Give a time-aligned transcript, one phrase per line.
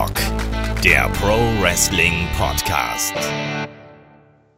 [0.00, 3.12] Headlock, der Pro Wrestling Podcast.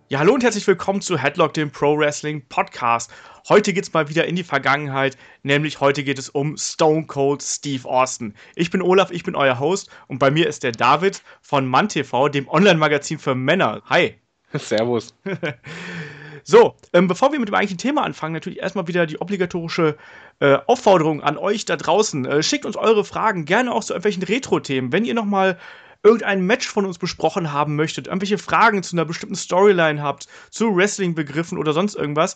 [0.09, 3.11] Ja, hallo und herzlich willkommen zu Headlock, dem Pro Wrestling Podcast.
[3.49, 7.89] Heute geht's mal wieder in die Vergangenheit, nämlich heute geht es um Stone Cold Steve
[7.89, 8.35] Austin.
[8.55, 12.29] Ich bin Olaf, ich bin euer Host und bei mir ist der David von MannTV,
[12.29, 13.83] dem Online-Magazin für Männer.
[13.87, 14.15] Hi.
[14.55, 15.13] Servus.
[16.45, 19.97] So, ähm, bevor wir mit dem eigentlichen Thema anfangen, natürlich erstmal wieder die obligatorische
[20.41, 22.25] äh, Aufforderung an euch da draußen.
[22.25, 24.93] Äh, schickt uns eure Fragen, gerne auch zu irgendwelchen Retro-Themen.
[24.93, 25.59] Wenn ihr nochmal
[26.03, 30.75] irgendein Match von uns besprochen haben möchtet, irgendwelche Fragen zu einer bestimmten Storyline habt, zu
[30.75, 32.35] Wrestling-Begriffen oder sonst irgendwas,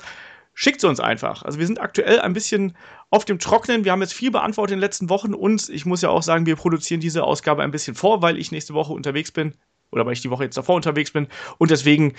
[0.55, 1.43] schickt sie uns einfach.
[1.43, 2.77] Also wir sind aktuell ein bisschen
[3.11, 3.85] auf dem Trocknen.
[3.85, 6.47] Wir haben jetzt viel beantwortet in den letzten Wochen und ich muss ja auch sagen,
[6.47, 9.55] wir produzieren diese Ausgabe ein bisschen vor, weil ich nächste Woche unterwegs bin
[9.91, 11.29] oder weil ich die Woche jetzt davor unterwegs bin
[11.59, 12.15] und deswegen,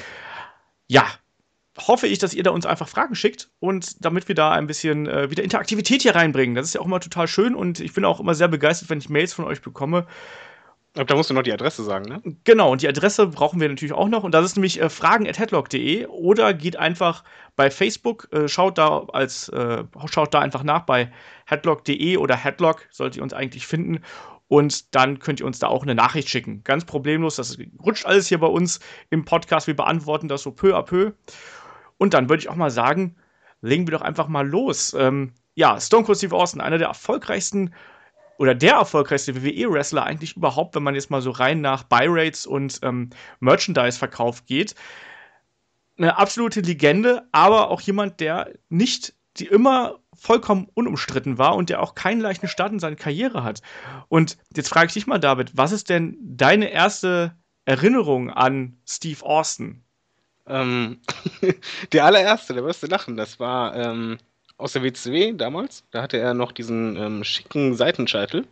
[0.88, 1.06] ja,
[1.78, 5.08] hoffe ich, dass ihr da uns einfach Fragen schickt und damit wir da ein bisschen
[5.08, 6.56] äh, wieder Interaktivität hier reinbringen.
[6.56, 9.00] Das ist ja auch immer total schön und ich bin auch immer sehr begeistert, wenn
[9.00, 10.08] ich Mails von euch bekomme.
[11.06, 12.22] Da musst du noch die Adresse sagen, ne?
[12.44, 14.24] Genau, und die Adresse brauchen wir natürlich auch noch.
[14.24, 17.24] Und das ist nämlich äh, fragen.headlock.de oder geht einfach
[17.56, 21.12] bei Facebook, äh, schaut da als, äh, schaut da einfach nach bei
[21.46, 24.00] headlock.de oder headlock, solltet ihr uns eigentlich finden.
[24.48, 26.64] Und dann könnt ihr uns da auch eine Nachricht schicken.
[26.64, 29.68] Ganz problemlos, das rutscht alles hier bei uns im Podcast.
[29.68, 31.12] Wir beantworten das so peu à peu.
[31.98, 33.16] Und dann würde ich auch mal sagen,
[33.62, 34.96] legen wir doch einfach mal los.
[34.98, 37.74] Ähm, ja, Stone Cold Steve Austin, einer der erfolgreichsten
[38.38, 42.80] oder der erfolgreichste WWE-Wrestler eigentlich überhaupt, wenn man jetzt mal so rein nach Buy-Rates und
[42.84, 43.10] ähm,
[43.40, 44.76] Merchandise-Verkauf geht.
[45.98, 51.82] Eine absolute Legende, aber auch jemand, der nicht die immer vollkommen unumstritten war und der
[51.82, 53.62] auch keinen leichten Start in seine Karriere hat.
[54.08, 59.24] Und jetzt frage ich dich mal, David, was ist denn deine erste Erinnerung an Steve
[59.24, 59.84] Austin?
[60.48, 61.00] Ähm,
[61.92, 64.18] der allererste, der wirst du lachen, das war ähm,
[64.58, 65.84] aus der WCW damals.
[65.92, 68.46] Da hatte er noch diesen ähm, schicken Seitenscheitel.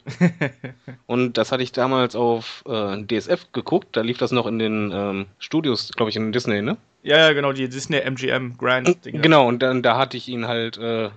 [1.07, 3.89] und das hatte ich damals auf äh, DSF geguckt.
[3.94, 6.78] Da lief das noch in den ähm, Studios, glaube ich, in Disney, ne?
[7.01, 9.06] Ja, ja, genau, die Disney MGM Grand.
[9.06, 9.19] Dinge.
[9.19, 11.09] Genau, und dann da hatte ich ihn halt äh,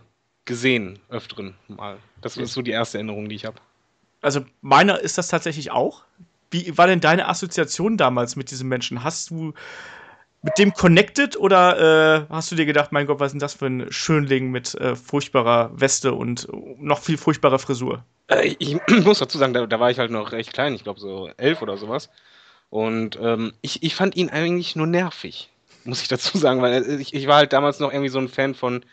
[0.44, 1.98] gesehen, öfteren mal.
[2.20, 3.56] Das ist so die erste Erinnerung, die ich habe.
[4.20, 6.02] Also, meiner ist das tatsächlich auch.
[6.50, 9.04] Wie war denn deine Assoziation damals mit diesem Menschen?
[9.04, 9.52] Hast du
[10.42, 13.54] mit dem connected oder äh, hast du dir gedacht, mein Gott, was ist denn das
[13.54, 16.48] für ein Schönling mit äh, furchtbarer Weste und
[16.80, 18.04] noch viel furchtbarer Frisur?
[18.28, 21.00] Äh, ich muss dazu sagen, da, da, war ich halt noch recht klein, ich glaube
[21.00, 22.08] so elf oder sowas.
[22.70, 25.48] Und ähm, ich, ich fand ihn eigentlich nur nervig,
[25.84, 28.28] muss ich dazu sagen, weil äh, ich, ich war halt damals noch irgendwie so ein
[28.28, 28.84] Fan von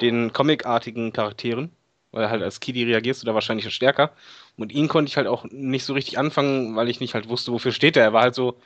[0.00, 1.70] den comicartigen Charakteren,
[2.12, 4.12] weil halt als Kiddy reagierst du da wahrscheinlich stärker.
[4.56, 7.52] Und ihn konnte ich halt auch nicht so richtig anfangen, weil ich nicht halt wusste,
[7.52, 8.04] wofür steht er.
[8.04, 8.58] Er war halt so,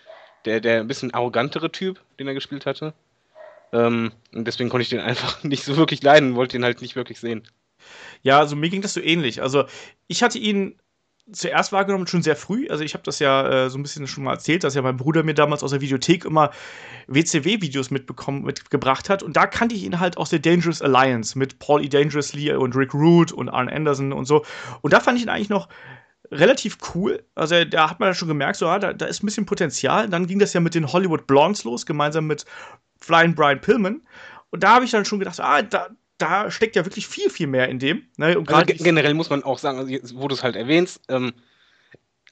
[0.45, 2.95] der, der ein bisschen arrogantere Typ, den er gespielt hatte.
[3.73, 6.97] Ähm, und deswegen konnte ich den einfach nicht so wirklich leiden, wollte ihn halt nicht
[6.97, 7.43] wirklich sehen.
[8.23, 9.43] Ja, also mir ging das so ähnlich.
[9.43, 9.65] Also
[10.07, 10.77] ich hatte ihn
[11.33, 12.69] zuerst wahrgenommen schon sehr früh.
[12.69, 14.97] Also ich habe das ja äh, so ein bisschen schon mal erzählt, dass ja mein
[14.97, 16.51] Bruder mir damals aus der Videothek immer
[17.07, 19.23] WCW-Videos mitbekommen, mitgebracht hat.
[19.23, 21.89] Und da kannte ich ihn halt aus der Dangerous Alliance mit Paul E.
[21.89, 24.45] Dangerously und Rick Root und Arn Anderson und so.
[24.81, 25.69] Und da fand ich ihn eigentlich noch
[26.31, 27.25] relativ cool.
[27.35, 30.09] Also da hat man ja schon gemerkt, so, ja, da, da ist ein bisschen Potenzial.
[30.09, 32.45] Dann ging das ja mit den Hollywood Blondes los, gemeinsam mit
[33.01, 34.03] Flying Brian Pillman.
[34.51, 35.89] Und da habe ich dann schon gedacht, ah, da,
[36.19, 38.03] da steckt ja wirklich viel, viel mehr in dem.
[38.17, 38.43] Ne?
[38.47, 41.33] Also generell muss man auch sagen, also, wo du es halt erwähnst, ähm,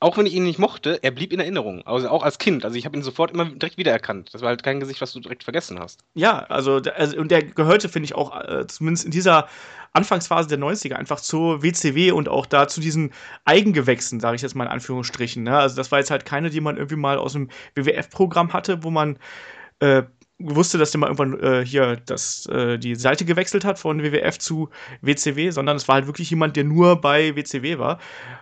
[0.00, 1.84] auch wenn ich ihn nicht mochte, er blieb in Erinnerung.
[1.84, 2.64] Also auch als Kind.
[2.64, 4.32] Also ich habe ihn sofort immer direkt wiedererkannt.
[4.32, 6.04] Das war halt kein Gesicht, was du direkt vergessen hast.
[6.14, 9.48] Ja, also, also und der gehörte, finde ich, auch äh, zumindest in dieser
[9.93, 13.12] Anfangsphase der 90er einfach zur WCW und auch da zu diesen
[13.44, 15.43] Eigengewächsen, sage ich jetzt mal in Anführungsstrichen.
[15.43, 15.59] Ne?
[15.59, 18.91] Also das war jetzt halt keine, die man irgendwie mal aus dem WWF-Programm hatte, wo
[18.91, 19.19] man
[19.81, 20.03] äh,
[20.38, 24.38] wusste, dass der mal irgendwann äh, hier das, äh, die Seite gewechselt hat von WWF
[24.38, 24.69] zu
[25.00, 27.99] WCW, sondern es war halt wirklich jemand, der nur bei WCW war.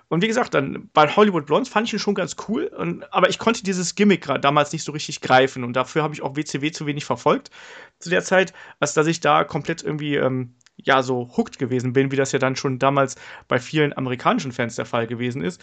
[0.09, 3.31] Und wie gesagt, dann bei Hollywood Blondes fand ich ihn schon ganz cool, und, aber
[3.31, 6.71] ich konnte dieses Gimmick damals nicht so richtig greifen und dafür habe ich auch WCW
[6.71, 7.51] zu wenig verfolgt
[7.99, 12.11] zu der Zeit, als dass ich da komplett irgendwie ähm, ja so hooked gewesen bin,
[12.11, 13.17] wie das ja dann schon damals
[13.49, 15.61] bei vielen amerikanischen Fans der Fall gewesen ist.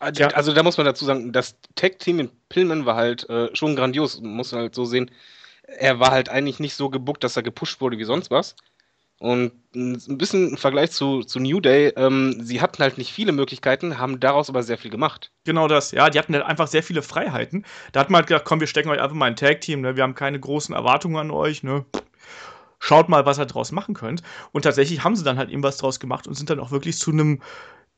[0.00, 0.28] Also, ja.
[0.28, 4.20] also da muss man dazu sagen, das Tag-Team in Pillman war halt äh, schon grandios,
[4.20, 5.10] muss man halt so sehen.
[5.66, 8.54] Er war halt eigentlich nicht so gebuckt, dass er gepusht wurde wie sonst was.
[9.20, 13.32] Und ein bisschen im Vergleich zu, zu New Day, ähm, sie hatten halt nicht viele
[13.32, 15.32] Möglichkeiten, haben daraus aber sehr viel gemacht.
[15.44, 17.64] Genau das, ja, die hatten halt einfach sehr viele Freiheiten.
[17.90, 19.96] Da hat man halt gedacht, komm, wir stecken euch einfach mal ein Tag-Team, ne?
[19.96, 21.84] wir haben keine großen Erwartungen an euch, ne?
[22.78, 24.22] Schaut mal, was ihr draus machen könnt.
[24.52, 26.98] Und tatsächlich haben sie dann halt eben was draus gemacht und sind dann auch wirklich
[26.98, 27.40] zu einem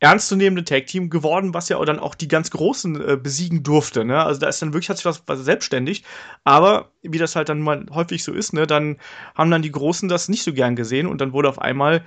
[0.01, 4.05] ernstzunehmende Tag-Team geworden, was ja dann auch die ganz Großen äh, besiegen durfte.
[4.05, 4.25] Ne?
[4.25, 6.05] Also da ist dann wirklich, hat sich was, was selbstständig.
[6.43, 8.97] Aber wie das halt dann mal häufig so ist, ne, dann
[9.35, 12.03] haben dann die Großen das nicht so gern gesehen und dann wurde auf einmal,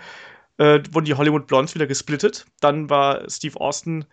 [0.58, 2.48] äh, wurden die Hollywood Blondes wieder gesplittet.
[2.60, 4.06] Dann war Steve Austin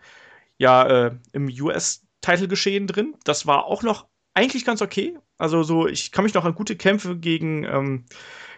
[0.59, 3.15] ja äh, im US-Title-Geschehen drin.
[3.23, 4.05] Das war auch noch
[4.35, 5.17] eigentlich ganz okay.
[5.39, 8.05] Also so, ich kann mich noch an gute Kämpfe gegen, ähm,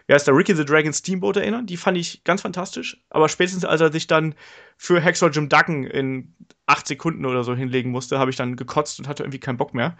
[0.08, 1.66] wie heißt der, Ricky the Dragon Steamboat erinnern.
[1.66, 2.98] Die fand ich ganz fantastisch.
[3.10, 4.36] Aber spätestens als er sich dann
[4.78, 6.34] für Hexor Jim Duggan in
[6.66, 9.74] acht Sekunden oder so hinlegen musste, habe ich dann gekotzt und hatte irgendwie keinen Bock
[9.74, 9.98] mehr.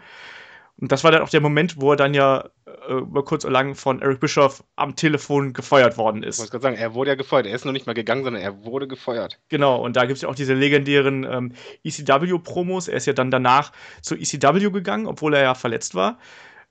[0.76, 2.50] Und das war dann auch der Moment, wo er dann ja
[2.88, 6.36] äh, über kurz oder lang von Eric Bischoff am Telefon gefeuert worden ist.
[6.36, 7.46] Ich wollte gerade sagen, er wurde ja gefeuert.
[7.46, 9.38] Er ist noch nicht mal gegangen, sondern er wurde gefeuert.
[9.48, 11.52] Genau, und da gibt es ja auch diese legendären ähm,
[11.84, 12.88] ECW-Promos.
[12.88, 13.72] Er ist ja dann danach
[14.02, 16.18] zu ECW gegangen, obwohl er ja verletzt war.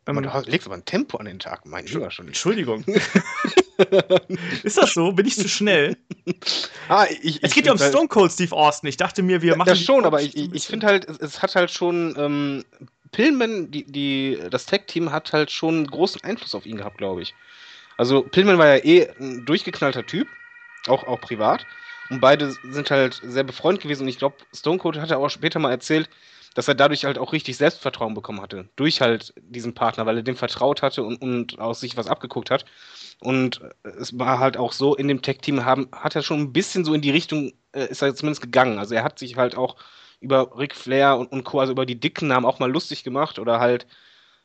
[0.05, 2.27] Ähm, du legst aber ein Tempo an den Tag, mein Lieber schon.
[2.27, 2.83] Entschuldigung.
[4.63, 5.13] ist das so?
[5.13, 5.97] Bin ich zu schnell?
[6.89, 8.89] Ah, ich, es geht ja um halt Stone Cold Steve Austin.
[8.89, 9.69] Ich dachte mir, wir machen.
[9.69, 12.65] Das schon, aber ich, ich, ich finde halt, es, es, hat halt schon ähm,
[13.11, 17.33] Pillman, die, die, das Tag-Team hat halt schon großen Einfluss auf ihn gehabt, glaube ich.
[17.95, 20.27] Also Pillman war ja eh ein durchgeknallter Typ,
[20.87, 21.65] auch, auch privat.
[22.09, 24.03] Und beide sind halt sehr befreundet gewesen.
[24.03, 26.09] Und ich glaube, Stone Cold hat ja auch später mal erzählt,
[26.53, 28.69] dass er dadurch halt auch richtig Selbstvertrauen bekommen hatte.
[28.75, 32.51] Durch halt diesen Partner, weil er dem vertraut hatte und, und aus sich was abgeguckt
[32.51, 32.65] hat.
[33.19, 36.93] Und es war halt auch so, in dem Tech-Team hat er schon ein bisschen so
[36.93, 38.79] in die Richtung, äh, ist er zumindest gegangen.
[38.79, 39.77] Also er hat sich halt auch
[40.19, 43.39] über Ric Flair und, und Co., also über die dicken Namen auch mal lustig gemacht
[43.39, 43.87] oder halt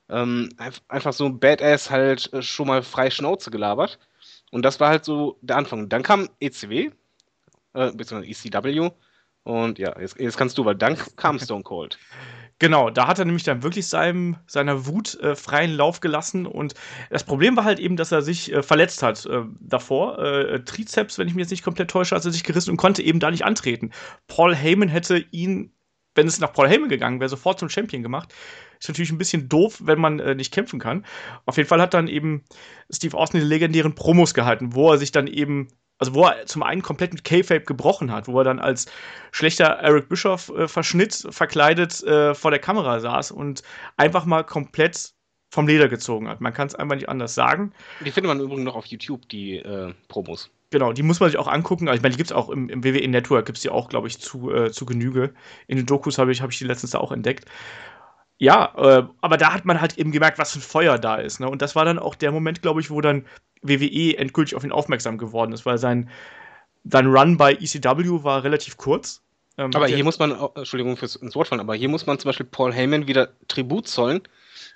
[0.08, 0.50] ähm,
[0.88, 3.98] einfach so Badass halt äh, schon mal frei Schnauze gelabert.
[4.50, 5.88] Und das war halt so der Anfang.
[5.88, 6.90] Dann kam ECW,
[7.74, 8.90] äh, beziehungsweise ECW.
[9.48, 11.98] Und ja, jetzt, jetzt kannst du, weil dann kam Stone Cold.
[12.58, 16.44] Genau, da hat er nämlich dann wirklich seinem, seiner Wut äh, freien Lauf gelassen.
[16.44, 16.74] Und
[17.08, 20.18] das Problem war halt eben, dass er sich äh, verletzt hat äh, davor.
[20.18, 23.02] Äh, Trizeps, wenn ich mich jetzt nicht komplett täusche, hat er sich gerissen und konnte
[23.02, 23.92] eben da nicht antreten.
[24.26, 25.72] Paul Heyman hätte ihn,
[26.14, 28.34] wenn es nach Paul Heyman gegangen wäre, sofort zum Champion gemacht.
[28.80, 31.06] Ist natürlich ein bisschen doof, wenn man äh, nicht kämpfen kann.
[31.46, 32.44] Auf jeden Fall hat dann eben
[32.90, 35.68] Steve Austin die legendären Promos gehalten, wo er sich dann eben
[35.98, 38.86] also wo er zum einen komplett mit K-Fape gebrochen hat, wo er dann als
[39.32, 43.62] schlechter Eric Bischoff äh, verschnitt, verkleidet äh, vor der Kamera saß und
[43.96, 45.12] einfach mal komplett
[45.50, 46.40] vom Leder gezogen hat.
[46.40, 47.72] Man kann es einfach nicht anders sagen.
[48.00, 50.50] Die findet man übrigens noch auf YouTube, die äh, Promos.
[50.70, 51.88] Genau, die muss man sich auch angucken.
[51.88, 53.88] Also ich meine, die gibt es auch im, im WWE Network, gibt es die auch,
[53.88, 55.32] glaube ich, zu, äh, zu Genüge.
[55.66, 57.46] In den Dokus habe ich, hab ich die letztens auch entdeckt.
[58.36, 61.40] Ja, äh, aber da hat man halt eben gemerkt, was für ein Feuer da ist.
[61.40, 61.48] Ne?
[61.48, 63.26] Und das war dann auch der Moment, glaube ich, wo dann
[63.62, 66.08] WWE endgültig auf ihn aufmerksam geworden ist, weil sein,
[66.84, 69.22] sein Run bei ECW war relativ kurz.
[69.56, 72.28] Ähm, aber hier muss man, Entschuldigung fürs ins Wort fallen, aber hier muss man zum
[72.28, 74.20] Beispiel Paul Heyman wieder Tribut zollen.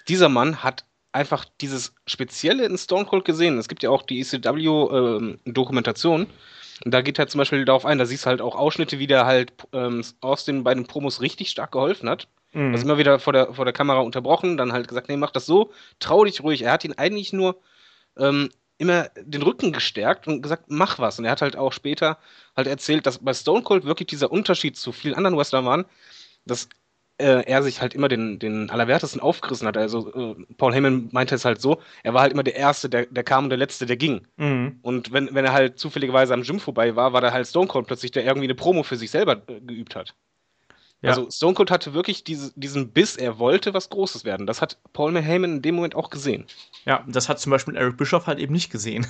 [0.09, 3.59] Dieser Mann hat einfach dieses Spezielle in Stone Cold gesehen.
[3.59, 6.23] Es gibt ja auch die ECW-Dokumentation.
[6.23, 6.27] Ähm,
[6.85, 9.07] und da geht er zum Beispiel darauf ein, da siehst du halt auch Ausschnitte, wie
[9.07, 12.27] der halt ähm, Austin bei den Promos richtig stark geholfen hat.
[12.53, 12.73] Mhm.
[12.73, 15.47] Also immer wieder vor der, vor der Kamera unterbrochen, dann halt gesagt, nee, mach das
[15.47, 15.71] so,
[16.01, 16.63] trau dich ruhig.
[16.63, 17.61] Er hat ihn eigentlich nur
[18.17, 18.49] ähm,
[18.83, 21.19] immer den Rücken gestärkt und gesagt, mach was.
[21.19, 22.19] Und er hat halt auch später
[22.57, 25.85] halt erzählt, dass bei Stone Cold wirklich dieser Unterschied zu vielen anderen Wrestlern waren,
[26.45, 26.69] dass
[27.19, 29.77] äh, er sich halt immer den, den Allerwertesten aufgerissen hat.
[29.77, 33.07] Also äh, Paul Heyman meinte es halt so, er war halt immer der Erste, der,
[33.07, 34.27] der kam und der Letzte, der ging.
[34.37, 34.81] Mhm.
[34.83, 37.87] Und wenn, wenn er halt zufälligerweise am Gym vorbei war, war da halt Stone Cold
[37.87, 40.15] plötzlich, der irgendwie eine Promo für sich selber äh, geübt hat.
[41.03, 41.11] Ja.
[41.11, 44.47] Also Stone Cold hatte wirklich diese, diesen Biss, er wollte was Großes werden.
[44.47, 46.47] Das hat Paul Heyman in dem Moment auch gesehen.
[46.85, 49.05] Ja, das hat zum Beispiel Eric Bischoff halt eben nicht gesehen.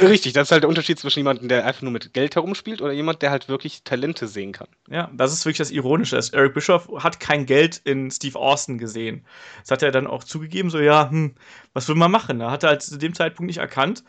[0.00, 2.92] Richtig, das ist halt der Unterschied zwischen jemandem, der einfach nur mit Geld herumspielt oder
[2.92, 4.68] jemand, der halt wirklich Talente sehen kann.
[4.88, 6.18] Ja, das ist wirklich das Ironische.
[6.32, 9.26] Eric Bischoff hat kein Geld in Steve Austin gesehen.
[9.60, 11.34] Das hat er dann auch zugegeben, so, ja, hm,
[11.74, 12.40] was will man machen?
[12.40, 14.04] Er hat er halt zu dem Zeitpunkt nicht erkannt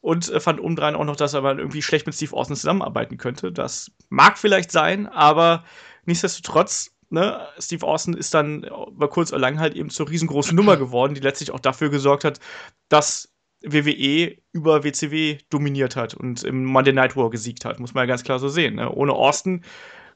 [0.00, 3.18] und äh, fand obendrein auch noch, dass er mal irgendwie schlecht mit Steve Austin zusammenarbeiten
[3.18, 3.52] könnte.
[3.52, 5.64] Das mag vielleicht sein, aber
[6.10, 10.76] Nichtsdestotrotz, ne, Steve Austin ist dann über kurz oder lang halt eben zur riesengroßen Nummer
[10.76, 12.40] geworden, die letztlich auch dafür gesorgt hat,
[12.88, 18.02] dass WWE über WCW dominiert hat und im Monday Night War gesiegt hat, muss man
[18.02, 18.74] ja ganz klar so sehen.
[18.74, 18.90] Ne?
[18.90, 19.62] Ohne Austin,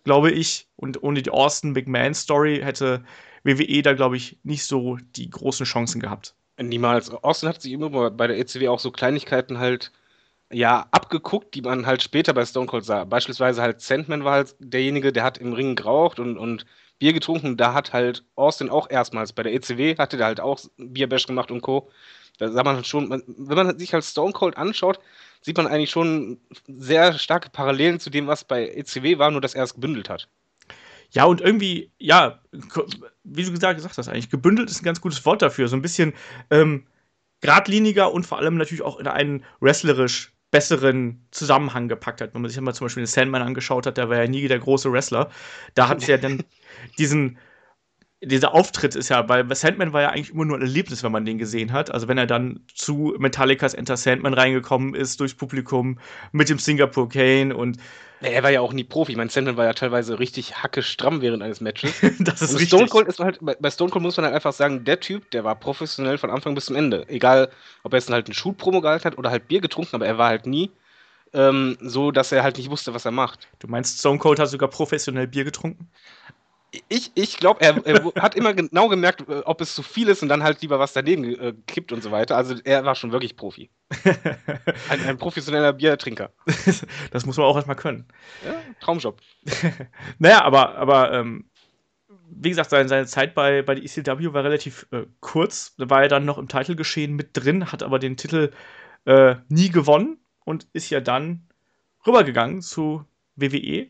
[0.03, 3.05] glaube ich, und ohne die Austin McMahon Story hätte
[3.45, 6.35] WWE da, glaube ich, nicht so die großen Chancen gehabt.
[6.61, 7.11] Niemals.
[7.11, 9.93] Austin hat sich immer bei der ECW auch so Kleinigkeiten halt
[10.53, 13.05] ja, abgeguckt, die man halt später bei Stone Cold sah.
[13.05, 16.67] Beispielsweise halt Sandman war halt derjenige, der hat im Ring geraucht und, und
[16.99, 17.57] Bier getrunken.
[17.57, 21.51] Da hat halt Austin auch erstmals bei der ECW, hatte der halt auch Bierbash gemacht
[21.51, 21.91] und Co.
[22.39, 24.99] Da sah man halt schon, wenn man sich halt Stone Cold anschaut,
[25.41, 29.55] sieht man eigentlich schon sehr starke Parallelen zu dem, was bei ECW war, nur dass
[29.55, 30.29] er es gebündelt hat.
[31.11, 32.41] Ja, und irgendwie, ja,
[33.23, 35.69] wie du gesagt, gesagt hast, eigentlich, gebündelt ist ein ganz gutes Wort dafür.
[35.69, 36.13] So ein bisschen
[36.51, 36.87] ähm,
[37.41, 42.33] geradliniger und vor allem natürlich auch in einen wrestlerisch besseren Zusammenhang gepackt hat.
[42.33, 44.61] Wenn man sich mal zum Beispiel den Sandman angeschaut hat, der war ja nie der
[44.61, 45.29] große Wrestler.
[45.75, 46.45] Da hat es ja dann
[46.99, 47.39] diesen,
[48.25, 51.25] dieser Auftritt ist ja, weil Sandman war ja eigentlich immer nur ein Erlebnis, wenn man
[51.25, 51.91] den gesehen hat.
[51.91, 55.99] Also wenn er dann zu Metallicas Enter Sandman reingekommen ist, durchs Publikum
[56.33, 57.79] mit dem Singapore Kane und
[58.21, 59.13] er war ja auch nie Profi.
[59.13, 62.01] Ich meine, Sandman war ja teilweise richtig hacke stramm während eines Matches.
[62.21, 62.69] das ist Und richtig.
[62.69, 65.45] Stone Cold ist halt, bei Stone Cold muss man halt einfach sagen, der Typ, der
[65.45, 67.07] war professionell von Anfang bis zum Ende.
[67.09, 67.51] Egal,
[67.83, 70.29] ob er jetzt halt einen Shoot-Promo gehalten hat oder halt Bier getrunken, aber er war
[70.29, 70.71] halt nie
[71.35, 73.49] ähm, so, dass er halt nicht wusste, was er macht.
[73.59, 75.91] Du meinst, Stone Cold hat sogar professionell Bier getrunken?
[76.89, 80.23] Ich, ich glaube, er, er hat immer genau gemerkt, äh, ob es zu viel ist
[80.23, 82.37] und dann halt lieber was daneben äh, kippt und so weiter.
[82.37, 83.71] Also er war schon wirklich Profi.
[84.89, 86.33] Ein, ein professioneller Biertrinker.
[87.11, 88.07] das muss man auch erstmal können.
[88.45, 89.21] Ja, Traumjob.
[90.19, 91.45] Naja, aber, aber ähm,
[92.29, 95.75] wie gesagt, seine, seine Zeit bei, bei der ECW war relativ äh, kurz.
[95.77, 98.51] Da war er dann noch im Titelgeschehen mit drin, hat aber den Titel
[99.05, 101.49] äh, nie gewonnen und ist ja dann
[102.07, 103.05] rübergegangen zu
[103.37, 103.89] WWE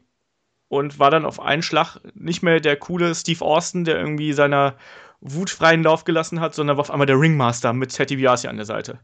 [0.68, 4.76] und war dann auf einen Schlag nicht mehr der coole Steve Austin, der irgendwie seiner
[5.21, 8.56] Wut freien Lauf gelassen hat, sondern war auf einmal der Ringmaster mit Teddy Biasi an
[8.56, 8.99] der Seite.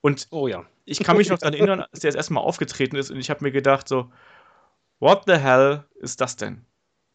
[0.00, 0.64] Und Oh ja.
[0.84, 3.30] ich kann mich noch daran erinnern, als der das erste Mal aufgetreten ist und ich
[3.30, 4.10] habe mir gedacht so,
[4.98, 6.64] what the hell ist das denn?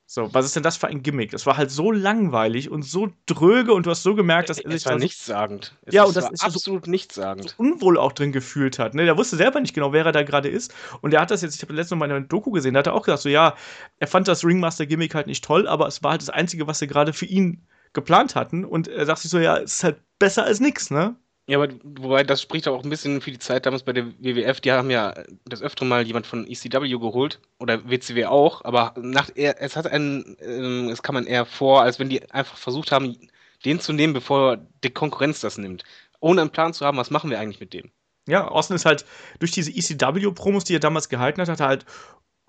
[0.08, 1.32] So, was ist denn das für ein Gimmick?
[1.32, 4.70] Das war halt so langweilig und so dröge und du hast so gemerkt, dass er
[4.70, 5.76] sich Es war da so nichtssagend.
[5.84, 7.56] Es Ja, und das ist ja so- absolut nichtssagend.
[7.58, 8.94] unwohl auch drin gefühlt hat.
[8.94, 9.06] Ne?
[9.06, 10.74] Der wusste selber nicht genau, wer er da gerade ist.
[11.02, 12.88] Und er hat das jetzt, ich habe letztes Mal in einer Doku gesehen, da hat
[12.88, 13.56] er auch gesagt, so ja,
[13.98, 16.88] er fand das Ringmaster-Gimmick halt nicht toll, aber es war halt das Einzige, was sie
[16.88, 18.64] gerade für ihn geplant hatten.
[18.64, 21.16] Und er sagt sich so, ja, es ist halt besser als nix, ne?
[21.48, 24.62] Ja, aber wobei das spricht auch ein bisschen für die Zeit damals bei der WWF.
[24.62, 25.14] Die haben ja
[25.46, 30.38] das öfter mal jemand von ECW geholt oder WCW auch, aber nach es hat einen,
[30.40, 33.16] ähm, es kam einem eher vor, als wenn die einfach versucht haben,
[33.64, 35.84] den zu nehmen, bevor die Konkurrenz das nimmt.
[36.20, 37.92] Ohne einen Plan zu haben, was machen wir eigentlich mit dem.
[38.28, 39.06] Ja, Austin ist halt
[39.38, 41.86] durch diese ECW-Promos, die er damals gehalten hat, hat er halt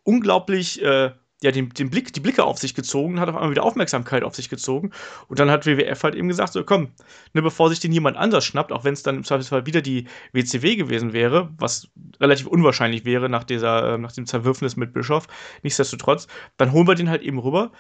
[0.05, 1.13] unglaublich äh,
[1.43, 4.35] ja, den, den Blick, die Blicke auf sich gezogen, hat auf einmal wieder Aufmerksamkeit auf
[4.35, 4.93] sich gezogen.
[5.29, 6.89] Und dann hat WWF halt eben gesagt: So, komm,
[7.35, 10.07] ne, bevor sich den jemand anders schnappt, auch wenn es dann im Zweifelsfall wieder die
[10.33, 11.89] WCW gewesen wäre, was
[12.21, 15.27] relativ unwahrscheinlich wäre nach, dieser, äh, nach dem Zerwürfnis mit Bischof,
[15.63, 16.27] nichtsdestotrotz,
[16.57, 17.71] dann holen wir den halt eben rüber.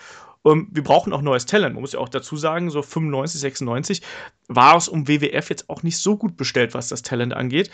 [0.42, 1.74] Und wir brauchen auch neues Talent.
[1.74, 4.02] Man muss ja auch dazu sagen, so 95, 96
[4.48, 7.70] war es um WWF jetzt auch nicht so gut bestellt, was das Talent angeht.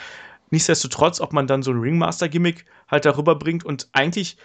[0.49, 4.39] Nichtsdestotrotz, ob man dann so ein Ringmaster-Gimmick halt darüber bringt und eigentlich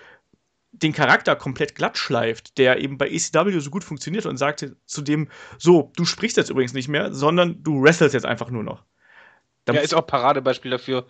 [0.71, 5.01] den Charakter komplett glatt schleift, der eben bei ECW so gut funktioniert und sagte zu
[5.01, 8.83] dem, so, du sprichst jetzt übrigens nicht mehr, sondern du wrestlest jetzt einfach nur noch.
[9.65, 11.07] Da Ja, ist auch Paradebeispiel dafür,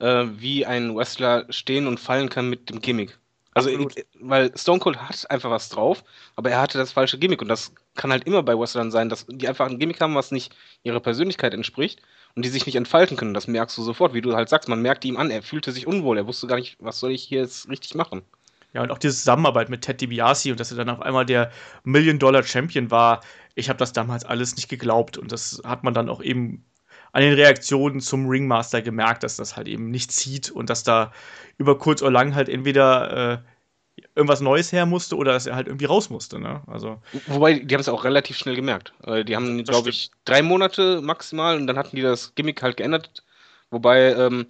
[0.00, 3.18] äh, wie ein Wrestler stehen und fallen kann mit dem Gimmick.
[3.54, 3.96] Also, Absolut.
[3.96, 6.04] ich, weil Stone Cold hat einfach was drauf,
[6.36, 9.26] aber er hatte das falsche Gimmick und das kann halt immer bei Wrestlern sein, dass
[9.28, 12.00] die einfach ein Gimmick haben, was nicht ihrer Persönlichkeit entspricht
[12.36, 13.34] und die sich nicht entfalten können.
[13.34, 15.86] Das merkst du sofort, wie du halt sagst, man merkte ihm an, er fühlte sich
[15.86, 18.22] unwohl, er wusste gar nicht, was soll ich hier jetzt richtig machen.
[18.78, 21.50] Ja, und auch diese Zusammenarbeit mit Ted DiBiase und dass er dann auf einmal der
[21.82, 23.22] Million-Dollar-Champion war,
[23.56, 25.18] ich habe das damals alles nicht geglaubt.
[25.18, 26.64] Und das hat man dann auch eben
[27.10, 31.10] an den Reaktionen zum Ringmaster gemerkt, dass das halt eben nicht zieht und dass da
[31.56, 33.32] über kurz oder lang halt entweder
[33.96, 36.38] äh, irgendwas Neues her musste oder dass er halt irgendwie raus musste.
[36.38, 36.62] Ne?
[36.68, 38.92] Also, Wobei, die haben es auch relativ schnell gemerkt.
[39.04, 42.76] Äh, Die haben, glaube ich, drei Monate maximal und dann hatten die das Gimmick halt
[42.76, 43.24] geändert.
[43.70, 44.46] Wobei, ähm,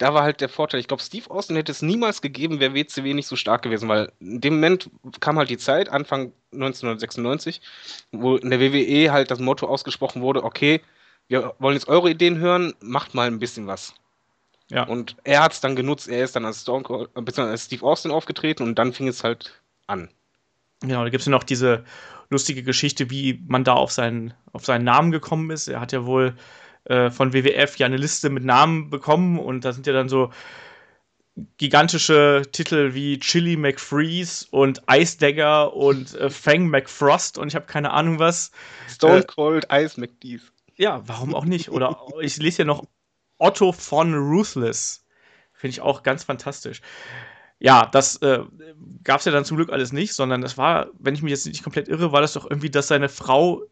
[0.00, 3.12] da war halt der Vorteil, ich glaube, Steve Austin hätte es niemals gegeben, wäre WCW
[3.12, 4.88] nicht so stark gewesen, weil in dem Moment
[5.20, 7.60] kam halt die Zeit, Anfang 1996,
[8.10, 10.80] wo in der WWE halt das Motto ausgesprochen wurde, okay,
[11.28, 13.94] wir wollen jetzt eure Ideen hören, macht mal ein bisschen was.
[14.70, 14.84] ja.
[14.84, 17.84] Und er hat es dann genutzt, er ist dann als Stone Cold, beziehungsweise als Steve
[17.84, 20.08] Austin aufgetreten und dann fing es halt an.
[20.80, 21.84] Genau, da gibt es ja noch diese
[22.30, 25.68] lustige Geschichte, wie man da auf seinen, auf seinen Namen gekommen ist.
[25.68, 26.36] Er hat ja wohl
[26.84, 30.30] äh, von WWF ja eine Liste mit Namen bekommen und da sind ja dann so
[31.56, 37.66] gigantische Titel wie Chili McFreeze und Ice Dagger und äh, Fang McFrost und ich habe
[37.66, 38.50] keine Ahnung was.
[38.88, 40.52] Stone Äh, Cold Ice McDees.
[40.76, 41.70] Ja, warum auch nicht?
[41.70, 42.84] Oder ich lese hier noch
[43.38, 45.04] Otto von Ruthless.
[45.52, 46.80] Finde ich auch ganz fantastisch.
[47.58, 48.40] Ja, das äh,
[49.04, 51.46] gab es ja dann zum Glück alles nicht, sondern das war, wenn ich mich jetzt
[51.46, 53.62] nicht komplett irre, war das doch irgendwie, dass seine Frau,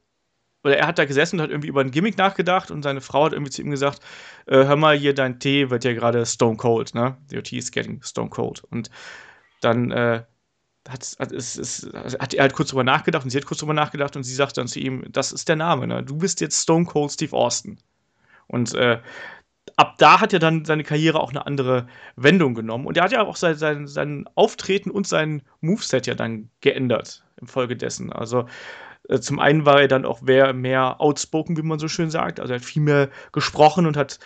[0.65, 3.25] oder er hat da gesessen und hat irgendwie über ein Gimmick nachgedacht und seine Frau
[3.25, 4.01] hat irgendwie zu ihm gesagt,
[4.47, 7.17] äh, hör mal hier, dein Tee wird ja gerade Stone Cold, ne?
[7.33, 8.65] Your tea is getting Stone Cold.
[8.65, 8.91] Und
[9.61, 10.25] dann äh,
[10.89, 11.89] hat, hat, es, es,
[12.19, 14.57] hat er halt kurz drüber nachgedacht und sie hat kurz drüber nachgedacht und sie sagt
[14.57, 16.03] dann zu ihm, das ist der Name, ne?
[16.03, 17.79] Du bist jetzt Stone Cold Steve Austin.
[18.49, 19.01] Und äh,
[19.77, 21.87] ab da hat er dann seine Karriere auch eine andere
[22.17, 22.87] Wendung genommen.
[22.87, 27.25] Und er hat ja auch sein, sein, sein Auftreten und sein Moveset ja dann geändert
[27.41, 28.13] infolgedessen.
[28.13, 28.47] Also
[29.21, 32.41] zum einen war er dann auch mehr, mehr outspoken, wie man so schön sagt.
[32.41, 34.19] Also er hat viel mehr gesprochen und hat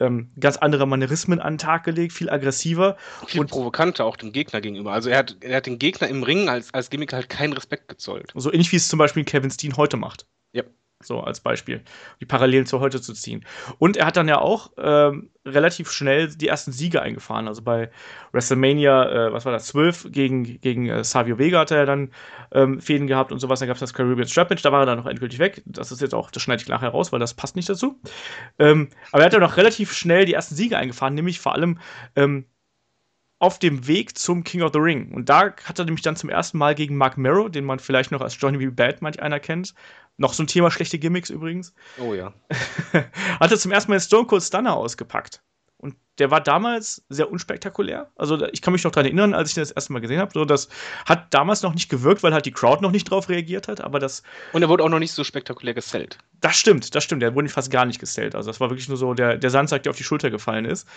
[0.00, 2.96] ähm, ganz andere Manierismen an den Tag gelegt, viel aggressiver.
[3.26, 4.92] Viel und provokanter auch dem Gegner gegenüber.
[4.92, 7.88] Also er hat, er hat den Gegner im Ring als, als Gimmick halt keinen Respekt
[7.88, 8.32] gezollt.
[8.34, 10.26] So ähnlich wie es zum Beispiel Kevin Steen heute macht.
[10.52, 10.62] Ja.
[11.00, 11.82] So als Beispiel,
[12.20, 13.44] die Parallelen zu heute zu ziehen.
[13.78, 17.46] Und er hat dann ja auch ähm, relativ schnell die ersten Siege eingefahren.
[17.46, 17.90] Also bei
[18.32, 22.10] WrestleMania, äh, was war das, 12 gegen, gegen äh, Savio Vega hat er dann
[22.50, 23.60] ähm, Fäden gehabt und sowas.
[23.60, 25.62] Dann gab es das Caribbean Strap Match, da war er dann noch endgültig weg.
[25.66, 28.00] Das ist jetzt auch, das schneide ich nachher raus, weil das passt nicht dazu.
[28.58, 31.78] Ähm, aber er hat dann noch relativ schnell die ersten Siege eingefahren, nämlich vor allem
[32.16, 32.46] ähm,
[33.38, 35.12] auf dem Weg zum King of the Ring.
[35.12, 38.10] Und da hat er nämlich dann zum ersten Mal gegen Mark Merrow, den man vielleicht
[38.10, 38.66] noch als Johnny B.
[38.70, 39.74] Bad manch einer kennt,
[40.16, 41.72] noch so ein Thema schlechte Gimmicks übrigens.
[41.98, 42.32] Oh ja.
[43.40, 45.42] hat er zum ersten Mal Stone Cold Stunner ausgepackt.
[45.76, 48.10] Und der war damals sehr unspektakulär.
[48.16, 50.32] Also ich kann mich noch daran erinnern, als ich das erste Mal gesehen habe.
[50.34, 50.68] So, das
[51.06, 53.80] hat damals noch nicht gewirkt, weil halt die Crowd noch nicht drauf reagiert hat.
[53.80, 54.24] Aber das.
[54.52, 56.18] Und er wurde auch noch nicht so spektakulär gesellt.
[56.40, 57.22] Das stimmt, das stimmt.
[57.22, 58.34] Der wurde fast gar nicht gesellt.
[58.34, 60.88] Also das war wirklich nur so der, der Sandsack, der auf die Schulter gefallen ist.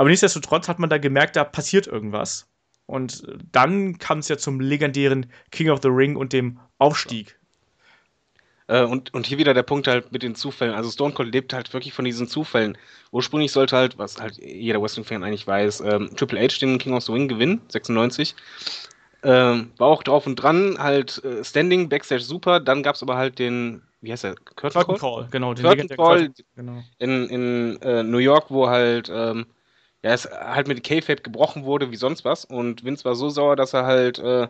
[0.00, 2.48] Aber nichtsdestotrotz hat man da gemerkt, da passiert irgendwas.
[2.86, 7.38] Und dann kam es ja zum legendären King of the Ring und dem Aufstieg.
[8.66, 10.72] Äh, und, und hier wieder der Punkt halt mit den Zufällen.
[10.72, 12.78] Also Stone Cold lebt halt wirklich von diesen Zufällen.
[13.10, 17.04] Ursprünglich sollte halt, was halt jeder Wrestling-Fan eigentlich weiß, ähm, Triple H den King of
[17.04, 18.34] the Ring gewinnen, 96.
[19.22, 22.58] Ähm, war auch drauf und dran, halt äh, Standing, Backstage super.
[22.58, 24.34] Dann gab es aber halt den, wie heißt der?
[24.34, 25.14] Curtain, Curtain Call?
[25.16, 25.28] Call?
[25.30, 25.52] genau.
[25.52, 26.82] Den Curtain Call Curtain, genau.
[26.96, 29.44] in, in äh, New York, wo halt ähm,
[30.02, 32.44] ja, es halt mit K-Fate gebrochen wurde wie sonst was.
[32.44, 34.48] Und Vince war so sauer, dass er halt äh,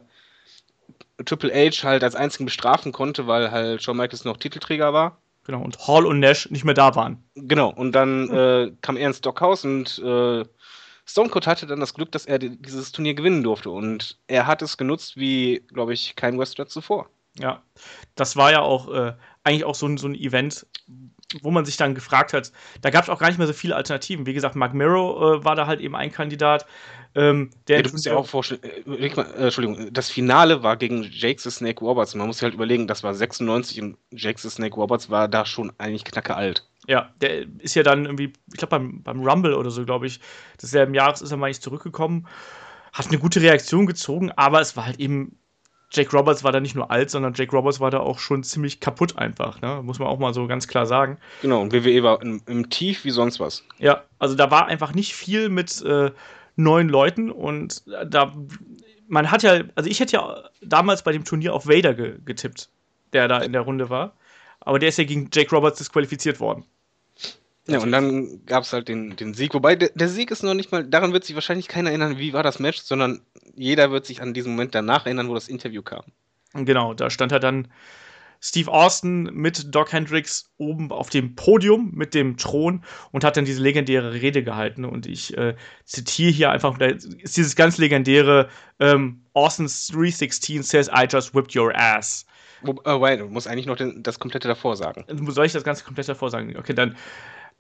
[1.25, 5.19] Triple H halt als einzigen bestrafen konnte, weil halt Shawn Michaels noch Titelträger war.
[5.45, 7.25] Genau, und Hall und Nash nicht mehr da waren.
[7.35, 10.45] Genau, und dann äh, kam er ins Stockhaus und äh,
[11.07, 13.71] Stone Cold hatte dann das Glück, dass er dieses Turnier gewinnen durfte.
[13.71, 17.09] Und er hat es genutzt wie, glaube ich, kein Wrestler zuvor.
[17.39, 17.63] Ja,
[18.15, 20.67] das war ja auch äh, eigentlich auch so ein, so ein Event,
[21.43, 23.77] wo man sich dann gefragt hat, da gab es auch gar nicht mehr so viele
[23.77, 24.27] Alternativen.
[24.27, 26.67] Wie gesagt, Mark Miro äh, war da halt eben ein Kandidat.
[27.15, 31.03] Ähm, der ja, du musst ja auch vorstellen, äh, äh, Entschuldigung, das Finale war gegen
[31.03, 32.15] Jake the Snake Roberts.
[32.15, 35.45] Man muss sich halt überlegen, das war 96 und Jake the Snake Roberts war da
[35.45, 36.69] schon eigentlich knacke alt.
[36.87, 40.21] Ja, der ist ja dann irgendwie, ich glaube beim, beim Rumble oder so, glaube ich,
[40.61, 42.27] desselben Jahres ist er mal nicht zurückgekommen,
[42.93, 45.37] hat eine gute Reaktion gezogen, aber es war halt eben
[45.93, 48.81] Jake Roberts war da nicht nur alt, sondern Jake Roberts war da auch schon ziemlich
[48.81, 49.81] kaputt einfach, ne?
[49.83, 51.19] muss man auch mal so ganz klar sagen.
[51.43, 53.65] Genau, und WWE war im, im Tief wie sonst was.
[53.79, 56.13] Ja, also da war einfach nicht viel mit äh,
[56.57, 58.33] neuen Leuten und da,
[59.09, 62.69] man hat ja, also ich hätte ja damals bei dem Turnier auf Vader ge getippt,
[63.13, 64.15] der da in der Runde war,
[64.61, 66.65] aber der ist ja gegen Jake Roberts disqualifiziert worden.
[67.71, 69.55] Ja, und dann gab es halt den, den Sieg.
[69.55, 72.33] Wobei der, der, Sieg ist noch nicht mal, daran wird sich wahrscheinlich keiner erinnern, wie
[72.33, 73.21] war das Match, sondern
[73.55, 76.03] jeder wird sich an diesen Moment danach erinnern, wo das Interview kam.
[76.55, 77.69] Genau, da stand halt dann
[78.41, 83.45] Steve Austin mit Doc Hendricks oben auf dem Podium mit dem Thron und hat dann
[83.45, 84.85] diese legendäre Rede gehalten.
[84.85, 85.55] Und ich äh,
[85.85, 91.55] zitiere hier einfach, da ist dieses ganz legendäre ähm, Austin's 316 says, I just whipped
[91.55, 92.27] your ass.
[92.63, 95.05] Wo, oh, wait, du musst eigentlich noch den, das komplette davor sagen.
[95.31, 96.57] Soll ich das ganze komplett davor sagen?
[96.57, 96.97] Okay, dann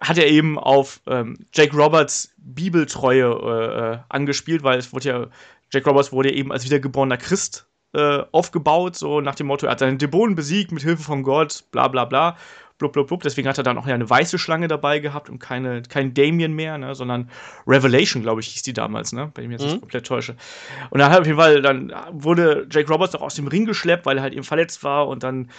[0.00, 5.26] hat er eben auf ähm, Jake Roberts Bibeltreue äh, äh, angespielt, weil es wurde ja,
[5.70, 9.72] Jake Roberts wurde ja eben als wiedergeborener Christ äh, aufgebaut, so nach dem Motto, er
[9.72, 12.36] hat seinen Dämonen besiegt mit Hilfe von Gott, bla bla bla.
[12.78, 13.22] Blub, blub, blub.
[13.22, 16.78] Deswegen hat er dann auch eine weiße Schlange dabei gehabt und keine, kein Damien mehr,
[16.78, 17.28] ne, sondern
[17.66, 19.80] Revelation, glaube ich, hieß die damals, ne, wenn ich mich jetzt mhm.
[19.80, 20.34] komplett täusche.
[20.88, 24.06] Und dann hat auf jeden Fall, dann wurde Jake Roberts auch aus dem Ring geschleppt,
[24.06, 25.50] weil er halt eben verletzt war und dann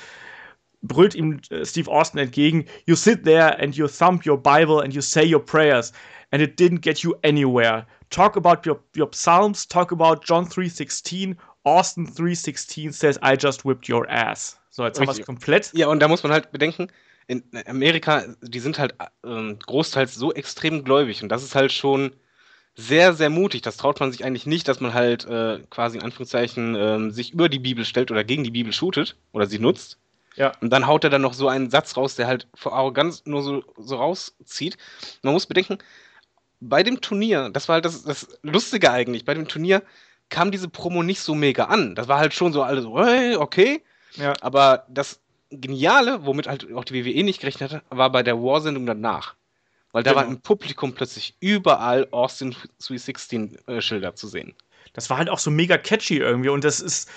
[0.82, 4.94] brüllt ihm äh, Steve Austin entgegen, You sit there and you thump your Bible and
[4.94, 5.94] you say your prayers
[6.32, 7.86] and it didn't get you anywhere.
[8.10, 13.88] Talk about your, your psalms, talk about John 3.16, Austin 3.16 says I just whipped
[13.88, 14.58] your ass.
[14.70, 15.72] So, jetzt haben wir es komplett.
[15.74, 16.88] Ja, und da muss man halt bedenken,
[17.28, 22.14] in Amerika, die sind halt ähm, großteils so extrem gläubig und das ist halt schon
[22.76, 23.62] sehr, sehr mutig.
[23.62, 27.34] Das traut man sich eigentlich nicht, dass man halt äh, quasi in Anführungszeichen äh, sich
[27.34, 29.98] über die Bibel stellt oder gegen die Bibel shootet oder sie nutzt.
[30.36, 30.54] Ja.
[30.62, 33.44] Und dann haut er dann noch so einen Satz raus, der halt vor Arroganz nur
[33.44, 34.78] so, so rauszieht.
[35.24, 35.78] Man muss bedenken,
[36.60, 39.82] bei dem Turnier, das war halt das, das Lustige eigentlich, bei dem Turnier
[40.30, 41.96] kam diese Promo nicht so mega an.
[41.96, 43.84] Das war halt schon so alles so, hey, okay.
[44.16, 44.34] Ja.
[44.42, 48.86] Aber das Geniale, womit halt auch die WWE nicht gerechnet hat, war bei der War-Sendung
[48.86, 49.36] danach.
[49.92, 50.22] Weil da genau.
[50.22, 54.54] war im Publikum plötzlich überall Austin 316 äh, Schilder zu sehen.
[54.94, 57.10] Das war halt auch so mega catchy irgendwie und das ist,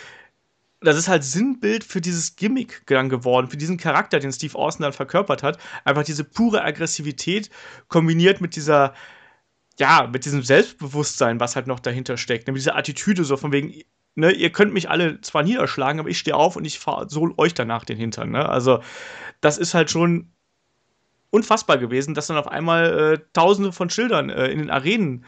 [0.84, 4.84] das ist halt Sinnbild für dieses Gimmick dann geworden, für diesen Charakter, den Steve Austin
[4.84, 5.58] dann verkörpert hat.
[5.84, 7.50] Einfach diese pure Aggressivität
[7.88, 8.94] kombiniert mit dieser,
[9.78, 12.46] ja, mit diesem Selbstbewusstsein, was halt noch dahinter steckt.
[12.46, 13.82] Mit dieser Attitüde so von wegen,
[14.14, 17.34] ne, ihr könnt mich alle zwar niederschlagen, aber ich stehe auf und ich fahre so
[17.36, 18.30] euch danach den Hintern.
[18.30, 18.48] Ne?
[18.48, 18.80] Also,
[19.40, 20.30] das ist halt schon
[21.30, 25.24] unfassbar gewesen, dass dann auf einmal äh, tausende von Schildern äh, in den Arenen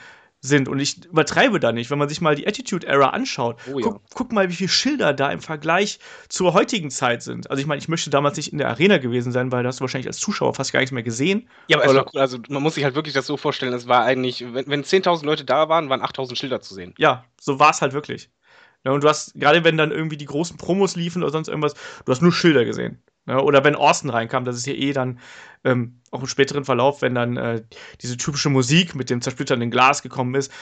[0.46, 0.68] sind.
[0.68, 3.56] Und ich übertreibe da nicht, wenn man sich mal die Attitude Era anschaut.
[3.72, 3.86] Oh, ja.
[3.86, 7.50] guck, guck, mal, wie viele Schilder da im Vergleich zur heutigen Zeit sind.
[7.50, 9.80] Also ich meine, ich möchte damals nicht in der Arena gewesen sein, weil da hast
[9.80, 11.48] du wahrscheinlich als Zuschauer fast gar nichts mehr gesehen.
[11.68, 12.20] Ja, aber es war cool.
[12.20, 15.24] Also man muss sich halt wirklich das so vorstellen, es war eigentlich, wenn, wenn 10.000
[15.24, 16.94] Leute da waren, waren 8.000 Schilder zu sehen.
[16.98, 18.30] Ja, so war es halt wirklich.
[18.84, 21.74] Ja, und du hast, gerade wenn dann irgendwie die großen Promos liefen oder sonst irgendwas,
[22.04, 23.02] du hast nur Schilder gesehen.
[23.26, 25.18] Ja, oder wenn Austin reinkam, das ist ja eh dann
[25.64, 27.62] ähm, auch im späteren Verlauf, wenn dann äh,
[28.00, 30.52] diese typische Musik mit dem zersplitternden Glas gekommen ist,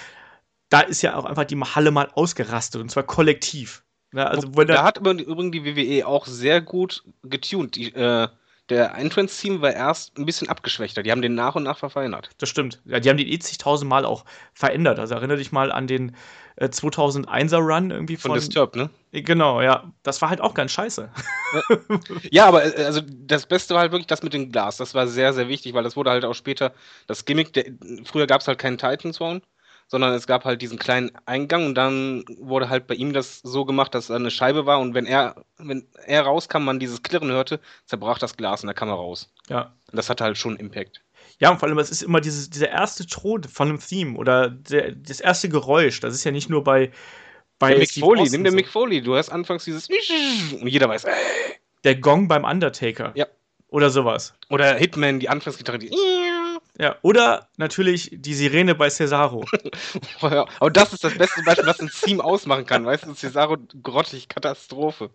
[0.71, 3.85] da ist ja auch einfach die Halle mal ausgerastet und zwar kollektiv.
[4.15, 7.75] Ja, also, da, da hat übrigens die WWE auch sehr gut getuned.
[7.75, 8.29] Die, äh,
[8.71, 11.03] der Entrance-Team war erst ein bisschen abgeschwächter.
[11.03, 12.31] Die haben den nach und nach verfeinert.
[12.39, 12.81] Das stimmt.
[12.87, 14.25] Ja, die haben den eh zigtausend Mal auch
[14.55, 14.99] verändert.
[14.99, 16.17] Also erinnere dich mal an den
[16.57, 18.91] äh, 2001er Run irgendwie von, von Disturbed, ne?
[19.13, 19.93] Genau, ja.
[20.03, 21.11] Das war halt auch ganz scheiße.
[22.31, 24.77] ja, aber äh, also das Beste war halt wirklich das mit dem Glas.
[24.77, 26.73] Das war sehr, sehr wichtig, weil das wurde halt auch später
[27.07, 27.53] das Gimmick.
[27.53, 27.65] Der,
[28.05, 29.43] früher gab es halt keinen Titan Zone
[29.87, 33.65] sondern es gab halt diesen kleinen Eingang und dann wurde halt bei ihm das so
[33.65, 37.31] gemacht, dass da eine Scheibe war und wenn er, wenn er rauskam, man dieses Klirren
[37.31, 39.33] hörte, zerbrach das Glas und da kam er raus.
[39.49, 39.75] Ja.
[39.91, 41.04] Und das hatte halt schon Impact.
[41.45, 44.49] Ja, und vor allem, es ist immer dieses, dieser erste Ton von einem Theme oder
[44.49, 46.01] der, das erste Geräusch.
[46.01, 46.91] Das ist ja nicht nur bei.
[47.59, 49.03] bei der Mick Foley, nimm den Mick Foley.
[49.03, 49.87] Du hast anfangs dieses.
[50.59, 51.05] Und jeder weiß.
[51.85, 53.13] Der Gong beim Undertaker.
[53.15, 53.27] Ja.
[53.69, 54.33] Oder sowas.
[54.49, 55.91] Oder Hitman, die Anfangsgitarre, die.
[56.77, 59.45] Ja, oder natürlich die Sirene bei Cesaro.
[60.21, 62.85] Aber das ist das beste Beispiel, was ein Team ausmachen kann.
[62.85, 65.11] Weißt du, Cesaro grottig, Katastrophe.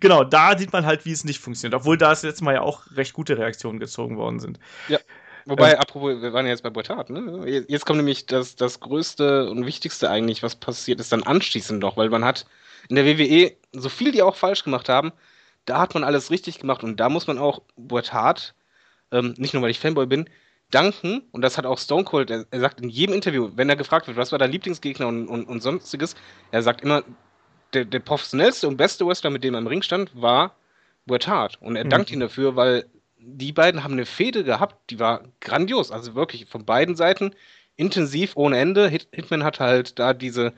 [0.00, 1.80] Genau, da sieht man halt, wie es nicht funktioniert.
[1.80, 4.58] Obwohl da das letzte Mal ja auch recht gute Reaktionen gezogen worden sind.
[4.88, 4.98] Ja.
[5.46, 7.64] Wobei, ähm, apropos, wir waren ja jetzt bei Bret Hart, ne?
[7.68, 11.96] Jetzt kommt nämlich das, das Größte und Wichtigste eigentlich, was passiert ist, dann anschließend noch,
[11.96, 12.46] weil man hat
[12.88, 15.12] in der WWE, so viel die auch falsch gemacht haben,
[15.64, 18.54] da hat man alles richtig gemacht und da muss man auch Bret Hart,
[19.10, 20.28] ähm, nicht nur weil ich Fanboy bin,
[20.70, 23.76] danken, und das hat auch Stone Cold, er, er, sagt in jedem Interview, wenn er
[23.76, 26.16] gefragt wird, was war dein Lieblingsgegner und, und, und sonstiges,
[26.50, 27.04] er sagt immer,
[27.72, 30.56] der, der, professionellste und beste Wrestler, mit dem er im Ring stand, war
[31.06, 31.60] Bret Hart.
[31.60, 31.90] Und er mhm.
[31.90, 32.86] dankt ihm dafür, weil
[33.24, 35.90] die beiden haben eine Fehde gehabt, die war grandios.
[35.90, 37.34] Also wirklich von beiden Seiten
[37.76, 38.88] intensiv, ohne Ende.
[38.88, 40.52] Hit Hitman hat halt da diese,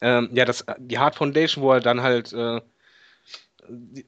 [0.00, 2.60] ähm, ja, das, die Hart Foundation, wo er dann halt äh,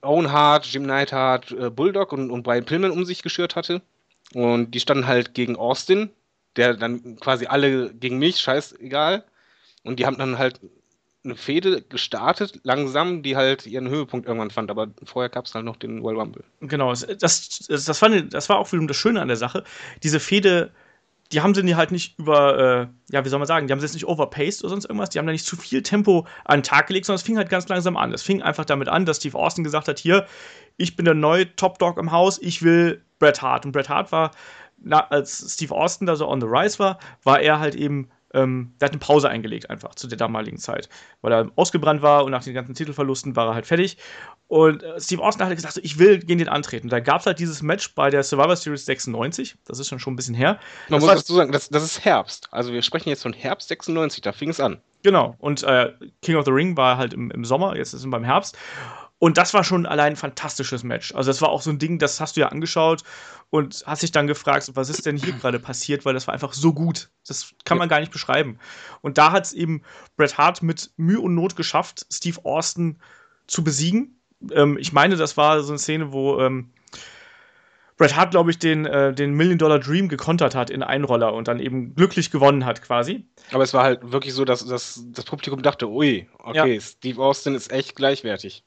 [0.02, 3.82] Owen Hart, Jim Neidhart, äh, Bulldog und, und Brian Pillman um sich geschürt hatte.
[4.34, 6.10] Und die standen halt gegen Austin,
[6.56, 9.24] der dann quasi alle gegen mich, scheißegal.
[9.84, 10.60] Und die haben dann halt
[11.24, 14.70] eine Fehde gestartet, langsam, die halt ihren Höhepunkt irgendwann fand.
[14.70, 16.44] Aber vorher gab es halt noch den World Rumble.
[16.60, 19.64] Genau, das, das, das, fand, das war auch wiederum das Schöne an der Sache.
[20.02, 20.72] Diese Fehde
[21.32, 23.86] die haben sie halt nicht über, äh, ja, wie soll man sagen, die haben sie
[23.86, 26.62] jetzt nicht overpaced oder sonst irgendwas, die haben da nicht zu viel Tempo an den
[26.62, 28.12] Tag gelegt, sondern es fing halt ganz langsam an.
[28.14, 30.26] Es fing einfach damit an, dass Steve Austin gesagt hat, hier,
[30.78, 33.66] ich bin der neue Top Dog im Haus, ich will Bret Hart.
[33.66, 34.30] Und Bret Hart war,
[34.78, 38.74] na, als Steve Austin da so on the rise war, war er halt eben ähm,
[38.80, 40.88] der hat eine Pause eingelegt einfach zu der damaligen Zeit,
[41.20, 43.98] weil er ausgebrannt war und nach den ganzen Titelverlusten war er halt fertig.
[44.46, 46.88] Und äh, Steve Austin hat gesagt, so, ich will gegen den antreten.
[46.88, 50.14] Da gab es halt dieses Match bei der Survivor Series 96, das ist schon, schon
[50.14, 50.58] ein bisschen her.
[50.88, 52.48] Man das muss dazu sagen, das, das ist Herbst.
[52.50, 54.80] Also wir sprechen jetzt von Herbst 96, da fing es an.
[55.02, 58.10] Genau, und äh, King of the Ring war halt im, im Sommer, jetzt ist es
[58.10, 58.58] beim Herbst.
[59.18, 61.14] Und das war schon allein ein fantastisches Match.
[61.14, 63.02] Also, das war auch so ein Ding, das hast du ja angeschaut
[63.50, 66.52] und hast dich dann gefragt, was ist denn hier gerade passiert, weil das war einfach
[66.52, 67.10] so gut.
[67.26, 68.58] Das kann man gar nicht beschreiben.
[69.00, 69.82] Und da hat es eben
[70.16, 72.98] Bret Hart mit Mühe und Not geschafft, Steve Austin
[73.46, 74.20] zu besiegen.
[74.52, 76.70] Ähm, ich meine, das war so eine Szene, wo ähm,
[77.96, 81.48] Bret Hart, glaube ich, den, äh, den Million Dollar Dream gekontert hat in Einroller und
[81.48, 83.26] dann eben glücklich gewonnen hat, quasi.
[83.50, 86.80] Aber es war halt wirklich so, dass, dass das Publikum dachte, ui, okay, ja.
[86.80, 88.62] Steve Austin ist echt gleichwertig.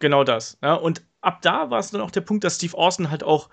[0.00, 0.58] Genau das.
[0.62, 0.74] Ja?
[0.74, 3.48] Und ab da war es dann auch der Punkt, dass Steve Austin halt auch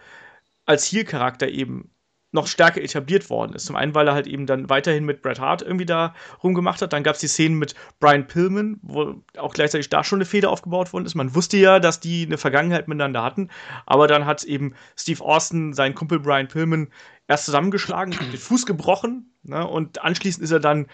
[0.65, 1.91] als Heel-Charakter eben
[2.31, 3.65] noch stärker etabliert worden ist.
[3.65, 6.91] Zum einen, weil er halt eben dann weiterhin mit Bret Hart irgendwie da rumgemacht hat.
[6.91, 10.49] Dann gab es die Szenen mit Brian Pillman, wo auch gleichzeitig da schon eine Feder
[10.51, 11.15] aufgebaut worden ist.
[11.15, 13.49] Man wusste ja, dass die eine Vergangenheit miteinander hatten.
[13.85, 16.89] Aber dann hat eben Steve Austin seinen Kumpel Brian Pillman
[17.27, 19.33] erst zusammengeschlagen, den Fuß gebrochen.
[19.43, 19.65] Ne?
[19.65, 20.87] Und anschließend ist er dann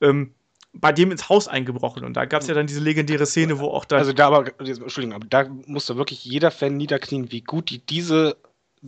[0.00, 0.34] ähm,
[0.80, 2.04] bei dem ins Haus eingebrochen.
[2.04, 3.96] Und da gab es ja dann diese legendäre Szene, wo auch da.
[3.96, 8.36] Also da aber, Entschuldigung, aber da musste wirklich jeder Fan niederknien, wie gut die diese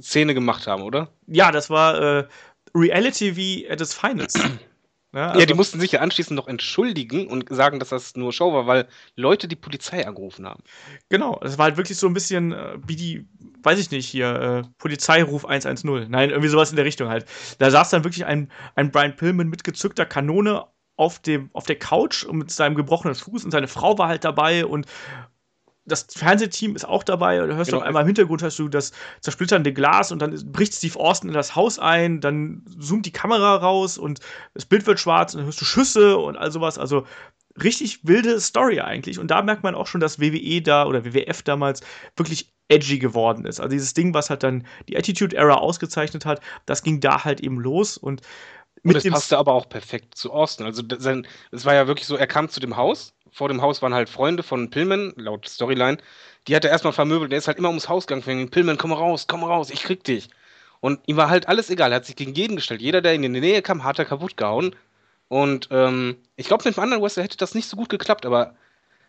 [0.01, 1.09] Szene gemacht haben, oder?
[1.27, 2.29] Ja, das war äh,
[2.75, 4.39] Reality wie at its finest.
[5.13, 8.33] Ja, also ja, die mussten sich ja anschließend noch entschuldigen und sagen, dass das nur
[8.33, 10.63] Show war, weil Leute die Polizei angerufen haben.
[11.09, 13.27] Genau, es war halt wirklich so ein bisschen äh, wie die,
[13.65, 16.09] weiß ich nicht, hier, äh, Polizeiruf 110.
[16.09, 17.27] Nein, irgendwie sowas in der Richtung halt.
[17.59, 20.67] Da saß dann wirklich ein, ein Brian Pillman mit gezückter Kanone
[21.01, 24.23] auf, dem, auf der Couch und mit seinem gebrochenen Fuß und seine Frau war halt
[24.23, 24.87] dabei und
[25.87, 27.39] das Fernsehteam ist auch dabei.
[27.39, 27.81] Du hörst Genau.
[27.81, 31.35] auf einmal im Hintergrund hast du das zersplitternde Glas und dann bricht Steve Austin in
[31.35, 34.21] das Haus ein, dann zoomt die Kamera raus und
[34.53, 36.79] das Bild wird schwarz und dann hörst du Schüsse und all sowas.
[36.79, 37.07] Also
[37.61, 39.19] richtig wilde Story eigentlich.
[39.19, 41.81] Und da merkt man auch schon, dass WWE da oder WWF damals
[42.15, 43.59] wirklich edgy geworden ist.
[43.59, 47.41] Also dieses Ding, was halt dann die Attitude Era ausgezeichnet hat, das ging da halt
[47.41, 48.21] eben los und
[48.83, 50.67] Und es passte aber auch perfekt zu Austin.
[50.67, 53.15] Also sein, es war ja wirklich so, er kam zu dem Haus.
[53.33, 55.99] Vor dem Haus waren halt Freunde von Pillman, laut Storyline.
[56.49, 57.31] Die hat er erstmal vermöbelt.
[57.31, 58.51] Der ist halt immer ums Haus gegangen.
[58.51, 60.29] Pillman, komm raus, komm raus, ich krieg dich.
[60.81, 61.93] Und ihm war halt alles egal.
[61.93, 62.81] Er hat sich gegen jeden gestellt.
[62.81, 64.75] Jeder, der in die Nähe kam, hat er kaputt gehauen.
[65.29, 68.27] Und ähm, ich glaube, mit dem anderen Wrestler hätte das nicht so gut geklappt.
[68.27, 68.55] Aber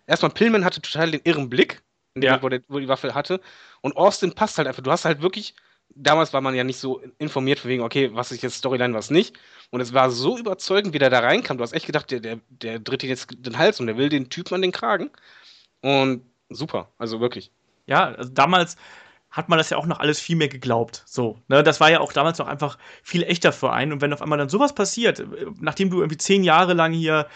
[0.07, 1.81] erstmal, Pillman hatte total den irren Blick,
[2.13, 2.31] in dem Ja.
[2.37, 3.41] Moment, wo, der, wo die Waffe hatte.
[3.81, 4.83] Und Austin passt halt einfach.
[4.83, 5.55] Du hast halt wirklich.
[5.95, 9.09] Damals war man ja nicht so informiert, von wegen, okay, was ist jetzt Storyline, was
[9.09, 9.37] nicht.
[9.69, 11.57] Und es war so überzeugend, wie der da reinkam.
[11.57, 14.29] Du hast echt gedacht, der, der, der ihn jetzt den Hals und der will den
[14.29, 15.11] Typen an den Kragen.
[15.81, 17.51] Und super, also wirklich.
[17.87, 18.77] Ja, also damals
[19.31, 21.03] hat man das ja auch noch alles viel mehr geglaubt.
[21.05, 23.93] So, ne, das war ja auch damals noch einfach viel echter für einen.
[23.93, 25.25] Und wenn auf einmal dann sowas passiert, äh,
[25.59, 27.27] nachdem du irgendwie zehn Jahre lang hier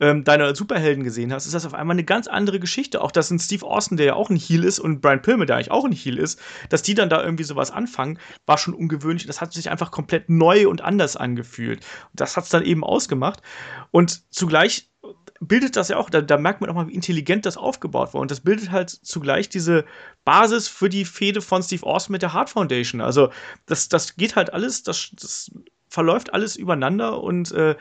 [0.00, 3.02] ähm, deine Superhelden gesehen hast, ist das auf einmal eine ganz andere Geschichte.
[3.02, 5.56] Auch dass ein Steve Austin, der ja auch ein Heel ist, und Brian Pillman, der
[5.56, 9.26] eigentlich auch ein Heel ist, dass die dann da irgendwie sowas anfangen, war schon ungewöhnlich.
[9.26, 11.80] Das hat sich einfach komplett neu und anders angefühlt.
[11.80, 13.42] Und das hat es dann eben ausgemacht.
[13.90, 14.91] Und zugleich
[15.48, 18.20] bildet das ja auch, da, da merkt man auch mal, wie intelligent das aufgebaut war.
[18.20, 19.84] Und das bildet halt zugleich diese
[20.24, 23.00] Basis für die Fehde von Steve Austin mit der Hart Foundation.
[23.00, 23.30] Also
[23.66, 25.50] das, das geht halt alles, das, das
[25.88, 27.74] verläuft alles übereinander und äh,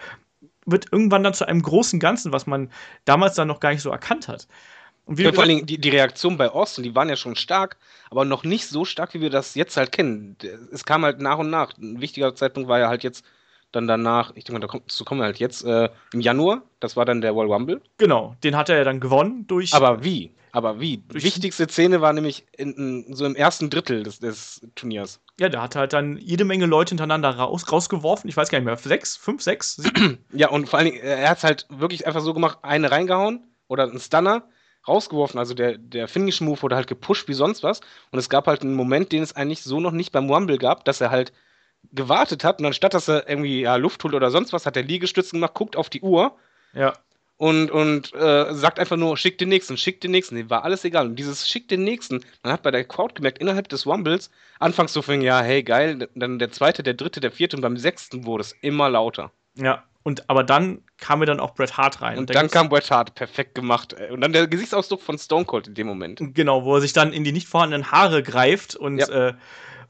[0.65, 2.71] wird irgendwann dann zu einem großen Ganzen, was man
[3.05, 4.47] damals dann noch gar nicht so erkannt hat.
[5.05, 7.77] Und Ja, vor allen Dingen die, die Reaktionen bei Austin, die waren ja schon stark,
[8.09, 10.35] aber noch nicht so stark, wie wir das jetzt halt kennen.
[10.71, 11.77] Es kam halt nach und nach.
[11.77, 13.23] Ein wichtiger Zeitpunkt war ja halt jetzt
[13.71, 16.95] dann danach, ich denke mal, da dazu kommen wir halt jetzt, äh, im Januar, das
[16.97, 17.81] war dann der World Rumble.
[17.97, 19.73] genau, den hat er ja dann gewonnen durch.
[19.73, 20.31] Aber wie?
[20.53, 20.97] Aber wie?
[21.07, 25.21] Durch- Wichtigste Szene war nämlich in, in, so im ersten Drittel des, des Turniers.
[25.39, 28.29] ja, der hat halt dann jede Menge Leute hintereinander raus, rausgeworfen.
[28.29, 30.17] Ich weiß gar nicht mehr, sechs, fünf, sechs, sieben.
[30.33, 33.45] Ja, und vor allen Dingen, er hat es halt wirklich einfach so gemacht, eine reingehauen
[33.69, 34.43] oder einen Stunner
[34.85, 35.39] rausgeworfen.
[35.39, 37.79] Also der, der Finish-Move wurde halt gepusht wie sonst was.
[38.11, 40.83] Und es gab halt einen Moment, den es eigentlich so noch nicht beim Rumble gab,
[40.83, 41.31] dass er halt
[41.93, 44.83] gewartet hat und anstatt, dass er irgendwie ja, Luft holt oder sonst was, hat er
[44.83, 46.35] Liegestützen gemacht, guckt auf die Uhr
[46.73, 46.93] ja.
[47.37, 50.35] und, und äh, sagt einfach nur, schick den nächsten, schick den nächsten.
[50.35, 51.07] Dem war alles egal.
[51.07, 54.93] Und dieses schick den nächsten, man hat bei der Crowd gemerkt, innerhalb des Rumbles, anfangs
[54.93, 58.25] so fing, ja, hey, geil, dann der zweite, der dritte, der vierte und beim sechsten
[58.25, 59.31] wurde es immer lauter.
[59.55, 59.83] Ja.
[60.03, 62.17] Und aber dann kam mir dann auch Bret Hart rein.
[62.17, 63.93] Und Da dann kam Bret Hart, perfekt gemacht.
[63.93, 64.09] ey.
[64.09, 66.19] Und dann der Gesichtsausdruck von Stone Cold in dem Moment.
[66.33, 69.27] Genau, wo er sich dann in die nicht vorhandenen Haare greift und Ja.
[69.29, 69.33] äh,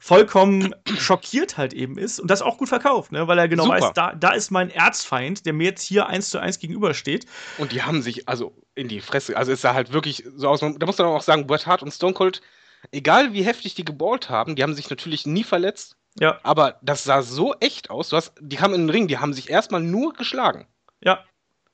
[0.02, 3.28] vollkommen schockiert halt eben ist und das auch gut verkauft, ne?
[3.28, 3.80] weil er genau Super.
[3.80, 7.24] weiß, da, da ist mein Erzfeind, der mir jetzt hier eins zu eins gegenübersteht.
[7.58, 10.58] Und die haben sich also in die Fresse, also es sah halt wirklich so aus.
[10.58, 12.42] Da muss man auch sagen, Bret Hart und Stone Cold,
[12.90, 15.96] egal wie heftig die geballt haben, die haben sich natürlich nie verletzt.
[16.18, 18.08] Ja, Aber das sah so echt aus.
[18.08, 20.66] Du hast, die kamen in den Ring, die haben sich erstmal nur geschlagen.
[21.00, 21.24] ja.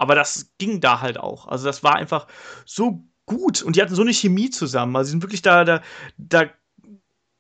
[0.00, 1.48] Aber das ging da halt auch.
[1.48, 2.28] Also das war einfach
[2.64, 4.94] so gut und die hatten so eine Chemie zusammen.
[4.94, 5.82] Also sie sind wirklich da, da,
[6.18, 6.44] da,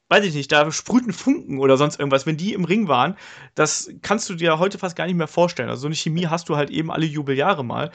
[0.08, 2.26] weiß ich nicht, da sprühten Funken oder sonst irgendwas.
[2.26, 3.16] Wenn die im Ring waren,
[3.54, 5.68] das kannst du dir heute fast gar nicht mehr vorstellen.
[5.68, 7.90] Also so eine Chemie hast du halt eben alle Jubeljahre mal.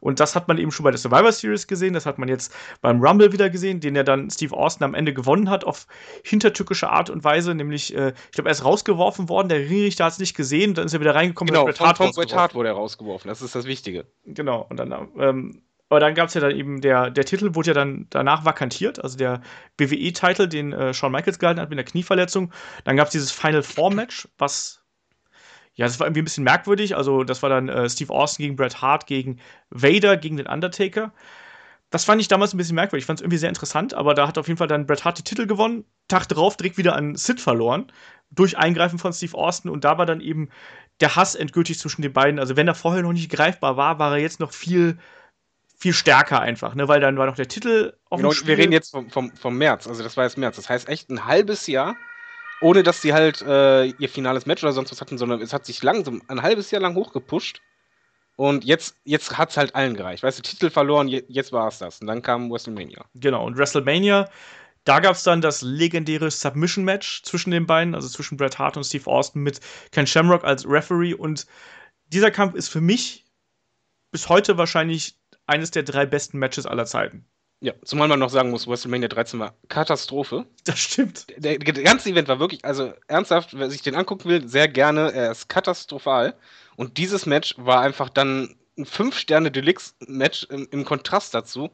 [0.00, 2.54] Und das hat man eben schon bei der Survivor Series gesehen, das hat man jetzt
[2.80, 5.86] beim Rumble wieder gesehen, den ja dann Steve Austin am Ende gewonnen hat auf
[6.24, 10.12] hintertückische Art und Weise, nämlich, äh, ich glaube, er ist rausgeworfen worden, der Ringrichter hat
[10.12, 12.38] es nicht gesehen, dann ist er wieder reingekommen Genau, und Bret rausgeworfen.
[12.38, 13.28] Hart wurde er rausgeworfen.
[13.28, 14.06] Das ist das Wichtige.
[14.24, 17.68] Genau, und dann, ähm, aber dann gab es ja dann eben, der, der Titel wurde
[17.68, 19.40] ja dann danach vakantiert, also der
[19.78, 22.52] WWE-Titel, den äh, Shawn Michaels gehalten hat mit einer Knieverletzung.
[22.84, 24.82] Dann gab es dieses Final Four-Match, was,
[25.74, 26.96] ja, das war irgendwie ein bisschen merkwürdig.
[26.96, 29.38] Also, das war dann äh, Steve Austin gegen Bret Hart, gegen
[29.70, 31.12] Vader, gegen den Undertaker.
[31.90, 33.04] Das fand ich damals ein bisschen merkwürdig.
[33.04, 35.18] Ich fand es irgendwie sehr interessant, aber da hat auf jeden Fall dann Bret Hart
[35.18, 35.84] die Titel gewonnen.
[36.08, 37.86] Tag drauf direkt wieder an Sid verloren.
[38.30, 39.70] Durch Eingreifen von Steve Austin.
[39.70, 40.50] Und da war dann eben
[41.00, 42.38] der Hass endgültig zwischen den beiden.
[42.40, 44.98] Also, wenn er vorher noch nicht greifbar war, war er jetzt noch viel,
[45.78, 46.88] viel stärker einfach, ne?
[46.88, 48.48] Weil dann war noch der Titel auf Genau, dem Spiel.
[48.48, 50.56] wir reden jetzt vom, vom, vom März, also das war jetzt März.
[50.56, 51.96] Das heißt echt ein halbes Jahr,
[52.60, 55.64] ohne dass die halt äh, ihr finales Match oder sonst was hatten, sondern es hat
[55.66, 57.60] sich langsam, ein halbes Jahr lang hochgepusht.
[58.36, 60.22] Und jetzt, jetzt hat es halt allen gereicht.
[60.22, 62.00] Weißt du, Titel verloren, je, jetzt war es das.
[62.00, 63.04] Und dann kam WrestleMania.
[63.14, 64.28] Genau, und WrestleMania,
[64.84, 68.84] da gab es dann das legendäre Submission-Match zwischen den beiden, also zwischen Bret Hart und
[68.84, 69.60] Steve Austin mit
[69.90, 71.14] Ken Shamrock als Referee.
[71.14, 71.46] Und
[72.06, 73.26] dieser Kampf ist für mich
[74.12, 75.17] bis heute wahrscheinlich
[75.48, 77.26] eines der drei besten Matches aller Zeiten.
[77.60, 80.46] Ja, zumal man noch sagen muss, WrestleMania 13 war Katastrophe.
[80.64, 81.26] Das stimmt.
[81.36, 85.12] Der, der ganze Event war wirklich, also ernsthaft, wer sich den angucken will, sehr gerne.
[85.12, 86.36] Er ist katastrophal.
[86.76, 91.70] Und dieses Match war einfach dann ein 5-Sterne-Deluxe-Match im, im Kontrast dazu.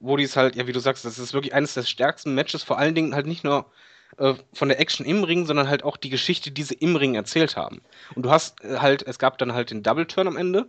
[0.00, 2.62] wo die es halt, ja, wie du sagst, das ist wirklich eines der stärksten Matches,
[2.62, 3.70] vor allen Dingen halt nicht nur
[4.18, 7.14] äh, von der Action im Ring, sondern halt auch die Geschichte, die sie im Ring
[7.14, 7.82] erzählt haben.
[8.14, 10.68] Und du hast äh, halt, es gab dann halt den Double Turn am Ende.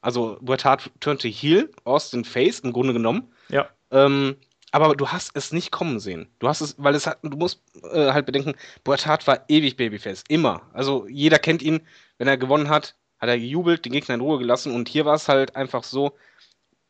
[0.00, 3.32] Also Bret Hart turnte Heel, Austin Face im Grunde genommen.
[3.48, 3.68] Ja.
[3.90, 4.36] Ähm,
[4.70, 6.28] aber du hast es nicht kommen sehen.
[6.38, 9.76] Du hast es, weil es hat, du musst äh, halt bedenken, Bret Hart war ewig
[9.76, 10.62] Babyface, immer.
[10.72, 11.80] Also jeder kennt ihn,
[12.18, 15.14] wenn er gewonnen hat, hat er gejubelt, den Gegner in Ruhe gelassen und hier war
[15.14, 16.12] es halt einfach so,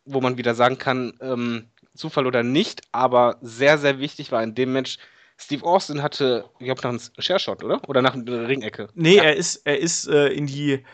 [0.04, 4.54] wo man wieder sagen kann, ähm, Zufall oder nicht, aber sehr, sehr wichtig war in
[4.54, 4.98] dem Match,
[5.40, 7.80] Steve Austin hatte, ich glaube, nach einem Share-Shot, oder?
[7.88, 8.88] Oder nach einer Ringecke.
[8.94, 9.22] Nee, ja.
[9.22, 10.84] er ist, er ist äh, in die,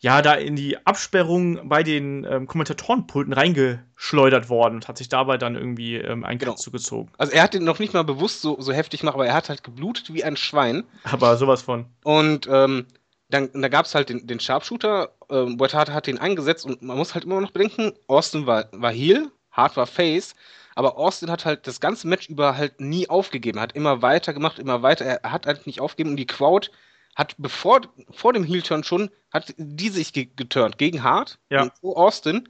[0.00, 5.38] ja, da in die Absperrung bei den ähm, Kommentatorenpulten reingeschleudert worden und hat sich dabei
[5.38, 6.54] dann irgendwie ähm, einen genau.
[6.54, 7.10] zugezogen.
[7.16, 9.48] Also er hat den noch nicht mal bewusst so, so heftig gemacht, aber er hat
[9.48, 10.84] halt geblutet wie ein Schwein.
[11.04, 11.86] Aber sowas von.
[12.02, 12.86] Und ähm,
[13.30, 16.82] dann, da gab es halt den, den Sharpshooter, ähm, Bret Hart hat den eingesetzt und
[16.82, 20.34] man muss halt immer noch bedenken, Austin war, war Heel, Hart war Face,
[20.74, 24.58] aber Austin hat halt das ganze Match über halt nie aufgegeben, hat immer weiter gemacht,
[24.58, 26.70] immer weiter, er hat halt nicht aufgegeben und die Crowd
[27.16, 31.62] hat bevor vor dem Heel-Turn schon, hat die sich ge geturnt gegen Hart ja.
[31.62, 32.48] und Austin,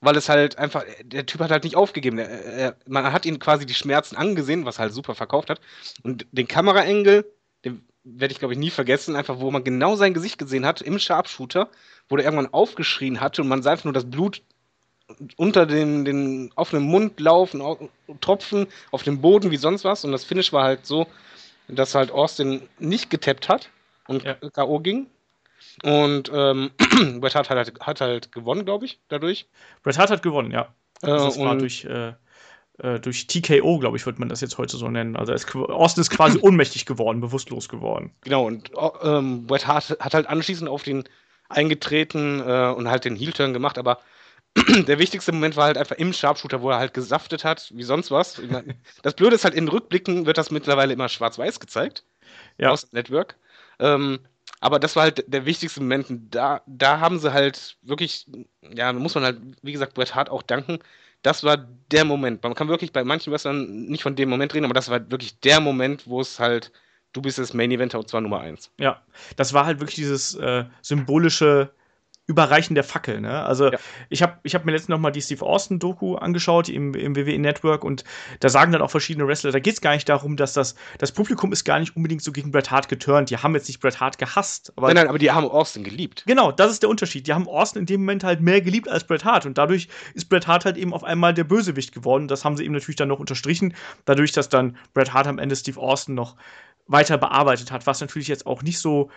[0.00, 2.18] weil es halt einfach, der Typ hat halt nicht aufgegeben.
[2.18, 5.60] Er, er, man hat ihn quasi die Schmerzen angesehen, was halt super verkauft hat.
[6.02, 7.24] Und den Kameraengel,
[7.64, 10.82] den werde ich glaube ich nie vergessen, einfach wo man genau sein Gesicht gesehen hat
[10.82, 11.70] im Sharpshooter,
[12.08, 14.42] wo der irgendwann aufgeschrien hatte und man sah einfach nur das Blut
[15.36, 17.62] unter den, den offenen Mund laufen,
[18.20, 20.04] tropfen auf dem Boden wie sonst was.
[20.04, 21.06] Und das Finish war halt so,
[21.68, 23.70] dass halt Austin nicht getappt hat
[24.08, 24.34] und ja.
[24.34, 24.80] K.O.
[24.80, 25.08] ging.
[25.82, 26.70] Und ähm,
[27.20, 29.48] Bret Hart hat halt, hat halt gewonnen, glaube ich, dadurch.
[29.82, 30.74] Bret Hart hat gewonnen, ja.
[31.02, 32.12] Also das war durch, äh,
[32.78, 35.16] äh, durch TKO, glaube ich, würde man das jetzt heute so nennen.
[35.16, 38.12] Also ist, Austin ist quasi ohnmächtig geworden, bewusstlos geworden.
[38.22, 38.70] Genau, und
[39.02, 41.04] ähm, Bret Hart hat halt anschließend auf den
[41.48, 43.98] eingetreten äh, und halt den Heel-Turn gemacht, aber
[44.86, 48.10] der wichtigste Moment war halt einfach im Sharpshooter, wo er halt gesaftet hat, wie sonst
[48.10, 48.40] was.
[49.02, 52.04] Das Blöde ist halt, in Rückblicken wird das mittlerweile immer schwarz-weiß gezeigt.
[52.58, 52.70] Ja.
[52.70, 53.36] Aus dem Network.
[53.82, 54.20] Ähm,
[54.60, 56.06] aber das war halt der wichtigste Moment.
[56.30, 58.26] Da, da haben sie halt wirklich,
[58.74, 60.78] ja, muss man halt, wie gesagt, Bret Hart auch danken.
[61.22, 61.56] Das war
[61.90, 62.42] der Moment.
[62.42, 65.38] Man kann wirklich bei manchen Wrestlern nicht von dem Moment reden, aber das war wirklich
[65.40, 66.72] der Moment, wo es halt,
[67.12, 68.70] du bist das Main Eventer und zwar Nummer eins.
[68.78, 69.02] Ja,
[69.36, 71.72] das war halt wirklich dieses äh, symbolische
[72.32, 73.20] Überreichen der Fackel.
[73.20, 73.44] Ne?
[73.44, 73.78] Also ja.
[74.08, 77.38] ich habe ich hab mir letztens noch mal die Steve Austin-Doku angeschaut im, im WWE
[77.38, 78.04] Network und
[78.40, 81.12] da sagen dann auch verschiedene Wrestler, da geht es gar nicht darum, dass das, das
[81.12, 83.30] Publikum ist gar nicht unbedingt so gegen Bret Hart geturnt.
[83.30, 84.72] Die haben jetzt nicht Bret Hart gehasst.
[84.76, 86.24] Aber nein, nein, aber die haben Austin geliebt.
[86.26, 87.26] Genau, das ist der Unterschied.
[87.26, 90.28] Die haben Austin in dem Moment halt mehr geliebt als Bret Hart und dadurch ist
[90.30, 92.28] Bret Hart halt eben auf einmal der Bösewicht geworden.
[92.28, 93.74] Das haben sie eben natürlich dann noch unterstrichen,
[94.06, 96.36] dadurch, dass dann Bret Hart am Ende Steve Austin noch
[96.86, 99.10] weiter bearbeitet hat, was natürlich jetzt auch nicht so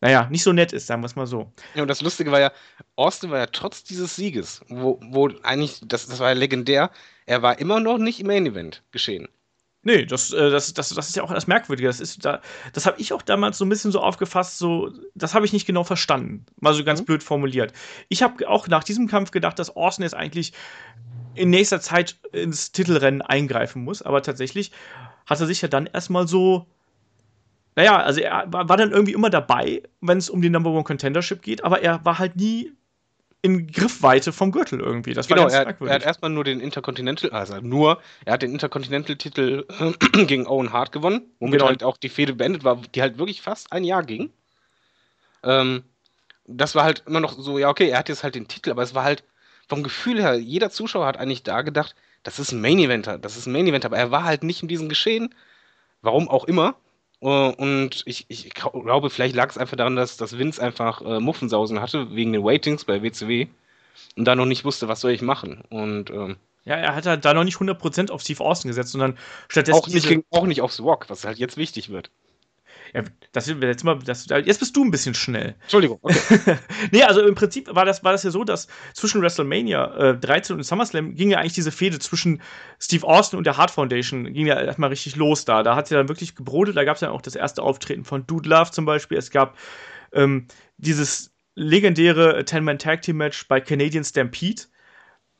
[0.00, 1.52] naja, nicht so nett ist, sagen wir es mal so.
[1.74, 2.52] Ja, und das Lustige war ja,
[2.96, 6.90] Austin war ja trotz dieses Sieges, wo, wo eigentlich, das, das war ja legendär,
[7.26, 9.28] er war immer noch nicht im Main Event geschehen.
[9.82, 11.88] Nee, das, äh, das, das, das ist ja auch das Merkwürdige.
[11.88, 15.46] Das, da, das habe ich auch damals so ein bisschen so aufgefasst, so, das habe
[15.46, 16.46] ich nicht genau verstanden.
[16.60, 17.06] Mal so ganz mhm.
[17.06, 17.72] blöd formuliert.
[18.08, 20.52] Ich habe auch nach diesem Kampf gedacht, dass Austin jetzt eigentlich
[21.34, 24.72] in nächster Zeit ins Titelrennen eingreifen muss, aber tatsächlich
[25.26, 26.66] hat er sich ja dann erstmal so
[27.78, 31.42] naja, also er war dann irgendwie immer dabei, wenn es um die Number One Contendership
[31.42, 32.72] geht, aber er war halt nie
[33.40, 35.14] in Griffweite vom Gürtel irgendwie.
[35.14, 38.42] Das genau, war ganz er, er hat erstmal nur den Intercontinental, also nur, er hat
[38.42, 39.64] den Intercontinental-Titel
[40.26, 41.68] gegen Owen Hart gewonnen, womit genau.
[41.68, 44.32] halt auch die Fehde beendet war, die halt wirklich fast ein Jahr ging.
[45.44, 45.84] Ähm,
[46.48, 48.82] das war halt immer noch so, ja, okay, er hat jetzt halt den Titel, aber
[48.82, 49.22] es war halt
[49.68, 53.36] vom Gefühl her, jeder Zuschauer hat eigentlich da gedacht, das ist ein Main Eventer, das
[53.36, 55.32] ist ein Main Eventer, aber er war halt nicht in diesem Geschehen,
[56.02, 56.74] warum auch immer.
[57.20, 61.20] Äh, und ich, ich glaube, vielleicht lag es einfach daran, dass, dass Vince einfach äh,
[61.20, 63.46] Muffensausen hatte, wegen den Waitings bei WCW
[64.16, 65.62] und da noch nicht wusste, was soll ich machen.
[65.70, 69.16] Und ähm, ja, er hat halt da noch nicht 100% auf Steve Austin gesetzt, sondern
[69.48, 69.78] stattdessen.
[69.78, 72.10] Auch nicht, auch nicht aufs Rock, was halt jetzt wichtig wird.
[72.94, 75.54] Ja, das, jetzt, mal, das, jetzt bist du ein bisschen schnell.
[75.62, 75.98] Entschuldigung.
[76.02, 76.56] Okay.
[76.92, 80.56] nee, also im Prinzip war das, war das ja so, dass zwischen WrestleMania äh, 13
[80.56, 82.40] und SummerSlam ging ja eigentlich diese Fehde zwischen
[82.80, 85.62] Steve Austin und der Hart Foundation, ging ja erstmal richtig los da.
[85.62, 86.76] Da hat sie dann wirklich gebrodet.
[86.76, 89.18] Da gab es ja auch das erste Auftreten von Dude Love zum Beispiel.
[89.18, 89.56] Es gab
[90.12, 90.46] ähm,
[90.76, 94.62] dieses legendäre Ten-Man-Tag-Team-Match bei Canadian Stampede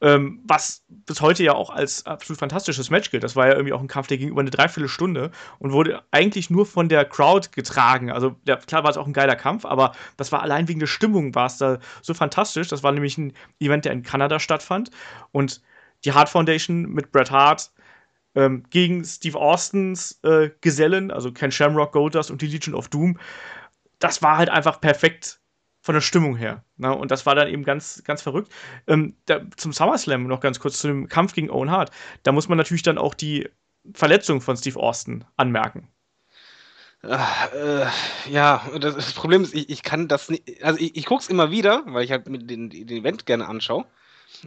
[0.00, 3.24] ähm, was bis heute ja auch als absolut fantastisches Match gilt.
[3.24, 6.50] Das war ja irgendwie auch ein Kampf, der ging über eine Dreiviertelstunde und wurde eigentlich
[6.50, 8.10] nur von der Crowd getragen.
[8.12, 10.86] Also der, klar war es auch ein geiler Kampf, aber das war allein wegen der
[10.86, 12.68] Stimmung war es da so fantastisch.
[12.68, 14.90] Das war nämlich ein Event, der in Kanada stattfand
[15.32, 15.62] und
[16.04, 17.72] die Hart Foundation mit Bret Hart
[18.36, 23.18] ähm, gegen Steve Austins äh, Gesellen, also Ken Shamrock, Goldust und die Legion of Doom.
[23.98, 25.40] Das war halt einfach perfekt
[25.88, 26.62] von der Stimmung her.
[26.76, 26.94] Ne?
[26.94, 28.52] Und das war dann eben ganz, ganz verrückt.
[28.86, 31.92] Ähm, da, zum SummerSlam noch ganz kurz, zu dem Kampf gegen Owen Hart.
[32.24, 33.48] Da muss man natürlich dann auch die
[33.94, 35.88] Verletzung von Steve Austin anmerken.
[37.00, 37.86] Ach, äh,
[38.30, 40.62] ja, das, das, Problem ist, ich, ich kann das nicht.
[40.62, 43.48] Also ich, ich gucke es immer wieder, weil ich halt mit den, den Event gerne
[43.48, 43.86] anschaue.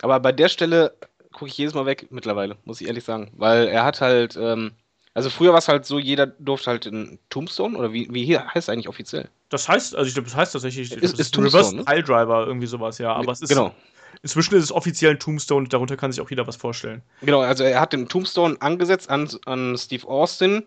[0.03, 0.95] Aber bei der Stelle
[1.31, 3.31] gucke ich jedes Mal weg mittlerweile, muss ich ehrlich sagen.
[3.35, 4.73] Weil er hat halt, ähm,
[5.13, 8.45] also früher war es halt so, jeder durfte halt in Tombstone, oder wie, wie hier
[8.47, 9.29] heißt es eigentlich offiziell?
[9.49, 11.83] Das heißt, also ich glaube, das heißt tatsächlich, ist, das ist Reverse ne?
[11.83, 13.13] Pile Driver, irgendwie sowas, ja.
[13.13, 13.75] Aber es ist, genau.
[14.21, 17.01] inzwischen ist es offiziell ein Tombstone, darunter kann sich auch jeder was vorstellen.
[17.21, 20.63] Genau, also er hat den Tombstone angesetzt an, an Steve Austin.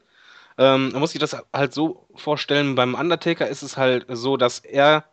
[0.58, 4.58] Ähm, man muss sich das halt so vorstellen, beim Undertaker ist es halt so, dass
[4.58, 5.04] er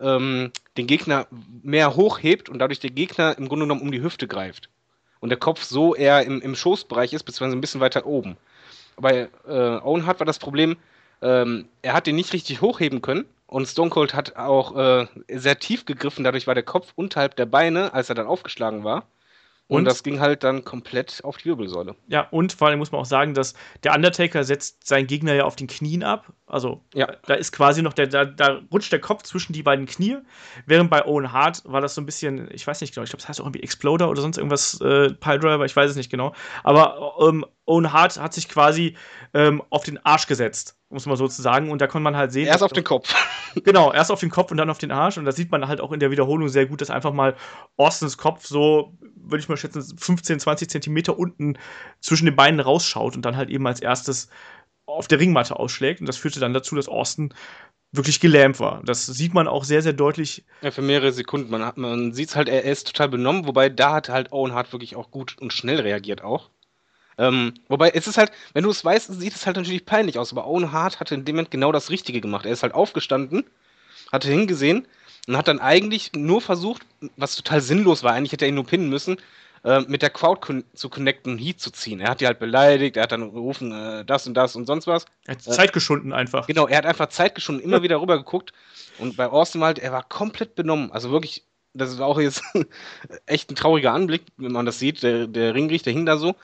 [0.00, 1.26] ähm, den Gegner
[1.62, 4.70] mehr hochhebt und dadurch der Gegner im Grunde genommen um die Hüfte greift.
[5.20, 8.36] Und der Kopf so eher im, im Schoßbereich ist, beziehungsweise ein bisschen weiter oben.
[8.96, 10.76] Bei äh, Owen Hart war das Problem,
[11.20, 15.58] ähm, er hat den nicht richtig hochheben können und Stone Cold hat auch äh, sehr
[15.58, 19.06] tief gegriffen, dadurch war der Kopf unterhalb der Beine, als er dann aufgeschlagen war.
[19.68, 21.96] Und, und, das ging halt dann komplett auf die Wirbelsäule.
[22.08, 25.44] Ja, und vor allem muss man auch sagen, dass der Undertaker setzt seinen Gegner ja
[25.44, 26.32] auf den Knien ab.
[26.46, 27.06] Also ja.
[27.26, 30.18] da ist quasi noch der, da, da, rutscht der Kopf zwischen die beiden Knie.
[30.66, 33.22] Während bei Owen Hart war das so ein bisschen, ich weiß nicht genau, ich glaube,
[33.22, 36.34] das heißt auch irgendwie Exploder oder sonst irgendwas, äh, Piledriver, ich weiß es nicht genau.
[36.64, 38.96] Aber ähm, Owen Hart hat sich quasi
[39.34, 41.70] ähm, auf den Arsch gesetzt, muss man so zu sagen.
[41.70, 42.46] Und da konnte man halt sehen.
[42.46, 43.14] Erst auf den Kopf.
[43.64, 45.16] genau, erst auf den Kopf und dann auf den Arsch.
[45.16, 47.36] Und da sieht man halt auch in der Wiederholung sehr gut, dass einfach mal
[47.76, 51.56] Austins Kopf so, würde ich mal schätzen, 15, 20 Zentimeter unten
[52.00, 54.28] zwischen den Beinen rausschaut und dann halt eben als erstes
[54.86, 56.00] auf der Ringmatte ausschlägt.
[56.00, 57.32] Und das führte dann dazu, dass Austin
[57.92, 58.82] wirklich gelähmt war.
[58.84, 60.44] Das sieht man auch sehr, sehr deutlich.
[60.62, 61.50] Ja, für mehrere Sekunden.
[61.50, 64.72] Man, man sieht es halt, er ist total benommen, wobei da hat halt Owen Hart
[64.72, 66.50] wirklich auch gut und schnell reagiert auch.
[67.22, 70.32] Ähm, wobei, es ist halt, wenn du es weißt, sieht es halt natürlich peinlich aus,
[70.32, 72.44] aber Owen Hart hatte in dem Moment genau das Richtige gemacht.
[72.44, 73.44] Er ist halt aufgestanden,
[74.10, 74.88] hatte hingesehen
[75.28, 76.82] und hat dann eigentlich nur versucht,
[77.16, 79.18] was total sinnlos war, eigentlich hätte er ihn nur pinnen müssen,
[79.62, 82.00] äh, mit der Crowd con zu connecten und Heat zu ziehen.
[82.00, 84.88] Er hat die halt beleidigt, er hat dann gerufen, äh, das und das und sonst
[84.88, 85.04] was.
[85.26, 86.48] Er hat Zeit geschunden einfach.
[86.48, 88.52] Genau, er hat einfach Zeit geschunden, immer wieder rüber geguckt
[88.98, 91.44] und bei Austin halt, er war komplett benommen, also wirklich
[91.74, 92.42] das ist auch jetzt
[93.26, 95.02] echt ein trauriger Anblick, wenn man das sieht.
[95.02, 96.34] Der, der Ringrichter hing da so.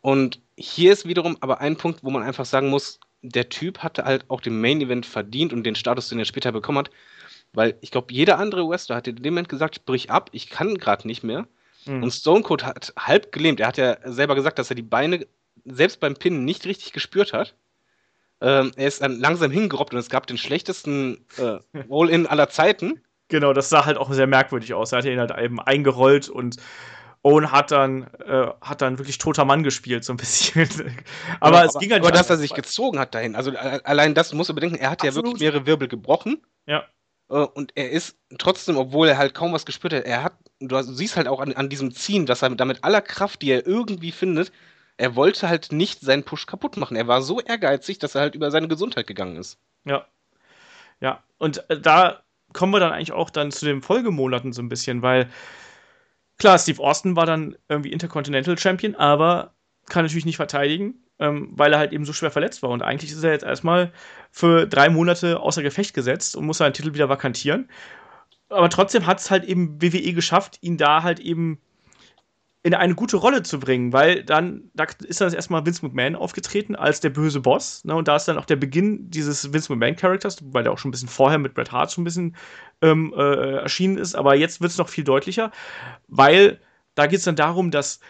[0.00, 4.04] Und hier ist wiederum aber ein Punkt, wo man einfach sagen muss, der Typ hatte
[4.04, 6.90] halt auch den Main Event verdient und den Status, den er später bekommen hat.
[7.52, 10.78] Weil ich glaube, jeder andere Wrestler hat in dem Moment gesagt, brich ab, ich kann
[10.78, 11.46] gerade nicht mehr.
[11.84, 12.04] Mhm.
[12.04, 13.60] Und Stone Cold hat halb gelähmt.
[13.60, 15.26] Er hat ja selber gesagt, dass er die Beine
[15.64, 17.54] selbst beim Pinnen nicht richtig gespürt hat.
[18.40, 23.00] Ähm, er ist dann langsam hingerobbt und es gab den schlechtesten äh, Roll-In aller Zeiten.
[23.30, 24.90] Genau, das sah halt auch sehr merkwürdig aus.
[24.90, 26.56] Er hat ihn halt eben eingerollt und
[27.22, 30.68] Owen hat dann, äh, hat dann wirklich toter Mann gespielt, so ein bisschen.
[31.40, 34.14] aber ja, es aber, ging halt Aber dass er sich gezogen hat dahin, also allein
[34.14, 35.16] das musst du bedenken, er hat Absolut.
[35.16, 36.42] ja wirklich mehrere Wirbel gebrochen.
[36.66, 36.84] Ja.
[37.28, 40.80] Äh, und er ist trotzdem, obwohl er halt kaum was gespürt hat, er hat, du
[40.82, 44.12] siehst halt auch an, an diesem Ziehen, dass er damit aller Kraft, die er irgendwie
[44.12, 44.50] findet,
[44.96, 46.96] er wollte halt nicht seinen Push kaputt machen.
[46.96, 49.58] Er war so ehrgeizig, dass er halt über seine Gesundheit gegangen ist.
[49.84, 50.06] Ja.
[51.00, 54.68] Ja, und äh, da kommen wir dann eigentlich auch dann zu den Folgemonaten so ein
[54.68, 55.30] bisschen, weil
[56.40, 59.52] Klar, Steve Austin war dann irgendwie Intercontinental Champion, aber
[59.90, 62.70] kann natürlich nicht verteidigen, ähm, weil er halt eben so schwer verletzt war.
[62.70, 63.92] Und eigentlich ist er jetzt erstmal
[64.30, 67.68] für drei Monate außer Gefecht gesetzt und muss seinen Titel wieder vakantieren.
[68.48, 71.60] Aber trotzdem hat es halt eben WWE geschafft, ihn da halt eben
[72.62, 76.76] in eine gute Rolle zu bringen, weil dann da ist dann erstmal Vince McMahon aufgetreten
[76.76, 80.38] als der böse Boss, ne, und da ist dann auch der Beginn dieses Vince McMahon-Charakters,
[80.52, 82.36] weil der auch schon ein bisschen vorher mit Bret Hart schon ein bisschen
[82.82, 85.52] ähm, äh, erschienen ist, aber jetzt wird es noch viel deutlicher,
[86.08, 86.60] weil
[86.94, 88.00] da geht es dann darum, dass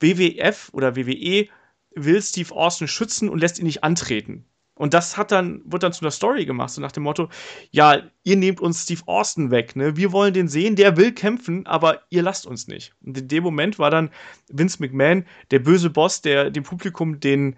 [0.00, 1.48] WWF oder WWE
[1.94, 4.46] will Steve Austin schützen und lässt ihn nicht antreten.
[4.78, 7.28] Und das hat dann, wird dann zu einer Story gemacht, so nach dem Motto,
[7.70, 9.96] ja, ihr nehmt uns Steve Austin weg, ne?
[9.96, 12.94] Wir wollen den sehen, der will kämpfen, aber ihr lasst uns nicht.
[13.04, 14.10] Und in dem Moment war dann
[14.48, 17.56] Vince McMahon der böse Boss, der dem Publikum den,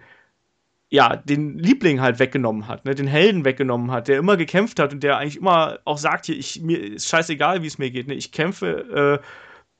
[0.89, 2.95] ja, den Liebling halt weggenommen hat, ne?
[2.95, 6.37] den Helden weggenommen hat, der immer gekämpft hat und der eigentlich immer auch sagt, hier,
[6.37, 8.15] ich, mir ist scheißegal, wie es mir geht, ne?
[8.15, 9.25] Ich kämpfe äh,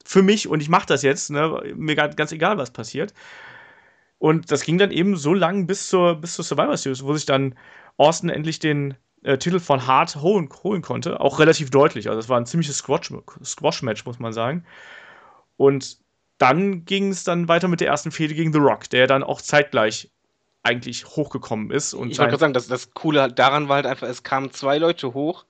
[0.05, 1.73] für mich und ich mache das jetzt, ne?
[1.75, 3.13] Mir ganz egal, was passiert.
[4.21, 7.25] Und das ging dann eben so lang bis zur, bis zur Survivor Series, wo sich
[7.25, 7.55] dann
[7.97, 8.93] Austin endlich den
[9.23, 11.19] äh, Titel von Hart holen, holen konnte.
[11.19, 12.07] Auch relativ deutlich.
[12.07, 14.63] Also, es war ein ziemliches Squash-Match, Squash muss man sagen.
[15.57, 15.97] Und
[16.37, 19.41] dann ging es dann weiter mit der ersten Fehde gegen The Rock, der dann auch
[19.41, 20.11] zeitgleich
[20.61, 21.95] eigentlich hochgekommen ist.
[21.95, 24.77] Und ich wollte gerade sagen, das, das Coole daran war halt einfach, es kamen zwei
[24.77, 25.45] Leute hoch,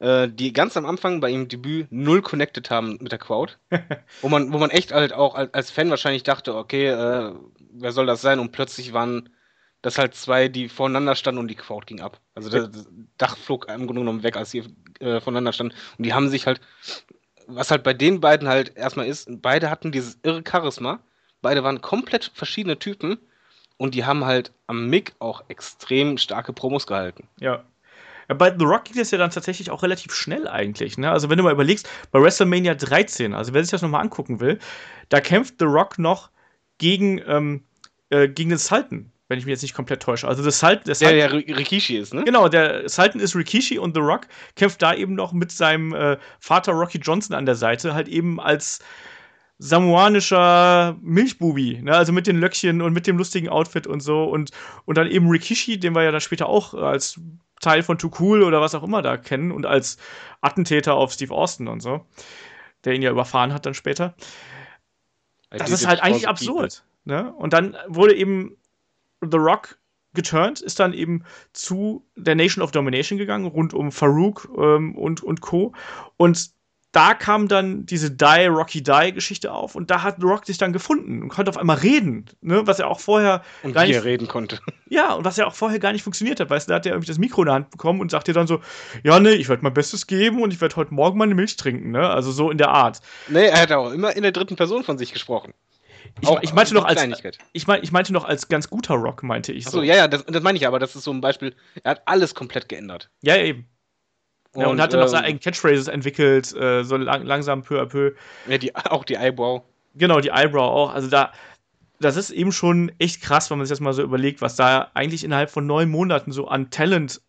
[0.00, 3.54] äh, die ganz am Anfang bei ihrem Debüt null connected haben mit der Crowd.
[4.20, 7.32] wo, man, wo man echt halt auch als, Fan wahrscheinlich dachte, okay, äh,
[7.72, 8.38] wer soll das sein?
[8.40, 9.30] Und plötzlich waren
[9.82, 12.20] dass halt zwei, die voneinander standen und die Crowd ging ab.
[12.34, 12.86] Also das
[13.16, 14.64] Dach flog im Grunde genommen weg, als sie
[15.00, 15.74] äh, voneinander standen.
[15.96, 16.60] Und die haben sich halt,
[17.46, 21.00] was halt bei den beiden halt erstmal ist, beide hatten dieses irre Charisma.
[21.40, 23.18] Beide waren komplett verschiedene Typen
[23.78, 27.26] und die haben halt am Mick auch extrem starke Promos gehalten.
[27.38, 27.64] Ja.
[28.30, 30.96] Ja bei The Rock ging es ja dann tatsächlich auch relativ schnell eigentlich.
[30.96, 31.10] Ne?
[31.10, 34.58] Also wenn du mal überlegst, bei WrestleMania 13, also wer sich das nochmal angucken will,
[35.08, 36.30] da kämpft The Rock noch
[36.78, 37.64] gegen, ähm,
[38.10, 40.26] äh, gegen den Sultan wenn ich mich jetzt nicht komplett täusche.
[40.26, 42.24] Also das Sultan, der, Sultan, der, der Rikishi ist, ne?
[42.24, 44.22] Genau, der Sultan ist Rikishi und The Rock
[44.56, 48.40] kämpft da eben noch mit seinem äh, Vater Rocky Johnson an der Seite, halt eben
[48.40, 48.80] als
[49.58, 51.94] samoanischer Milchbubi, ne?
[51.94, 54.50] also mit den Löckchen und mit dem lustigen Outfit und so und,
[54.84, 57.20] und dann eben Rikishi, den wir ja dann später auch als
[57.60, 59.98] Teil von Too Cool oder was auch immer da kennen und als
[60.40, 62.06] Attentäter auf Steve Austin und so,
[62.84, 64.14] der ihn ja überfahren hat dann später.
[65.50, 66.84] Das ist halt eigentlich absurd.
[67.04, 67.32] Ne?
[67.34, 68.56] Und dann wurde eben
[69.20, 69.78] The Rock
[70.14, 75.22] geturnt, ist dann eben zu der Nation of Domination gegangen, rund um Farouk ähm, und,
[75.22, 75.72] und Co.
[76.16, 76.50] Und
[76.92, 80.72] da kam dann diese Die, Rocky Die Geschichte auf und da hat Rock sich dann
[80.72, 83.96] gefunden und konnte auf einmal reden, ne, was er auch vorher und gar wie nicht,
[83.96, 84.60] er reden konnte.
[84.92, 86.92] Ja, und was ja auch vorher gar nicht funktioniert hat, weißt du, da hat er
[86.92, 88.60] irgendwie das Mikro in der Hand bekommen und sagt dir dann so,
[89.04, 91.92] ja, ne, ich werde mein Bestes geben und ich werde heute Morgen meine Milch trinken,
[91.92, 93.00] ne, also so in der Art.
[93.28, 95.54] Nee, er hat auch immer in der dritten Person von sich gesprochen.
[96.20, 97.06] Ich, auch, ich meinte noch als
[97.52, 99.66] ich, mein, ich meinte noch als ganz guter Rock, meinte ich.
[99.66, 99.82] Achso, so.
[99.84, 100.78] ja, ja, das, das meine ich aber.
[100.80, 101.54] Das ist so ein Beispiel.
[101.84, 103.10] Er hat alles komplett geändert.
[103.22, 103.68] Ja, eben.
[104.52, 107.80] Und, ja, und hatte ähm, noch seine eigenen Catchphrases entwickelt, äh, so lang, langsam peu
[107.80, 108.12] à peu.
[108.48, 109.62] Ja, die, auch die Eyebrow.
[109.94, 110.94] Genau, die Eyebrow auch.
[110.94, 111.32] Also da,
[112.00, 114.90] das ist eben schon echt krass, wenn man sich das mal so überlegt, was da
[114.94, 117.20] eigentlich innerhalb von neun Monaten so an Talent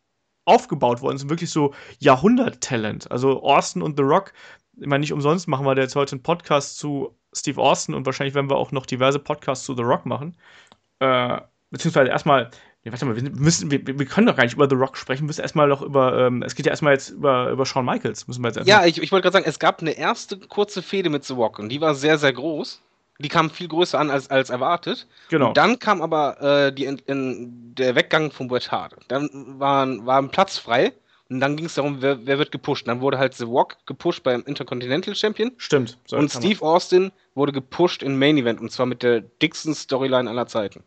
[0.45, 1.29] aufgebaut worden ist.
[1.29, 3.11] Wirklich so Jahrhundert-Talent.
[3.11, 4.33] Also Austin und The Rock,
[4.79, 8.33] ich meine, nicht umsonst machen wir jetzt heute einen Podcast zu Steve Austin und wahrscheinlich
[8.33, 10.35] werden wir auch noch diverse Podcasts zu The Rock machen.
[10.99, 12.49] Äh, beziehungsweise erstmal,
[12.83, 15.23] nee, warte mal, wir, müssen, wir, wir, können doch gar nicht über The Rock sprechen,
[15.23, 18.27] wir müssen erstmal noch über, ähm, es geht ja erstmal jetzt über, über Shawn Michaels,
[18.27, 21.09] müssen wir jetzt Ja, ich, ich wollte gerade sagen, es gab eine erste kurze Fehde
[21.09, 22.81] mit The Rock und die war sehr, sehr groß.
[23.19, 25.07] Die kam viel größer an als, als erwartet.
[25.29, 25.49] Genau.
[25.49, 28.95] Und dann kam aber äh, die, in, in, der Weggang von Bret Hart.
[29.09, 29.29] Dann
[29.59, 30.93] war, war ein Platz frei
[31.29, 32.87] und dann ging es darum, wer, wer, wird gepusht.
[32.87, 35.51] Dann wurde halt The Rock gepusht beim Intercontinental Champion.
[35.57, 35.97] Stimmt.
[36.05, 40.29] So und Steve Austin wurde gepusht in Main Event und zwar mit der dicksten Storyline
[40.29, 40.83] aller Zeiten.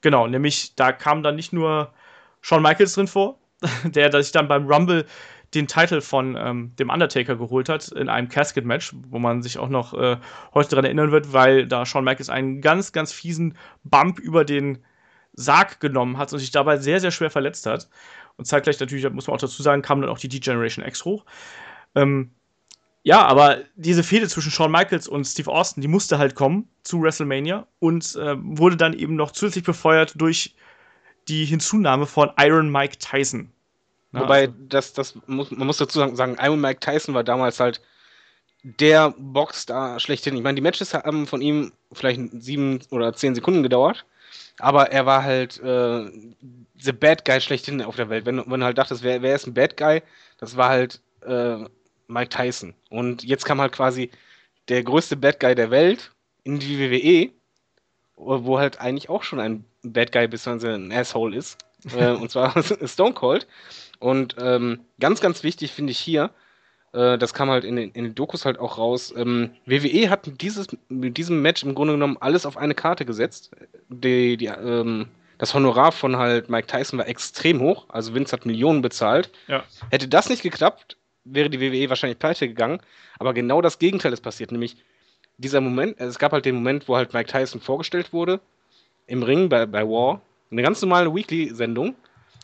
[0.00, 1.92] Genau, nämlich da kam dann nicht nur
[2.40, 3.38] Shawn Michaels drin vor,
[3.84, 5.06] der sich dann beim Rumble
[5.54, 9.68] den Titel von ähm, dem Undertaker geholt hat in einem Casket-Match, wo man sich auch
[9.68, 10.18] noch äh,
[10.54, 14.84] heute daran erinnern wird, weil da Shawn Michaels einen ganz, ganz fiesen Bump über den
[15.32, 17.88] Sarg genommen hat und sich dabei sehr, sehr schwer verletzt hat.
[18.36, 21.24] Und zeitgleich natürlich, muss man auch dazu sagen, kam dann auch die D-Generation X hoch.
[21.94, 22.32] Ähm,
[23.06, 27.00] ja, aber diese Fehde zwischen Shawn Michaels und Steve Austin, die musste halt kommen zu
[27.00, 30.56] WrestleMania und äh, wurde dann eben noch zusätzlich befeuert durch
[31.28, 33.52] die Hinzunahme von Iron Mike Tyson.
[34.10, 37.60] Na, Wobei, also, das, das muss, man muss dazu sagen, Iron Mike Tyson war damals
[37.60, 37.80] halt
[38.64, 40.34] der Boxstar schlechthin.
[40.34, 44.04] Ich meine, die Matches haben von ihm vielleicht sieben oder zehn Sekunden gedauert.
[44.58, 46.10] Aber er war halt äh,
[46.76, 48.26] the Bad Guy schlechthin auf der Welt.
[48.26, 50.02] Wenn, wenn du halt dachtest, wer, wer ist ein Bad Guy,
[50.38, 51.66] das war halt äh,
[52.08, 52.74] Mike Tyson.
[52.90, 54.10] Und jetzt kam halt quasi
[54.68, 56.12] der größte Bad Guy der Welt
[56.44, 57.32] in die WWE,
[58.16, 61.58] wo halt eigentlich auch schon ein Bad Guy bis ein Asshole ist.
[61.96, 62.54] äh, und zwar
[62.86, 63.46] Stone Cold.
[63.98, 66.30] Und ähm, ganz, ganz wichtig finde ich hier,
[66.92, 69.12] äh, das kam halt in den, in den, Dokus halt auch raus.
[69.16, 73.04] Ähm, WWE hat mit, dieses, mit diesem Match im Grunde genommen alles auf eine Karte
[73.04, 73.50] gesetzt.
[73.88, 78.46] Die, die, ähm, das Honorar von halt Mike Tyson war extrem hoch, also Vince hat
[78.46, 79.30] Millionen bezahlt.
[79.48, 79.64] Ja.
[79.90, 80.96] Hätte das nicht geklappt,
[81.26, 82.80] wäre die WWE wahrscheinlich pleite gegangen.
[83.18, 84.76] Aber genau das Gegenteil ist passiert, nämlich
[85.38, 88.40] dieser Moment, es gab halt den Moment, wo halt Mike Tyson vorgestellt wurde,
[89.06, 91.94] im Ring bei, bei War, eine ganz normale Weekly-Sendung.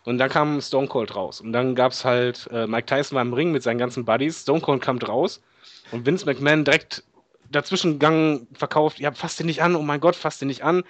[0.05, 1.41] Und dann kam Stone Cold raus.
[1.41, 4.43] Und dann gab es halt, äh, Mike Tyson war im Ring mit seinen ganzen Buddies,
[4.43, 5.41] Stone Cold kam raus
[5.93, 7.05] und Vince McMahon direkt
[7.51, 10.83] dazwischen gegangen, verkauft, ja, fasst den nicht an, oh mein Gott, fasst den nicht an.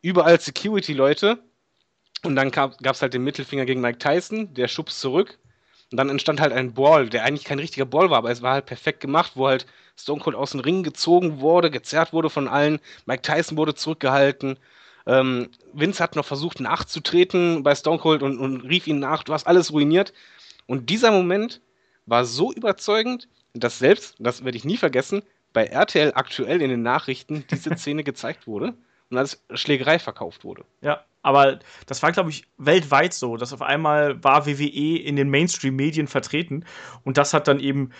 [0.00, 1.38] Überall Security-Leute.
[2.24, 5.38] Und dann gab es halt den Mittelfinger gegen Mike Tyson, der schubst zurück.
[5.92, 8.54] Und dann entstand halt ein Ball, der eigentlich kein richtiger Ball war, aber es war
[8.54, 9.66] halt perfekt gemacht, wo halt
[9.96, 12.80] Stone Cold aus dem Ring gezogen wurde, gezerrt wurde von allen.
[13.04, 14.58] Mike Tyson wurde zurückgehalten.
[15.06, 19.34] Ähm, Vince hat noch versucht nachzutreten bei Stone Cold und, und rief ihn nach, du
[19.34, 20.14] hast alles ruiniert.
[20.66, 21.60] Und dieser Moment
[22.06, 25.22] war so überzeugend, dass selbst, das werde ich nie vergessen,
[25.52, 28.74] bei RTL aktuell in den Nachrichten diese Szene gezeigt wurde
[29.12, 30.64] und als Schlägerei verkauft wurde.
[30.80, 35.30] Ja, aber das war, glaube ich, weltweit so, dass auf einmal war WWE in den
[35.30, 36.64] Mainstream-Medien vertreten
[37.04, 37.90] und das hat dann eben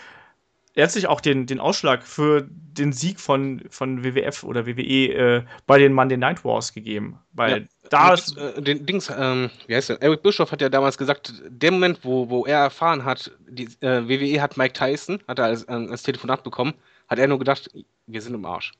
[0.74, 5.78] letztlich auch den, den Ausschlag für den Sieg von, von WWF oder WWE äh, bei
[5.78, 7.18] den Monday Night Wars gegeben.
[7.32, 7.88] Weil ja.
[7.90, 10.02] da ist, äh, den Dings, ähm, wie heißt der?
[10.02, 14.08] Eric Bischoff hat ja damals gesagt, der Moment, wo, wo er erfahren hat, die äh,
[14.08, 16.72] WWE hat Mike Tyson, hat er als, äh, als Telefonat bekommen,
[17.12, 17.70] hat er nur gedacht,
[18.06, 18.72] wir sind im Arsch.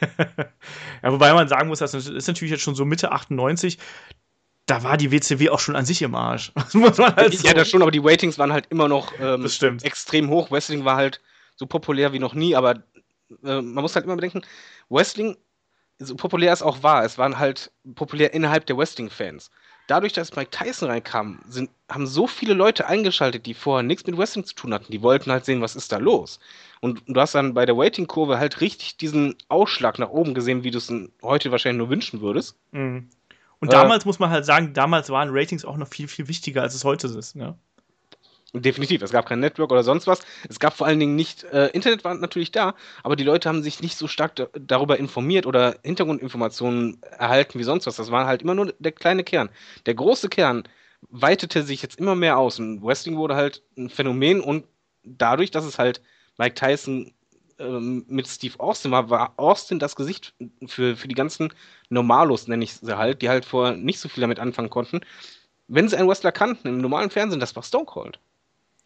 [1.02, 3.78] ja, wobei man sagen muss, das ist natürlich jetzt schon so Mitte 98.
[4.66, 6.52] Da war die WCW auch schon an sich im Arsch.
[6.54, 7.46] Das muss man halt so.
[7.46, 9.46] Ja, das schon, aber die Ratings waren halt immer noch ähm,
[9.82, 10.50] extrem hoch.
[10.50, 11.20] Wrestling war halt
[11.54, 12.74] so populär wie noch nie, aber
[13.44, 14.42] äh, man muss halt immer bedenken,
[14.88, 15.36] Wrestling,
[15.98, 19.50] so populär es auch war, es waren halt populär innerhalb der Wrestling-Fans.
[19.86, 24.18] Dadurch, dass Mike Tyson reinkam, sind, haben so viele Leute eingeschaltet, die vorher nichts mit
[24.18, 24.90] Wrestling zu tun hatten.
[24.90, 26.40] Die wollten halt sehen, was ist da los.
[26.80, 30.70] Und du hast dann bei der Waiting-Kurve halt richtig diesen Ausschlag nach oben gesehen, wie
[30.70, 32.56] du es heute wahrscheinlich nur wünschen würdest.
[32.72, 33.08] Mhm.
[33.60, 36.62] Und äh, damals muss man halt sagen, damals waren Ratings auch noch viel, viel wichtiger,
[36.62, 37.36] als es heute ist.
[37.36, 37.56] Ne?
[38.52, 40.20] Definitiv, es gab kein Network oder sonst was.
[40.48, 43.62] Es gab vor allen Dingen nicht, äh, Internet war natürlich da, aber die Leute haben
[43.62, 47.96] sich nicht so stark darüber informiert oder Hintergrundinformationen erhalten wie sonst was.
[47.96, 49.48] Das war halt immer nur der kleine Kern.
[49.86, 50.64] Der große Kern
[51.08, 54.64] weitete sich jetzt immer mehr aus und Wrestling wurde halt ein Phänomen und
[55.02, 56.00] dadurch, dass es halt
[56.38, 57.12] Mike Tyson
[57.58, 60.34] ähm, mit Steve Austin war, war Austin das Gesicht
[60.66, 61.52] für, für die ganzen
[61.88, 65.00] Normalos, nenne ich sie halt, die halt vorher nicht so viel damit anfangen konnten.
[65.68, 68.18] Wenn sie einen Wrestler kannten im normalen Fernsehen, das war Stone Cold.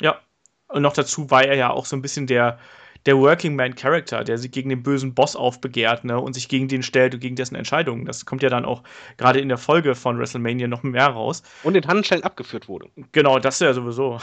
[0.01, 0.21] Ja.
[0.69, 2.59] Und noch dazu war er ja auch so ein bisschen der,
[3.07, 6.69] der Working Man Character, der sich gegen den bösen Boss aufbegehrt ne, und sich gegen
[6.69, 8.05] den stellt und gegen dessen Entscheidungen.
[8.05, 8.83] Das kommt ja dann auch
[9.17, 11.43] gerade in der Folge von WrestleMania noch mehr raus.
[11.63, 12.89] Und in Handschellen abgeführt wurde.
[13.13, 14.19] Genau, das ja sowieso.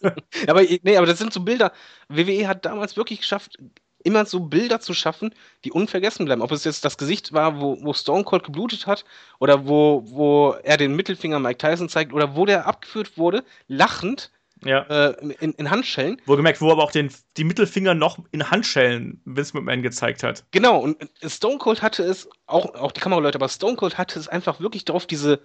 [0.46, 1.72] aber, nee, aber das sind so Bilder.
[2.08, 3.58] WWE hat damals wirklich geschafft,
[4.04, 6.42] immer so Bilder zu schaffen, die unvergessen bleiben.
[6.42, 9.04] Ob es jetzt das Gesicht war, wo, wo Stone Cold geblutet hat,
[9.38, 14.30] oder wo, wo er den Mittelfinger Mike Tyson zeigt, oder wo der abgeführt wurde, lachend
[14.64, 14.82] ja.
[14.82, 16.20] Äh, in, in, Handschellen.
[16.26, 20.44] Wohlgemerkt, wo aber auch den, die Mittelfinger noch in Handschellen Vince McMahon gezeigt hat.
[20.50, 20.96] Genau, und
[21.26, 24.84] Stone Cold hatte es, auch, auch die Kameraleute, aber Stone Cold hatte es einfach wirklich
[24.84, 25.40] darauf, diese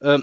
[0.00, 0.18] äh,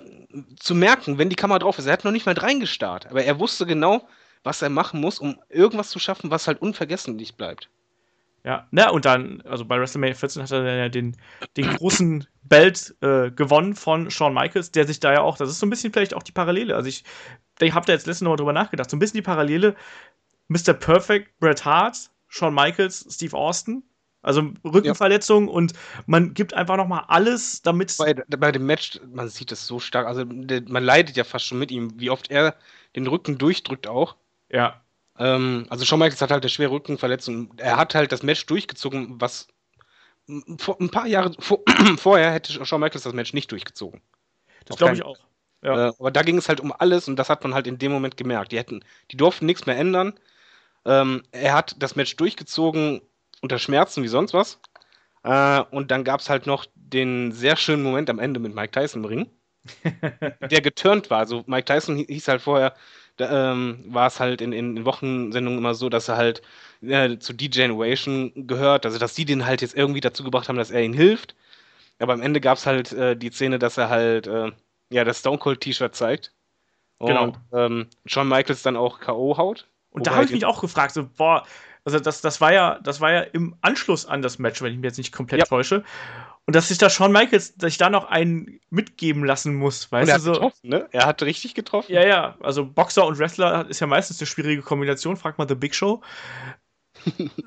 [0.57, 1.85] zu merken, wenn die Kamera drauf ist.
[1.85, 4.07] Er hat noch nicht mal reingestarrt, aber er wusste genau,
[4.43, 7.69] was er machen muss, um irgendwas zu schaffen, was halt unvergesslich bleibt.
[8.45, 11.17] Ja, na, und dann, also bei WrestleMania 14 hat er dann ja den,
[11.57, 15.59] den großen Belt äh, gewonnen von Shawn Michaels, der sich da ja auch, das ist
[15.59, 16.75] so ein bisschen vielleicht auch die Parallele.
[16.75, 17.03] Also ich,
[17.59, 19.75] ich habe da jetzt letztens nochmal drüber nachgedacht, so ein bisschen die Parallele
[20.47, 20.73] Mr.
[20.73, 23.83] Perfect, Bret Hart, Shawn Michaels, Steve Austin.
[24.21, 25.53] Also Rückenverletzung ja.
[25.53, 25.73] und
[26.07, 27.95] man gibt einfach nochmal alles, damit.
[27.99, 31.45] Bei, bei dem Match, man sieht das so stark, also der, man leidet ja fast
[31.45, 32.55] schon mit ihm, wie oft er
[32.95, 34.15] den Rücken durchdrückt auch.
[34.49, 34.81] Ja.
[35.19, 37.53] Ähm, also Shawn Michaels hat halt eine schwere Rückenverletzung.
[37.57, 39.47] Er hat halt das Match durchgezogen, was
[40.57, 41.59] vor, ein paar Jahre vor,
[41.97, 44.01] vorher hätte Shawn Michaels das Match nicht durchgezogen.
[44.65, 45.19] Das glaube ich auch.
[45.65, 45.89] Ja.
[45.89, 47.91] Äh, aber da ging es halt um alles und das hat man halt in dem
[47.91, 48.51] Moment gemerkt.
[48.51, 50.13] Die hätten, die durften nichts mehr ändern.
[50.85, 53.01] Ähm, er hat das Match durchgezogen
[53.41, 54.59] unter Schmerzen wie sonst was.
[55.23, 58.71] Äh, und dann gab es halt noch den sehr schönen Moment am Ende mit Mike
[58.71, 59.31] Tyson im Ring,
[60.51, 61.19] der geturnt war.
[61.19, 62.75] Also Mike Tyson hieß halt vorher
[63.17, 66.41] da, ähm, war es halt in, in Wochensendungen immer so, dass er halt
[66.81, 70.71] äh, zu D-Generation gehört, also dass die den halt jetzt irgendwie dazu gebracht haben, dass
[70.71, 71.35] er ihnen hilft.
[71.99, 74.51] Aber am Ende gab es halt äh, die Szene, dass er halt äh,
[74.89, 76.33] ja das Stone Cold T-Shirt zeigt.
[76.99, 77.23] Genau.
[77.25, 79.37] Und ähm, Shawn Michaels dann auch K.O.
[79.37, 79.67] haut.
[79.89, 81.45] Und da habe ich mich auch gefragt, so, boah,
[81.85, 84.77] also das, das war ja, das war ja im Anschluss an das Match, wenn ich
[84.77, 85.45] mich jetzt nicht komplett ja.
[85.45, 85.83] täusche.
[86.47, 90.17] Und dass sich da Shawn Michaels, dass ich da noch einen mitgeben lassen muss, weißt
[90.17, 90.33] du so.
[90.33, 90.87] Getroffen, ne?
[90.91, 91.91] Er hat richtig getroffen.
[91.91, 92.37] Ja, ja.
[92.41, 96.01] Also Boxer und Wrestler ist ja meistens eine schwierige Kombination, frag mal The Big Show.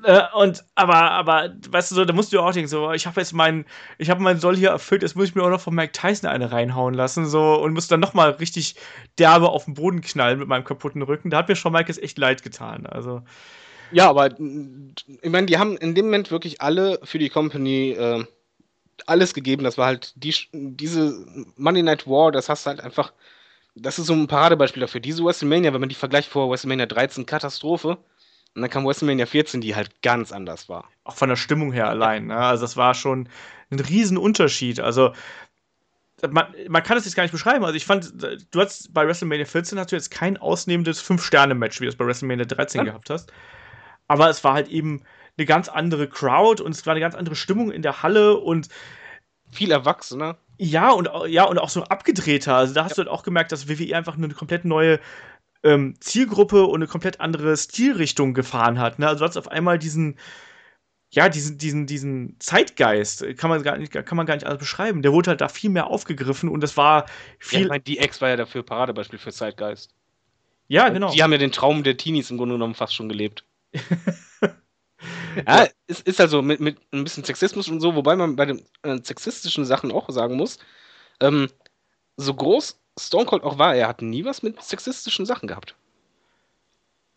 [0.03, 3.19] Äh, und aber, aber, weißt du so, da musst du auch denken, so, ich habe
[3.19, 3.65] jetzt meinen,
[3.97, 6.29] ich habe meinen Soll hier erfüllt, jetzt muss ich mir auch noch von Mike Tyson
[6.29, 8.75] eine reinhauen lassen, so, und muss dann nochmal richtig
[9.17, 11.29] derbe auf den Boden knallen mit meinem kaputten Rücken.
[11.29, 13.21] Da hat mir Shawn Michaels echt leid getan, also.
[13.91, 18.23] Ja, aber ich meine, die haben in dem Moment wirklich alle für die Company äh,
[19.05, 19.63] alles gegeben.
[19.63, 21.25] Das war halt die, diese
[21.57, 23.13] Monday Night War, das hast du halt einfach.
[23.75, 24.99] Das ist so ein Paradebeispiel dafür.
[24.99, 27.97] Diese WrestleMania, wenn man die vergleicht vor WrestleMania 13, Katastrophe.
[28.55, 30.89] Und dann kam WrestleMania 14, die halt ganz anders war.
[31.03, 32.27] Auch von der Stimmung her allein.
[32.27, 32.37] Ne?
[32.37, 33.29] Also, das war schon
[33.69, 34.79] ein Riesenunterschied.
[34.79, 35.13] Also,
[36.29, 37.63] man, man, kann es jetzt gar nicht beschreiben.
[37.63, 38.11] Also, ich fand,
[38.51, 42.05] du hast bei WrestleMania 14 hast du jetzt kein ausnehmendes 5-Sterne-Match, wie du es bei
[42.05, 42.85] WrestleMania 13 ja.
[42.85, 43.31] gehabt hast.
[44.07, 45.03] Aber es war halt eben
[45.37, 48.67] eine ganz andere Crowd und es war eine ganz andere Stimmung in der Halle und
[49.51, 50.37] viel erwachsener.
[50.57, 52.55] Ja, und ja, und auch so abgedrehter.
[52.55, 53.03] Also da hast ja.
[53.03, 54.99] du halt auch gemerkt, dass WWE einfach eine komplett neue
[55.63, 58.99] ähm, Zielgruppe und eine komplett andere Stilrichtung gefahren hat.
[58.99, 59.07] Ne?
[59.07, 60.17] Also du hast auf einmal diesen,
[61.11, 65.01] ja, diesen, diesen, diesen Zeitgeist, kann man gar nicht, kann man gar nicht alles beschreiben.
[65.01, 67.05] Der wurde halt da viel mehr aufgegriffen und das war
[67.39, 67.59] viel.
[67.59, 69.93] Ja, ich meine, die Ex war ja dafür Paradebeispiel für Zeitgeist.
[70.67, 71.11] Ja, genau.
[71.11, 73.43] Die haben ja den Traum der Teenies im Grunde genommen fast schon gelebt.
[75.47, 78.65] Ja, es ist also mit, mit ein bisschen Sexismus und so, wobei man bei den
[78.83, 80.59] äh, sexistischen Sachen auch sagen muss,
[81.21, 81.49] ähm,
[82.17, 85.75] so groß Stone Cold auch war, er hat nie was mit sexistischen Sachen gehabt.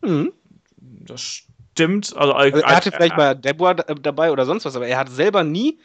[0.01, 0.33] Mhm.
[0.77, 2.15] Das stimmt.
[2.15, 5.43] Also, also er hatte vielleicht mal Deborah dabei oder sonst was, aber er hat selber
[5.43, 5.79] nie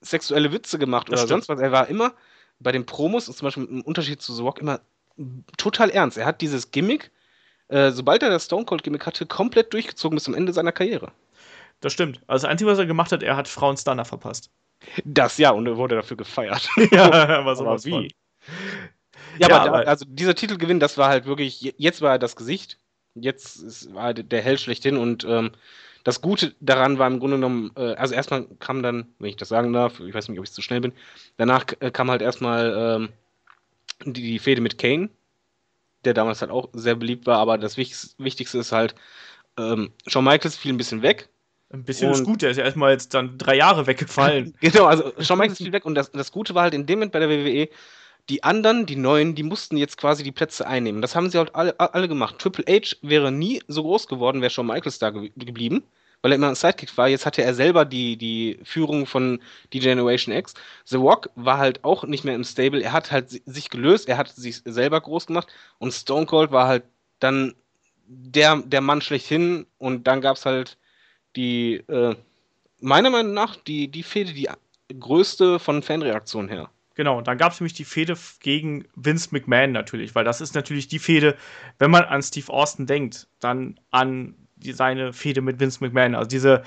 [0.00, 1.60] sexuelle Witze gemacht oder sonst was.
[1.60, 2.12] Er war immer
[2.58, 4.80] bei den Promos, zum Beispiel im Unterschied zu The Rock, immer
[5.56, 6.18] total ernst.
[6.18, 7.10] Er hat dieses Gimmick,
[7.68, 11.12] äh, sobald er das Stone Cold Gimmick hatte, komplett durchgezogen bis zum Ende seiner Karriere.
[11.80, 12.20] Das stimmt.
[12.26, 14.50] Also das Einzige, was er gemacht hat, er hat Frauen Stunner verpasst.
[15.04, 16.68] Das ja, und er wurde dafür gefeiert.
[16.90, 18.04] ja, aber sowas aber wie.
[18.04, 18.50] Ja,
[19.38, 22.78] ja, aber, da, also dieser Titelgewinn, das war halt wirklich, jetzt war er das Gesicht,
[23.14, 25.52] jetzt war der Held schlechthin und ähm,
[26.04, 29.48] das Gute daran war im Grunde genommen, äh, also erstmal kam dann, wenn ich das
[29.48, 30.92] sagen darf, ich weiß nicht, ob ich zu schnell bin,
[31.36, 33.08] danach äh, kam halt erstmal ähm,
[34.04, 35.10] die, die Fehde mit Kane,
[36.04, 38.94] der damals halt auch sehr beliebt war, aber das Wichtigste ist halt,
[39.58, 41.28] ähm, Shawn Michaels fiel ein bisschen weg,
[41.72, 44.54] ein bisschen und ist gut, der ist ja erstmal jetzt dann drei Jahre weggefallen.
[44.60, 47.12] genau, also Shawn Michaels fiel weg und das, das Gute war halt in dem Moment
[47.12, 47.68] bei der WWE,
[48.28, 51.02] die anderen, die Neuen, die mussten jetzt quasi die Plätze einnehmen.
[51.02, 52.38] Das haben sie halt alle, alle gemacht.
[52.38, 55.84] Triple H wäre nie so groß geworden, wäre Shawn Michaels da ge geblieben,
[56.22, 57.08] weil er immer ein Sidekick war.
[57.08, 59.40] Jetzt hatte er selber die, die Führung von
[59.72, 60.54] die Generation X.
[60.84, 62.82] The Rock war halt auch nicht mehr im Stable.
[62.82, 65.48] Er hat halt sich gelöst, er hat sich selber groß gemacht
[65.78, 66.84] und Stone Cold war halt
[67.20, 67.54] dann
[68.08, 70.78] der, der Mann schlechthin und dann gab es halt
[71.36, 72.16] die, äh,
[72.80, 74.48] meiner Meinung nach, die, die Fehde, die
[74.98, 76.70] größte von Fanreaktionen her.
[76.96, 80.88] Genau, dann gab es nämlich die Fehde gegen Vince McMahon natürlich, weil das ist natürlich
[80.88, 81.36] die Fehde,
[81.78, 86.14] wenn man an Steve Austin denkt, dann an die, seine Fehde mit Vince McMahon.
[86.14, 86.62] Also diese,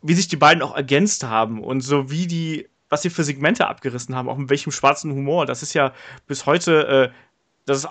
[0.00, 3.68] wie sich die beiden auch ergänzt haben und so wie die, was sie für Segmente
[3.68, 5.92] abgerissen haben, auch mit welchem schwarzen Humor, das ist ja
[6.26, 7.29] bis heute, äh,
[7.70, 7.90] das ist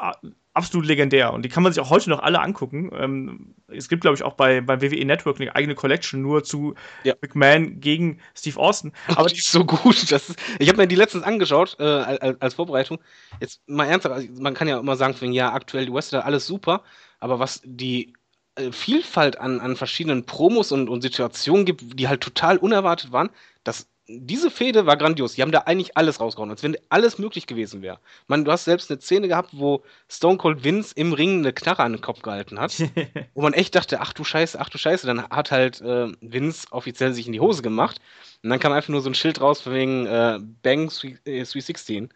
[0.54, 1.32] absolut legendär.
[1.32, 2.92] Und die kann man sich auch heute noch alle angucken.
[2.94, 6.76] Ähm, es gibt, glaube ich, auch bei, bei WWE Network eine eigene Collection nur zu
[7.04, 7.14] ja.
[7.22, 8.92] McMahon gegen Steve Austin.
[9.16, 10.12] Aber die ist so gut.
[10.12, 13.00] Das ist, ich habe mir die letztens angeschaut äh, als, als, Vorbereitung.
[13.40, 16.84] Jetzt mal ernsthaft, also man kann ja immer sagen, ja, aktuell die Wrestler alles super,
[17.20, 18.14] aber was die
[18.56, 23.30] äh, Vielfalt an, an verschiedenen Promos und, und Situationen gibt, die halt total unerwartet waren,
[23.64, 25.34] das diese Fehde war grandios.
[25.34, 28.00] Die haben da eigentlich alles rausgehauen, als wenn alles möglich gewesen wäre.
[28.28, 31.84] Man, du hast selbst eine Szene gehabt, wo Stone Cold Vince im Ring eine Knarre
[31.84, 32.76] an den Kopf gehalten hat,
[33.36, 35.06] wo man echt dachte, ach du Scheiße, ach du Scheiße.
[35.06, 38.02] Dann hat halt äh, Vince offiziell sich in die Hose gemacht
[38.44, 42.06] und dann kam einfach nur so ein Schild raus von wegen äh, Bang 316.
[42.06, 42.08] Äh,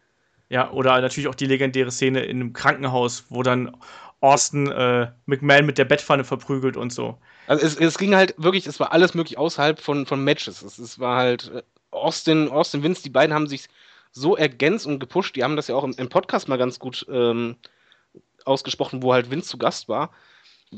[0.49, 3.75] ja, oder natürlich auch die legendäre Szene in einem Krankenhaus, wo dann
[4.21, 7.17] Austin äh, McMahon mit der Bettpfanne verprügelt und so.
[7.47, 10.61] Also es, es, ging halt wirklich, es war alles möglich außerhalb von, von Matches.
[10.61, 11.61] Es, es war halt äh,
[11.93, 13.67] Austin, Austin Vince, die beiden haben sich
[14.11, 15.35] so ergänzt und gepusht.
[15.35, 17.55] Die haben das ja auch im, im Podcast mal ganz gut ähm,
[18.45, 20.11] ausgesprochen, wo halt Vince zu Gast war,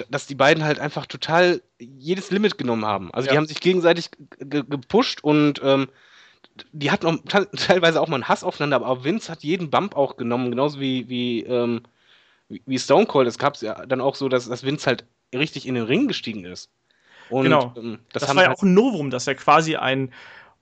[0.09, 3.13] dass die beiden halt einfach total jedes Limit genommen haben.
[3.13, 3.33] Also ja.
[3.33, 4.09] die haben sich gegenseitig
[4.39, 5.87] gepusht und ähm,
[6.71, 7.17] die hatten auch
[7.55, 11.09] teilweise auch mal einen Hass aufeinander, aber Vince hat jeden Bump auch genommen, genauso wie,
[11.09, 11.81] wie, ähm,
[12.47, 13.27] wie Stone Cold.
[13.27, 16.07] Es gab es ja dann auch so, dass, dass Vince halt richtig in den Ring
[16.07, 16.69] gestiegen ist.
[17.29, 17.73] Und, genau.
[17.75, 20.13] Ähm, das, das war ja halt auch ein Novum, dass er quasi ein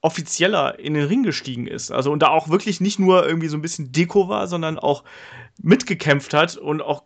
[0.04, 1.90] offizieller in den Ring gestiegen ist.
[1.90, 5.02] Also und da auch wirklich nicht nur irgendwie so ein bisschen Deko war, sondern auch
[5.62, 7.04] mitgekämpft hat und auch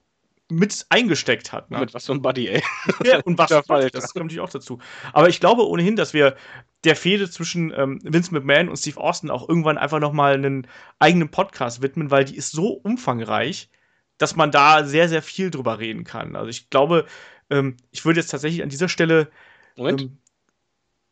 [0.51, 1.71] mit eingesteckt hat.
[1.71, 1.79] Ne?
[1.79, 2.63] Mit was für ein Buddy, ey.
[3.05, 4.81] Ja, und was für das kommt natürlich auch dazu.
[5.13, 6.35] Aber ich glaube ohnehin, dass wir
[6.83, 10.67] der Fehde zwischen ähm, Vince McMahon und Steve Austin auch irgendwann einfach noch mal einen
[10.99, 13.71] eigenen Podcast widmen, weil die ist so umfangreich,
[14.17, 16.35] dass man da sehr, sehr viel drüber reden kann.
[16.35, 17.07] Also ich glaube,
[17.49, 19.31] ähm, ich würde jetzt tatsächlich an dieser Stelle
[19.77, 20.03] Moment.
[20.03, 20.19] Ähm,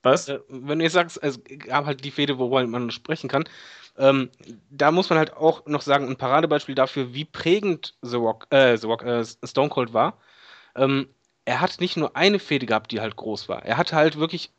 [0.06, 0.28] was?
[0.28, 3.44] Äh, wenn du jetzt sagst, es gab halt die Fehde, worüber man sprechen kann,
[3.98, 4.30] ähm,
[4.70, 8.76] da muss man halt auch noch sagen, ein Paradebeispiel dafür, wie prägend The Rock, äh,
[8.76, 10.18] The Rock äh, Stone Cold war.
[10.74, 11.08] Ähm,
[11.44, 13.64] er hat nicht nur eine Fehde gehabt, die halt groß war.
[13.64, 14.50] Er hatte halt wirklich,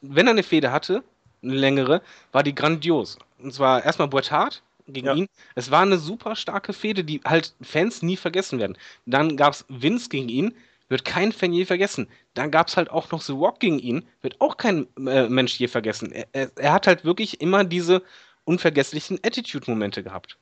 [0.00, 1.02] wenn er eine Fehde hatte,
[1.42, 2.02] eine längere,
[2.32, 3.18] war die grandios.
[3.38, 5.14] Und zwar erstmal Bret Hart gegen ja.
[5.14, 5.28] ihn.
[5.54, 8.76] Es war eine super starke Fehde, die halt Fans nie vergessen werden.
[9.06, 10.54] Dann gab es Vince gegen ihn,
[10.94, 12.08] wird kein Fan je vergessen.
[12.34, 15.58] Dann gab es halt auch noch The Rock gegen ihn, wird auch kein äh, Mensch
[15.58, 16.12] je vergessen.
[16.12, 18.04] Er, er, er, hat halt wirklich immer diese
[18.44, 20.38] unvergesslichen Attitude-Momente gehabt.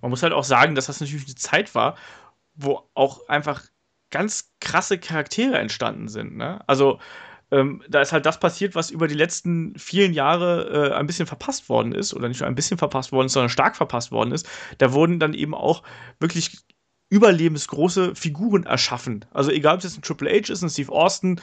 [0.00, 1.98] Man muss halt auch sagen, dass das natürlich eine Zeit war,
[2.54, 3.62] wo auch einfach
[4.10, 6.34] ganz krasse Charaktere entstanden sind.
[6.34, 6.66] Ne?
[6.66, 6.98] Also
[7.50, 11.26] ähm, da ist halt das passiert, was über die letzten vielen Jahre äh, ein bisschen
[11.26, 14.32] verpasst worden ist, oder nicht nur ein bisschen verpasst worden ist, sondern stark verpasst worden
[14.32, 14.48] ist.
[14.78, 15.82] Da wurden dann eben auch
[16.20, 16.56] wirklich
[17.10, 19.24] überlebensgroße Figuren erschaffen.
[19.32, 21.40] Also egal, ob es jetzt ein Triple H ist, ein Steve Austin,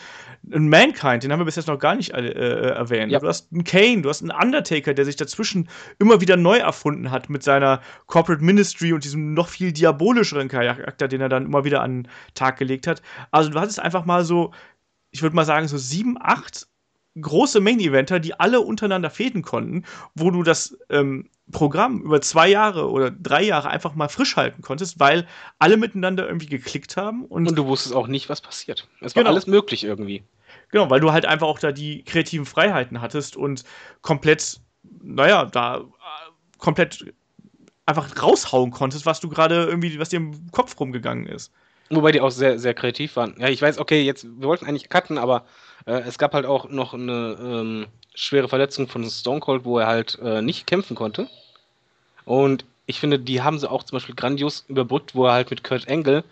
[0.52, 3.12] ein Mankind, den haben wir bis jetzt noch gar nicht äh, äh, erwähnt.
[3.12, 3.20] Ja.
[3.20, 5.68] Du hast einen Kane, du hast einen Undertaker, der sich dazwischen
[6.00, 11.10] immer wieder neu erfunden hat mit seiner Corporate Ministry und diesem noch viel diabolischeren Charakter,
[11.10, 13.02] den er dann immer wieder an den Tag gelegt hat.
[13.32, 14.54] Also du hattest einfach mal so,
[15.12, 16.68] ich würde mal sagen, so sieben, acht
[17.20, 19.84] große Main-Eventer, die alle untereinander fäden konnten,
[20.16, 24.62] wo du das ähm, Programm über zwei Jahre oder drei Jahre einfach mal frisch halten
[24.62, 25.28] konntest, weil
[25.60, 27.26] alle miteinander irgendwie geklickt haben.
[27.26, 28.88] Und, und du wusstest auch nicht, was passiert.
[29.02, 29.32] Es war genau.
[29.32, 30.24] alles möglich irgendwie.
[30.70, 33.64] Genau, weil du halt einfach auch da die kreativen Freiheiten hattest und
[34.02, 34.60] komplett,
[35.02, 35.82] naja, da äh,
[36.58, 37.14] komplett
[37.86, 41.54] einfach raushauen konntest, was du gerade irgendwie, was dir im Kopf rumgegangen ist.
[41.90, 43.36] Wobei die auch sehr, sehr kreativ waren.
[43.40, 45.46] Ja, ich weiß, okay, jetzt, wir wollten eigentlich cutten, aber
[45.86, 49.88] äh, es gab halt auch noch eine ähm, schwere Verletzung von Stone Cold, wo er
[49.88, 51.30] halt äh, nicht kämpfen konnte.
[52.26, 55.64] Und ich finde, die haben sie auch zum Beispiel grandios überbrückt, wo er halt mit
[55.64, 56.24] Kurt Angle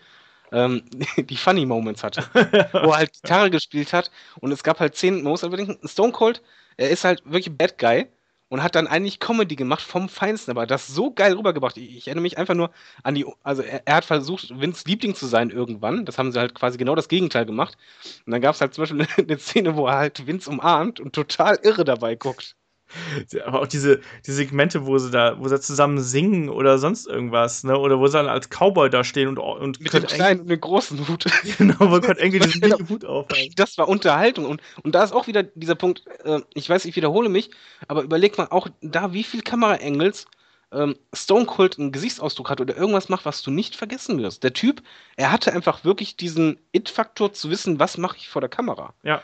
[0.52, 0.84] ähm,
[1.18, 2.24] die Funny Moments hatte.
[2.74, 5.78] wo er halt Gitarre gespielt hat und es gab halt zehn, man muss aber denken,
[5.88, 6.42] Stone Cold,
[6.78, 8.08] er ist halt wirklich Bad Guy
[8.50, 11.78] und hat dann eigentlich Comedy gemacht vom Feinsten, aber das so geil rübergebracht.
[11.78, 12.72] Ich, ich erinnere mich einfach nur
[13.04, 16.06] an die, also er, er, hat versucht, Vince Liebling zu sein irgendwann.
[16.06, 17.78] Das haben sie halt quasi genau das Gegenteil gemacht.
[18.26, 21.00] Und dann gab es halt zum Beispiel eine, eine Szene, wo er halt Vince umarmt
[21.00, 22.56] und total irre dabei guckt.
[23.46, 27.64] Aber auch diese, die Segmente, wo sie da, wo sie zusammen singen oder sonst irgendwas,
[27.64, 27.78] ne?
[27.78, 30.62] Oder wo sie dann als Cowboy da stehen und, und mit dem kleinen und dem
[30.62, 31.26] großen Hut.
[31.58, 32.78] genau, wo Kurt Engel diesen genau.
[32.90, 33.38] Hut aufhat.
[33.56, 36.96] Das war Unterhaltung und, und da ist auch wieder dieser Punkt, äh, ich weiß, ich
[36.96, 37.52] wiederhole mich,
[37.88, 40.28] aber überleg mal auch da, wie viel Kameraengels
[40.72, 44.44] ähm, Stone Cold einen Gesichtsausdruck hat oder irgendwas macht, was du nicht vergessen wirst.
[44.44, 44.82] Der Typ,
[45.16, 48.94] er hatte einfach wirklich diesen It-Faktor zu wissen, was mache ich vor der Kamera.
[49.04, 49.24] Ja.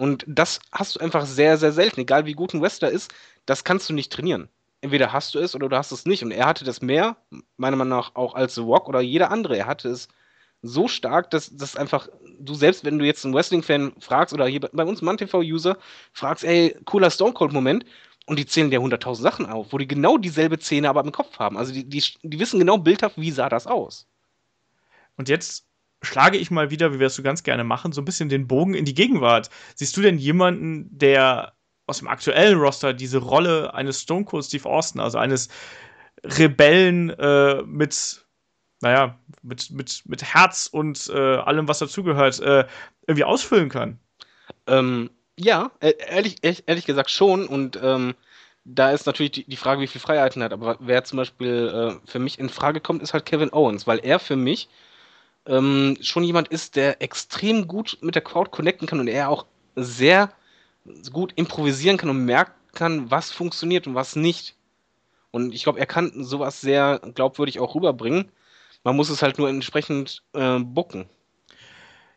[0.00, 2.00] Und das hast du einfach sehr, sehr selten.
[2.00, 3.12] Egal wie gut ein Wrestler ist,
[3.44, 4.48] das kannst du nicht trainieren.
[4.80, 6.24] Entweder hast du es oder du hast es nicht.
[6.24, 7.18] Und er hatte das mehr,
[7.58, 9.58] meiner Meinung nach, auch als The Rock oder jeder andere.
[9.58, 10.08] Er hatte es
[10.62, 14.60] so stark, dass das einfach, du selbst, wenn du jetzt einen Wrestling-Fan fragst oder hier
[14.60, 15.76] bei uns MannTV-User
[16.14, 17.84] fragst, ey, cooler Stone Cold-Moment,
[18.24, 21.38] und die zählen dir 100.000 Sachen auf, wo die genau dieselbe Szene aber im Kopf
[21.38, 21.58] haben.
[21.58, 24.06] Also die, die, die wissen genau bildhaft, wie sah das aus.
[25.16, 25.66] Und jetzt
[26.02, 28.46] schlage ich mal wieder, wie wir es so ganz gerne machen, so ein bisschen den
[28.46, 29.50] Bogen in die Gegenwart.
[29.74, 31.52] Siehst du denn jemanden, der
[31.86, 35.48] aus dem aktuellen Roster diese Rolle eines Stone Cold Steve Austin, also eines
[36.24, 38.24] Rebellen äh, mit,
[38.80, 42.66] naja, mit, mit, mit Herz und äh, allem, was dazugehört, äh,
[43.06, 43.98] irgendwie ausfüllen kann?
[44.66, 47.46] Ähm, ja, e-, ehrlich, ehrlich gesagt schon.
[47.46, 48.14] Und ähm,
[48.64, 50.52] da ist natürlich die, die, Frage, wie viel Freiheiten hat.
[50.52, 53.98] Aber wer zum Beispiel äh, für mich in Frage kommt, ist halt Kevin Owens, weil
[53.98, 54.68] er für mich
[55.46, 59.46] ähm, schon jemand ist, der extrem gut mit der Crowd connecten kann und er auch
[59.76, 60.32] sehr
[61.12, 64.56] gut improvisieren kann und merken kann, was funktioniert und was nicht.
[65.30, 68.30] Und ich glaube, er kann sowas sehr glaubwürdig auch rüberbringen.
[68.84, 71.08] Man muss es halt nur entsprechend äh, bucken.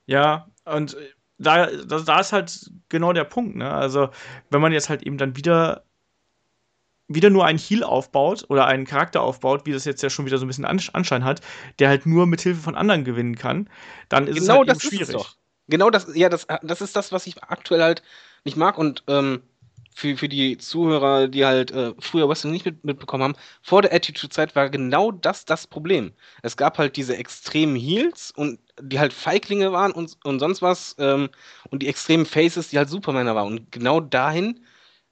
[0.06, 0.98] Ja, und
[1.38, 3.72] da, da, da ist halt genau der Punkt, ne?
[3.72, 4.10] Also,
[4.50, 5.84] wenn man jetzt halt eben dann wieder
[7.14, 10.38] wieder nur einen Heal aufbaut oder einen Charakter aufbaut, wie das jetzt ja schon wieder
[10.38, 11.42] so ein bisschen Anschein hat,
[11.80, 13.70] der halt nur mit Hilfe von anderen gewinnen kann,
[14.10, 15.02] dann ist genau es halt das schwierig.
[15.02, 15.36] Ist doch.
[15.68, 18.04] Genau das, ja, das, das ist das, was ich aktuell halt
[18.44, 19.44] nicht mag und ähm,
[19.96, 23.94] für, für die Zuhörer, die halt äh, früher Wrestling nicht mit, mitbekommen haben, vor der
[23.94, 26.14] Attitude-Zeit war genau das das Problem.
[26.42, 30.96] Es gab halt diese extremen Heals und die halt Feiglinge waren und, und sonst was
[31.00, 31.30] ähm,
[31.70, 33.48] und die extremen Faces, die halt Supermänner waren.
[33.48, 34.60] Und genau dahin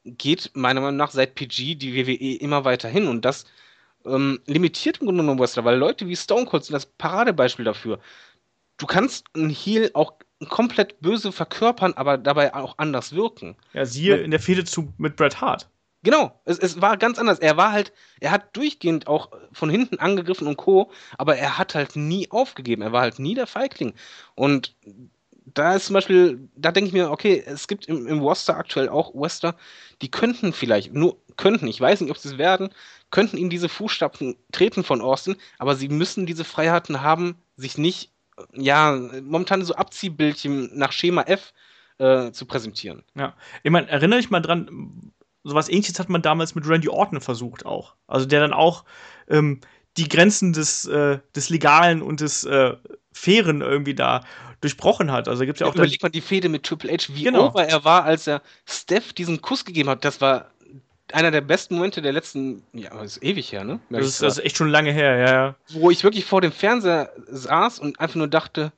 [0.03, 3.45] geht meiner Meinung nach seit PG die WWE immer weiter hin und das
[4.05, 7.99] ähm, limitiert im Grunde genommen Wrestler, weil Leute wie Stone Cold sind das Paradebeispiel dafür.
[8.77, 10.13] Du kannst einen Heel auch
[10.49, 13.55] komplett böse verkörpern, aber dabei auch anders wirken.
[13.73, 15.69] Ja, siehe in der Fehde zu mit Bret Hart.
[16.03, 17.37] Genau, es, es war ganz anders.
[17.37, 21.75] Er war halt, er hat durchgehend auch von hinten angegriffen und Co., aber er hat
[21.75, 22.81] halt nie aufgegeben.
[22.81, 23.93] Er war halt nie der Feigling.
[24.33, 24.75] Und
[25.53, 28.89] da ist zum Beispiel, da denke ich mir, okay, es gibt im, im Roster aktuell
[28.89, 29.55] auch Wester,
[30.01, 32.69] die könnten vielleicht, nur könnten, ich weiß nicht, ob sie es werden,
[33.09, 38.11] könnten in diese Fußstapfen treten von Austin, aber sie müssen diese Freiheiten haben, sich nicht,
[38.53, 41.53] ja, momentan so Abziehbildchen nach Schema F
[41.97, 43.03] äh, zu präsentieren.
[43.15, 47.21] Ja, ich meine, erinnere ich mal dran, sowas ähnliches hat man damals mit Randy Orton
[47.21, 47.95] versucht auch.
[48.07, 48.85] Also der dann auch
[49.27, 49.59] ähm,
[49.97, 52.75] die Grenzen des, äh, des Legalen und des äh,
[53.11, 54.23] Fairen irgendwie da
[54.61, 55.27] durchbrochen hat.
[55.27, 55.75] Also gibt's ja auch.
[55.75, 57.47] Überleg mal die Fehde mit Triple H, wie genau.
[57.47, 60.05] over er war, als er Steph diesen Kuss gegeben hat.
[60.05, 60.51] Das war
[61.13, 63.79] einer der besten Momente der letzten, ja, das ist ewig her, ne?
[63.89, 65.55] Das ist, das ist, echt schon lange her, ja, ja.
[65.69, 68.71] Wo ich wirklich vor dem Fernseher saß und einfach nur dachte,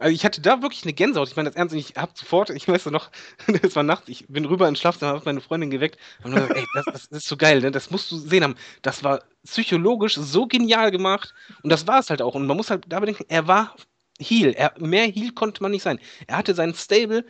[0.00, 1.28] also ich hatte da wirklich eine Gänsehaut.
[1.28, 3.10] Ich meine das ernst, ich habe sofort, ich weiß noch,
[3.62, 6.64] es war nachts, ich bin rüber ins Schlafzimmer, habe meine Freundin geweckt und gesagt, ey,
[6.74, 7.70] das, das, ist so geil, ne?
[7.70, 8.56] das musst du sehen haben.
[8.80, 12.34] Das war psychologisch so genial gemacht und das war es halt auch.
[12.34, 13.76] Und man muss halt da bedenken, er war
[14.18, 14.54] Heal.
[14.54, 16.00] Er, mehr Heal konnte man nicht sein.
[16.26, 17.26] Er hatte seinen Stable,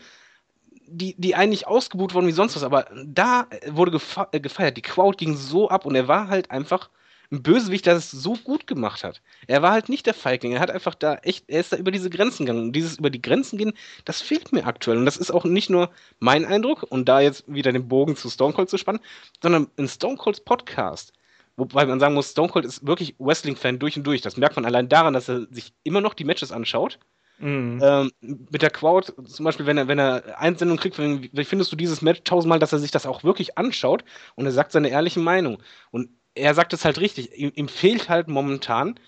[0.86, 4.00] die, die eigentlich ausgebucht wurden wie sonst was, aber da wurde
[4.32, 4.76] äh, gefeiert.
[4.76, 6.88] Die Crowd ging so ab und er war halt einfach
[7.32, 9.22] ein Bösewicht, der es so gut gemacht hat.
[9.46, 10.52] Er war halt nicht der Feigling.
[10.52, 12.66] Er hat einfach da echt, er ist da über diese Grenzen gegangen.
[12.66, 13.72] Und dieses über die Grenzen gehen,
[14.04, 14.98] das fehlt mir aktuell.
[14.98, 18.28] Und das ist auch nicht nur mein Eindruck, und da jetzt wieder den Bogen zu
[18.30, 19.00] Stone Cold zu spannen,
[19.42, 21.12] sondern in Stone Colds Podcast.
[21.56, 24.22] Wobei man sagen muss, Stone Cold ist wirklich Wrestling-Fan durch und durch.
[24.22, 26.98] Das merkt man allein daran, dass er sich immer noch die Matches anschaut.
[27.38, 27.80] Mhm.
[27.82, 31.76] Ähm, mit der Crowd, zum Beispiel, wenn er, wenn er Einsendung kriegt, wie findest du
[31.76, 34.04] dieses Match tausendmal, dass er sich das auch wirklich anschaut
[34.34, 35.62] und er sagt seine ehrliche Meinung.
[35.90, 37.36] Und er sagt es halt richtig.
[37.36, 38.98] Ihm, ihm, fehlt halt momentan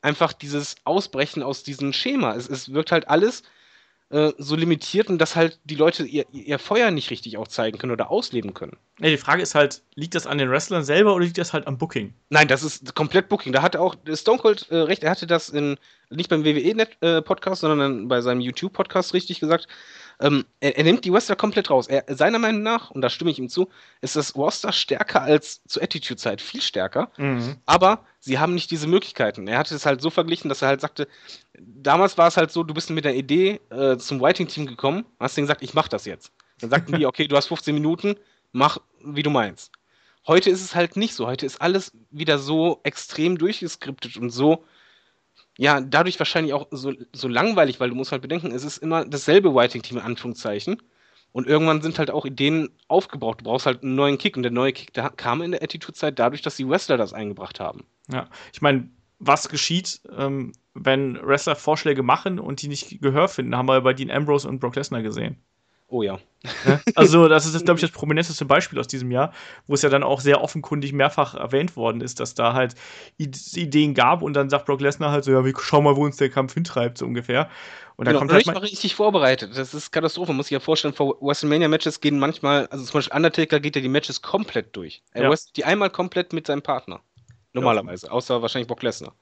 [0.00, 2.34] einfach dieses Ausbrechen aus diesem Schema.
[2.34, 3.42] Es, es wirkt halt alles
[4.12, 7.78] äh, so limitiert und dass halt die Leute ihr, ihr Feuer nicht richtig auch zeigen
[7.78, 8.76] können oder ausleben können.
[8.98, 11.66] Ja, die Frage ist halt, liegt das an den Wrestlern selber oder liegt das halt
[11.66, 12.12] am Booking?
[12.28, 13.54] Nein, das ist komplett Booking.
[13.54, 15.02] Da hatte auch Stone Cold äh, recht.
[15.02, 15.78] Er hatte das in,
[16.10, 19.66] nicht beim WWE-Podcast, äh, sondern bei seinem YouTube-Podcast richtig gesagt.
[20.22, 21.88] Ähm, er, er, nimmt die Wrestler komplett raus.
[21.88, 23.68] Er, seiner Meinung nach, und da stimme ich ihm zu,
[24.00, 27.10] ist das Roster stärker als zur Attitude-Zeit, viel stärker.
[27.16, 27.56] Mhm.
[27.66, 29.48] Aber sie haben nicht diese Möglichkeiten.
[29.48, 31.08] Er hatte es halt so verglichen, dass er halt sagte,
[31.58, 35.36] damals war es halt so, du bist mit der Idee äh, zum Writing-Team gekommen, hast
[35.36, 36.32] denen gesagt, ich mach das jetzt.
[36.60, 38.14] Dann sagten die, okay, du hast 15 Minuten,
[38.52, 39.72] mach, wie du meinst.
[40.24, 41.26] Heute ist es halt nicht so.
[41.26, 44.64] Heute ist alles wieder so extrem durchgeskriptet und so
[45.58, 49.04] ja, dadurch wahrscheinlich auch so, so langweilig, weil du musst halt bedenken, es ist immer
[49.04, 50.82] dasselbe Writing-Team in Anführungszeichen.
[51.32, 53.40] Und irgendwann sind halt auch Ideen aufgebraucht.
[53.40, 54.36] Du brauchst halt einen neuen Kick.
[54.36, 57.58] Und der neue Kick der kam in der Attitude-Zeit dadurch, dass die Wrestler das eingebracht
[57.58, 57.84] haben.
[58.12, 63.56] Ja, ich meine, was geschieht, ähm, wenn Wrestler Vorschläge machen und die nicht Gehör finden,
[63.56, 65.42] haben wir bei Dean Ambrose und Brock Lesnar gesehen.
[65.92, 66.18] Oh ja.
[66.94, 69.32] Also, das ist, glaube ich, das prominenteste Beispiel aus diesem Jahr,
[69.66, 72.74] wo es ja dann auch sehr offenkundig mehrfach erwähnt worden ist, dass da halt
[73.18, 76.16] Ideen gab und dann sagt Brock Lesnar halt so: Ja, wir schauen mal, wo uns
[76.16, 77.50] der Kampf hintreibt, so ungefähr.
[77.96, 79.52] Und dann genau, kommt halt mal richtig vorbereitet.
[79.54, 80.32] Das ist Katastrophe.
[80.32, 83.88] Muss sich ja vorstellen, vor WrestleMania-Matches gehen manchmal, also zum Beispiel Undertaker geht ja die
[83.88, 85.02] Matches komplett durch.
[85.12, 85.36] Er ja.
[85.54, 87.02] die einmal komplett mit seinem Partner.
[87.52, 88.06] Normalerweise.
[88.06, 88.12] Ja.
[88.12, 89.14] Außer wahrscheinlich Brock Lesnar.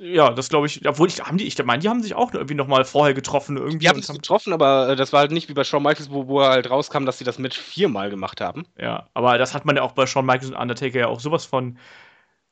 [0.00, 2.54] Ja, das glaube ich, obwohl ich, haben die, ich meine, die haben sich auch irgendwie
[2.54, 3.56] nochmal vorher getroffen.
[3.56, 6.10] Irgendwie die haben sich getroffen, aber äh, das war halt nicht wie bei Shawn Michaels,
[6.10, 8.64] wo, wo er halt rauskam, dass sie das Match viermal gemacht haben.
[8.78, 11.44] Ja, aber das hat man ja auch bei Shawn Michaels und Undertaker ja auch sowas
[11.44, 11.78] von.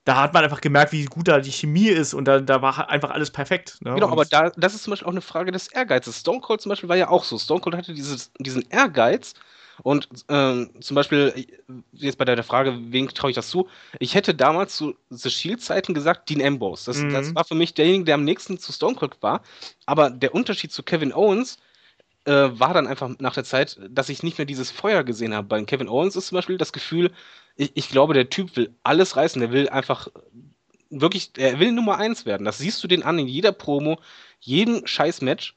[0.05, 2.89] Da hat man einfach gemerkt, wie gut da die Chemie ist und da, da war
[2.91, 3.79] einfach alles perfekt.
[3.81, 3.95] Ne?
[3.95, 6.21] Genau, und aber da, das ist zum Beispiel auch eine Frage des Ehrgeizes.
[6.21, 7.39] Stone Cold zum Beispiel war ja auch so.
[7.39, 9.35] Stone Cold hatte dieses, diesen Ehrgeiz,
[9.83, 11.47] und ähm, zum Beispiel, äh,
[11.93, 13.69] jetzt bei der Frage, wem traue ich das zu?
[13.99, 16.87] Ich hätte damals zu The Shield-Zeiten gesagt, Dean Ambrose.
[16.87, 17.11] Das, mhm.
[17.11, 19.43] das, war für mich derjenige, der am nächsten zu Stone Cold war.
[19.85, 21.59] Aber der Unterschied zu Kevin Owens
[22.25, 25.47] äh, war dann einfach nach der Zeit, dass ich nicht mehr dieses Feuer gesehen habe.
[25.47, 27.13] Bei Kevin Owens ist zum Beispiel das Gefühl,
[27.57, 29.41] ich, ich glaube, der Typ will alles reißen.
[29.41, 30.09] Der will einfach
[30.91, 32.45] wirklich, er will Nummer eins werden.
[32.45, 33.99] Das siehst du den an in jeder Promo,
[34.41, 35.55] jedem Scheiß-Match.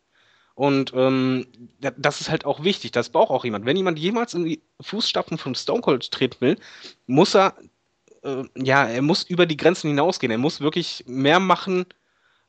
[0.59, 1.47] Und ähm,
[1.79, 3.65] das ist halt auch wichtig, das braucht auch jemand.
[3.65, 6.57] Wenn jemand jemals in die Fußstapfen von Stone Cold treten will,
[7.07, 7.55] muss er,
[8.23, 10.31] äh, ja, er muss über die Grenzen hinausgehen.
[10.31, 11.85] Er muss wirklich mehr machen,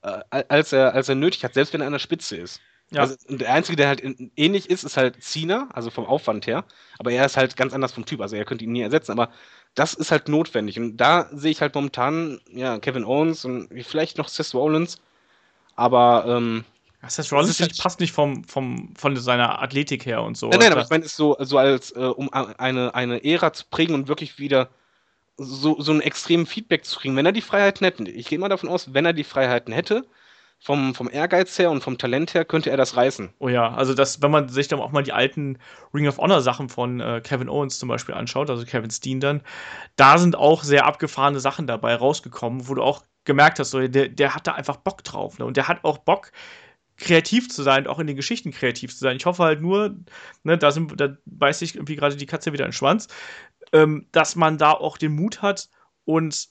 [0.03, 2.61] äh, als, er, als er nötig hat, selbst wenn er an der Spitze ist.
[2.91, 3.03] Ja.
[3.03, 4.03] Also, der Einzige, der halt
[4.35, 6.65] ähnlich ist, ist halt Cena, also vom Aufwand her.
[6.99, 8.21] Aber er ist halt ganz anders vom Typ.
[8.23, 9.13] Also er könnte ihn nie ersetzen.
[9.13, 9.31] Aber
[9.77, 10.81] das ist halt notwendig.
[10.81, 15.01] Und da sehe ich halt momentan, ja, Kevin Owens und vielleicht noch Seth Rollins.
[15.77, 16.65] Aber ähm,
[17.09, 20.49] Seth Rollins halt passt nicht vom, vom, von seiner Athletik her und so.
[20.49, 23.53] Nein, nein, aber ich meine, es ist so, so als, äh, um eine, eine Ära
[23.53, 24.69] zu prägen und wirklich wieder
[25.39, 28.11] so, so einen extremen Feedback zu kriegen, wenn er die Freiheiten hätte.
[28.11, 30.05] Ich gehe mal davon aus, wenn er die Freiheiten hätte,
[30.63, 33.33] vom, vom Ehrgeiz her und vom Talent her, könnte er das reißen.
[33.39, 35.59] Oh ja, also das, wenn man sich dann auch mal die alten
[35.95, 39.41] Ring of Honor Sachen von äh, Kevin Owens zum Beispiel anschaut, also Kevin Steen dann,
[39.97, 44.09] da sind auch sehr abgefahrene Sachen dabei rausgekommen, wo du auch gemerkt hast, so, der,
[44.09, 45.39] der hat da einfach Bock drauf.
[45.39, 45.47] Ne?
[45.47, 46.31] Und der hat auch Bock,
[47.01, 49.17] kreativ zu sein, auch in den Geschichten kreativ zu sein.
[49.17, 49.97] Ich hoffe halt nur,
[50.45, 53.09] ne, da, sind, da beißt sich irgendwie gerade die Katze wieder in den Schwanz,
[53.73, 55.69] ähm, dass man da auch den Mut hat
[56.05, 56.49] und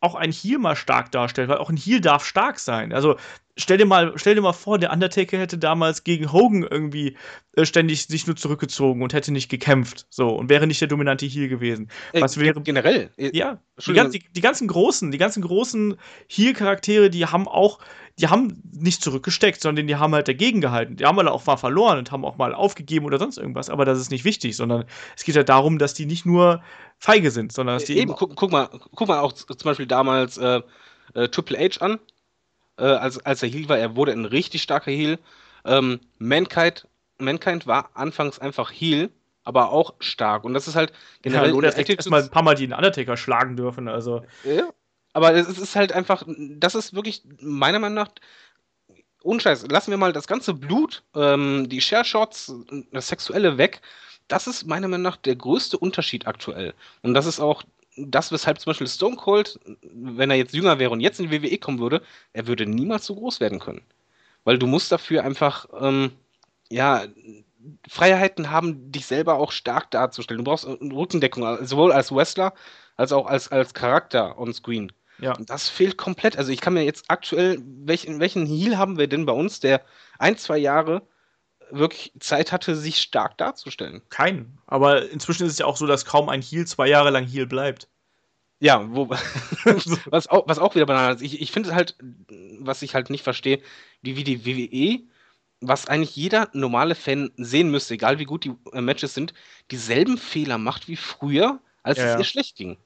[0.00, 2.92] auch ein Heal mal stark darstellt, weil auch ein Heal darf stark sein.
[2.92, 3.16] Also
[3.56, 7.16] stell dir mal, stell dir mal vor, der Undertaker hätte damals gegen Hogan irgendwie
[7.56, 11.26] äh, ständig sich nur zurückgezogen und hätte nicht gekämpft, so und wäre nicht der dominante
[11.26, 11.90] Heal gewesen.
[12.12, 13.10] Äh, Was wäre generell?
[13.16, 15.96] Ja, die, die, die, ganzen großen, die ganzen großen
[16.28, 17.80] Heal-Charaktere, die haben auch
[18.18, 20.96] die haben nicht zurückgesteckt, sondern die haben halt dagegen gehalten.
[20.96, 23.70] Die haben halt auch mal verloren und haben auch mal aufgegeben oder sonst irgendwas.
[23.70, 24.84] Aber das ist nicht wichtig, sondern
[25.16, 26.62] es geht ja halt darum, dass die nicht nur
[26.98, 28.12] feige sind, sondern dass die eben.
[28.14, 30.60] Guck, guck, mal, guck mal auch zum Beispiel damals äh,
[31.14, 31.98] äh, Triple H an,
[32.82, 33.78] äh, als, als er Heal war.
[33.78, 35.18] Er wurde ein richtig starker Heal.
[35.64, 36.86] Ähm, Mankind,
[37.18, 39.10] Mankind war anfangs einfach Heal,
[39.44, 40.44] aber auch stark.
[40.44, 41.50] Und das ist halt generell.
[41.50, 43.88] Ja, oder erstmal ein paar Mal den Undertaker schlagen dürfen.
[43.88, 44.24] Also.
[44.44, 44.68] Ja,
[45.12, 48.10] aber es ist halt einfach, das ist wirklich meiner Meinung nach
[49.22, 49.68] Unscheiß.
[49.68, 52.52] Lassen wir mal das ganze Blut, ähm, die Share-Shots,
[52.90, 53.80] das Sexuelle weg.
[54.26, 56.74] Das ist meiner Meinung nach der größte Unterschied aktuell.
[57.02, 57.62] Und das ist auch
[57.96, 61.42] das, weshalb zum Beispiel Stone Cold, wenn er jetzt jünger wäre und jetzt in die
[61.42, 63.82] WWE kommen würde, er würde niemals so groß werden können.
[64.44, 66.12] Weil du musst dafür einfach, ähm,
[66.70, 67.04] ja,
[67.88, 70.38] Freiheiten haben, dich selber auch stark darzustellen.
[70.38, 72.54] Du brauchst eine Rückendeckung, sowohl als Wrestler
[72.96, 74.92] als auch als, als Charakter on Screen.
[75.18, 75.36] Ja.
[75.36, 76.36] Und das fehlt komplett.
[76.36, 79.82] Also ich kann mir jetzt aktuell, welchen, welchen Heal haben wir denn bei uns, der
[80.18, 81.02] ein, zwei Jahre
[81.72, 84.02] wirklich Zeit hatte, sich stark darzustellen?
[84.08, 84.58] Keinen.
[84.66, 87.46] Aber inzwischen ist es ja auch so, dass kaum ein Heal zwei Jahre lang Heal
[87.46, 87.88] bleibt.
[88.60, 89.08] Ja, wo,
[90.06, 91.22] was, auch, was auch wieder banal ist.
[91.22, 91.96] Ich, ich finde halt,
[92.60, 93.60] was ich halt nicht verstehe,
[94.02, 95.02] wie, wie die WWE,
[95.60, 99.34] was eigentlich jeder normale Fan sehen müsste, egal wie gut die äh, Matches sind,
[99.70, 102.18] dieselben Fehler macht wie früher, als Ja, es ja.
[102.18, 102.76] ihr schlecht ging.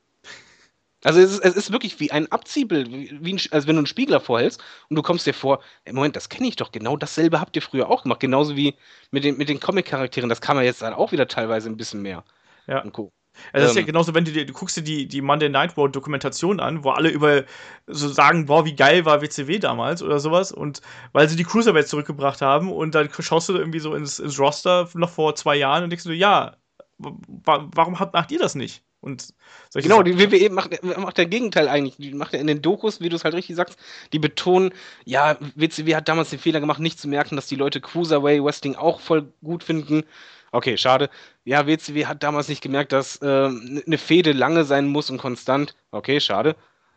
[1.07, 3.87] Also es ist, es ist wirklich wie ein Abziehbild, wie, ein, als wenn du einen
[3.87, 7.41] Spiegel vorhältst und du kommst dir vor, "Ey, Moment, das kenne ich doch, genau dasselbe
[7.41, 8.75] habt ihr früher auch gemacht, genauso wie
[9.13, 12.03] mit den, mit den Comic-Charakteren, das kann man jetzt halt auch wieder teilweise ein bisschen
[12.03, 12.25] mehr.
[12.67, 12.83] Ja.
[12.83, 13.13] Und Co.
[13.53, 13.87] Also das ist ja Ähm.
[13.87, 16.91] genauso, wenn du dir, du guckst dir die, die Monday Night War Dokumentation an, wo
[16.91, 17.45] alle über
[17.87, 20.81] so sagen, boah, wie geil war WCW damals oder sowas und
[21.13, 24.89] weil sie die Cruiserweights zurückgebracht haben und dann schaust du irgendwie so ins, ins Roster
[24.95, 26.57] noch vor zwei Jahren und denkst du, ja,
[26.99, 28.83] wa warum habt, macht ihr das nicht?
[29.07, 29.33] Und
[29.71, 30.05] solche Genau, Sachen.
[30.05, 31.97] die WWE macht, macht der Gegenteil eigentlich.
[31.97, 33.79] Die macht ja in den Dokus, wie du es halt richtig sagst,
[34.13, 34.73] die betonen,
[35.05, 38.75] ja, WCW hat damals den Fehler gemacht, nicht zu merken, dass die Leute Cruiserweight Wrestling
[38.75, 40.03] auch voll gut finden.
[40.51, 41.09] Okay, schade.
[41.45, 45.77] Ja, WCW hat damals nicht gemerkt, dass ähm, eine Fehde lange sein muss und konstant.
[45.93, 46.57] Okay, schade.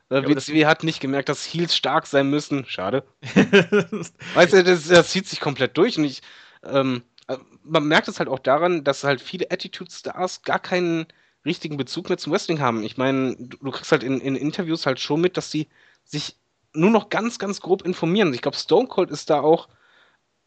[0.10, 2.66] Äh, WCW hat nicht gemerkt, dass Heels stark sein müssen.
[2.66, 3.04] Schade.
[4.34, 6.22] Weißt du, das, das zieht sich komplett durch und ich,
[6.64, 11.06] ähm, äh, man merkt es halt auch daran, dass halt viele Attitude-Stars gar keinen
[11.46, 12.84] richtigen Bezug mehr zum Wrestling haben.
[12.84, 15.68] Ich meine, du, du kriegst halt in, in Interviews halt schon mit, dass die
[16.04, 16.36] sich
[16.74, 18.34] nur noch ganz, ganz grob informieren.
[18.34, 19.70] Ich glaube, Stone Cold ist da auch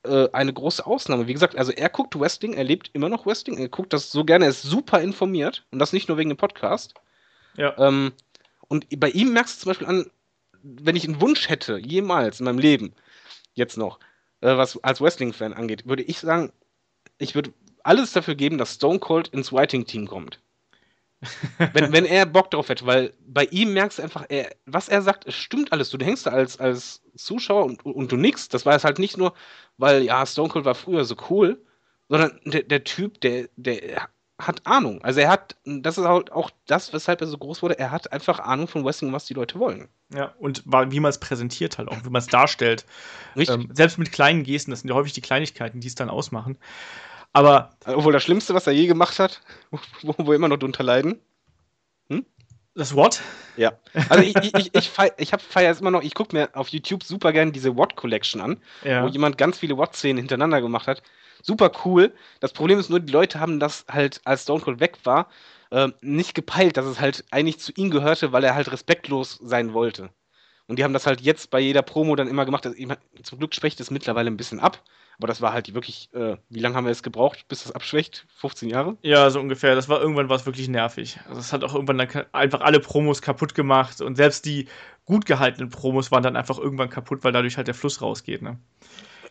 [0.04, 1.26] äh, eine große Ausnahme.
[1.26, 4.24] Wie gesagt, also er guckt Wrestling, er lebt immer noch Wrestling, er guckt das so
[4.24, 6.94] gerne, er ist super informiert und das nicht nur wegen dem Podcast.
[7.56, 7.76] ja.
[7.78, 8.12] Ähm,
[8.68, 10.10] und bei ihm merkst du zum Beispiel an,
[10.62, 12.94] wenn ich einen Wunsch hätte, jemals in meinem Leben,
[13.52, 13.98] jetzt noch,
[14.40, 16.52] äh, was als Wrestling-Fan angeht, würde ich sagen,
[17.18, 20.40] ich würde alles dafür geben, dass Stone Cold ins Writing-Team kommt.
[21.72, 25.02] Wenn, wenn er Bock drauf hätte, weil bei ihm merkst du einfach, er, was er
[25.02, 25.90] sagt, es stimmt alles.
[25.90, 28.48] Du hängst da als, als Zuschauer und, und du nix.
[28.48, 29.34] Das war es halt nicht nur,
[29.78, 31.62] weil ja, Stone Cold war früher so cool,
[32.08, 34.08] sondern der, der Typ, der, der
[34.38, 35.02] hat Ahnung.
[35.02, 38.12] Also er hat, das ist halt auch das, weshalb er so groß wurde, er hat
[38.12, 39.88] einfach Ahnung von Wrestling, was die Leute wollen.
[40.14, 42.84] ja, und wie man es präsentiert halt auch, wie man es darstellt.
[43.36, 43.54] Richtig.
[43.54, 46.58] Ähm, selbst mit kleinen Gesten, das sind ja häufig die Kleinigkeiten, die es dann ausmachen.
[47.32, 49.78] Aber Obwohl das Schlimmste, was er je gemacht hat, wo,
[50.18, 51.20] wo wir immer noch drunter leiden.
[52.74, 53.20] das What?
[53.56, 53.72] Ja.
[54.08, 56.48] Also ich, ich, ich, ich, fei- ich hab, feier es immer noch, ich gucke mir
[56.54, 59.02] auf YouTube super gerne diese Watt Collection an, Ja.
[59.04, 61.02] wo jemand ganz viele Watt-Szenen hintereinander gemacht hat.
[61.42, 62.14] Super cool.
[62.40, 65.28] Das Problem ist nur, die Leute haben das halt, als Stone Cold weg war,
[65.70, 69.74] äh, nicht gepeilt, dass es halt eigentlich zu ihm gehörte, weil er halt respektlos sein
[69.74, 70.10] wollte.
[70.66, 72.64] Und die haben das halt jetzt bei jeder Promo dann immer gemacht.
[72.64, 72.78] Also,
[73.22, 74.82] zum Glück schwächt es mittlerweile ein bisschen ab.
[75.18, 77.72] Aber das war halt die wirklich, äh, wie lange haben wir es gebraucht, bis das
[77.72, 78.26] abschwächt?
[78.36, 78.96] 15 Jahre?
[79.02, 79.74] Ja, so ungefähr.
[79.74, 81.20] Das war irgendwann was wirklich nervig.
[81.28, 84.66] Also es hat auch irgendwann dann einfach alle Promos kaputt gemacht und selbst die
[85.04, 88.42] gut gehaltenen Promos waren dann einfach irgendwann kaputt, weil dadurch halt der Fluss rausgeht.
[88.42, 88.58] Ne?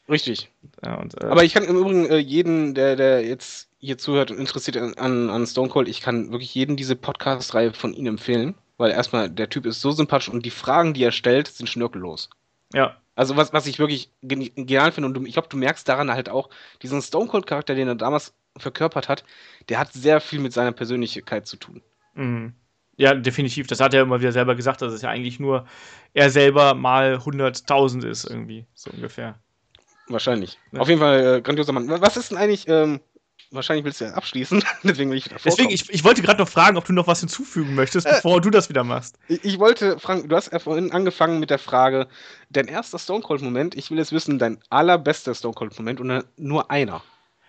[0.09, 0.51] Richtig.
[0.83, 4.31] Ja, und, äh, Aber ich kann im Übrigen äh, jeden, der, der jetzt hier zuhört
[4.31, 8.07] und interessiert an, an, an Stone Cold, ich kann wirklich jedem diese Podcast-Reihe von ihm
[8.07, 11.67] empfehlen, weil erstmal der Typ ist so sympathisch und die Fragen, die er stellt, sind
[11.67, 12.29] schnörkellos.
[12.73, 15.87] ja, Also was, was ich wirklich geni- genial finde und du, ich glaube, du merkst
[15.87, 16.49] daran halt auch,
[16.81, 19.23] diesen Stone Cold-Charakter, den er damals verkörpert hat,
[19.69, 21.83] der hat sehr viel mit seiner Persönlichkeit zu tun.
[22.15, 22.55] mhm.
[22.97, 23.67] ja, definitiv.
[23.67, 25.67] Das hat er immer wieder selber gesagt, dass es ja eigentlich nur
[26.15, 29.39] er selber mal 100.000 ist irgendwie, so ungefähr.
[30.07, 30.57] Wahrscheinlich.
[30.71, 30.79] Ja.
[30.81, 31.87] Auf jeden Fall äh, grandioser Mann.
[31.87, 33.01] Was ist denn eigentlich, ähm,
[33.51, 36.49] wahrscheinlich willst du ja abschließen, deswegen will ich wieder Deswegen, ich, ich wollte gerade noch
[36.49, 38.13] fragen, ob du noch was hinzufügen möchtest, Äh.
[38.15, 39.17] bevor du das wieder machst.
[39.27, 42.07] Ich, ich wollte, Frank, du hast ja vorhin angefangen mit der Frage,
[42.49, 47.03] dein erster Stone Cold-Moment, ich will jetzt wissen, dein allerbester Stone Cold-Moment und nur einer.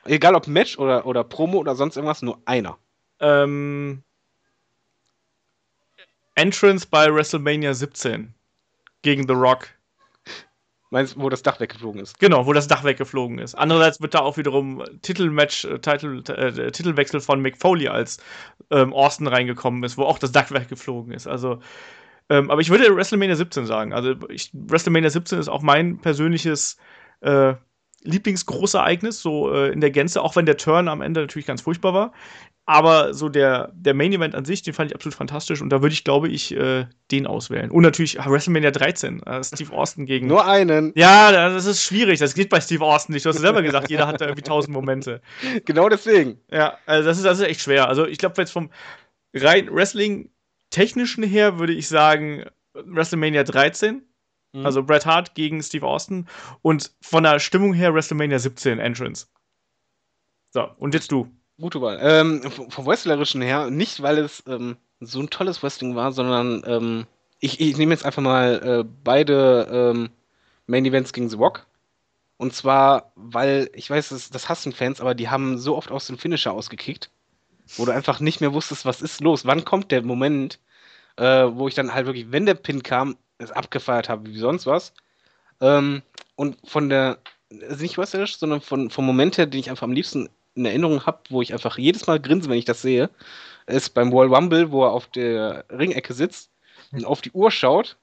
[0.05, 2.77] Egal ob Match oder, oder Promo oder sonst irgendwas, nur einer.
[3.20, 4.03] Ähm,
[6.35, 8.35] Entrance bei WrestleMania 17
[9.03, 9.69] gegen The Rock.
[10.93, 12.19] Meinst wo das Dach weggeflogen ist?
[12.19, 13.55] Genau, wo das Dach weggeflogen ist.
[13.55, 18.19] Andererseits wird da auch wiederum Titelmatch, äh, Titel, äh, Titelwechsel von Mick Foley, als
[18.70, 21.27] ähm, Austin reingekommen ist, wo auch das Dach weggeflogen ist.
[21.27, 21.60] Also,
[22.28, 23.94] ähm, aber ich würde WrestleMania 17 sagen.
[23.94, 26.77] Also, ich, WrestleMania 17 ist auch mein persönliches
[27.23, 27.55] äh,
[28.02, 31.94] Lieblingsgroßereignis, so äh, in der Gänze, auch wenn der Turn am Ende natürlich ganz furchtbar
[31.94, 32.12] war.
[32.64, 35.82] Aber so der, der Main Event an sich, den fand ich absolut fantastisch und da
[35.82, 37.72] würde ich, glaube ich, äh, den auswählen.
[37.72, 40.28] Und natürlich WrestleMania 13, äh, Steve Austin gegen.
[40.28, 40.93] Nur einen.
[40.94, 42.20] Ja, das ist schwierig.
[42.20, 43.24] Das geht bei Steve Austin nicht.
[43.24, 45.20] Du hast ja selber gesagt, jeder hat da irgendwie tausend Momente.
[45.64, 46.39] Genau deswegen.
[46.51, 47.89] Ja, also das ist, das ist echt schwer.
[47.89, 48.70] Also ich glaube, jetzt vom
[49.34, 50.30] rein Wrestling
[50.70, 52.44] technischen her würde ich sagen
[52.74, 54.02] WrestleMania 13.
[54.52, 54.66] Mhm.
[54.66, 56.26] Also Bret Hart gegen Steve Austin.
[56.62, 59.26] Und von der Stimmung her WrestleMania 17 Entrance.
[60.51, 61.28] So, und jetzt du.
[61.62, 62.01] Gute Wahl.
[62.02, 67.06] Ähm, vom Wrestlerischen her, nicht weil es ähm, so ein tolles Wrestling war, sondern ähm,
[67.39, 70.10] ich, ich nehme jetzt einfach mal äh, beide ähm,
[70.66, 71.66] Main Events gegen The Rock.
[72.36, 76.09] Und zwar, weil, ich weiß, das, das hassen Fans, aber die haben so oft aus
[76.09, 77.10] dem Finisher ausgekickt,
[77.76, 80.59] wo du einfach nicht mehr wusstest, was ist los, wann kommt der Moment,
[81.16, 84.66] äh, wo ich dann halt wirklich, wenn der Pin kam, es abgefeiert habe, wie sonst
[84.66, 84.94] was.
[85.60, 86.02] Ähm,
[86.34, 87.18] und von der,
[87.68, 91.07] also nicht wrestlerisch, sondern von, vom Moment her, den ich einfach am liebsten in Erinnerung
[91.07, 93.11] habe, wo ich einfach jedes Mal grinse, wenn ich das sehe,
[93.66, 96.51] ist beim World Rumble, wo er auf der Ringecke sitzt
[96.93, 97.97] und auf die Uhr schaut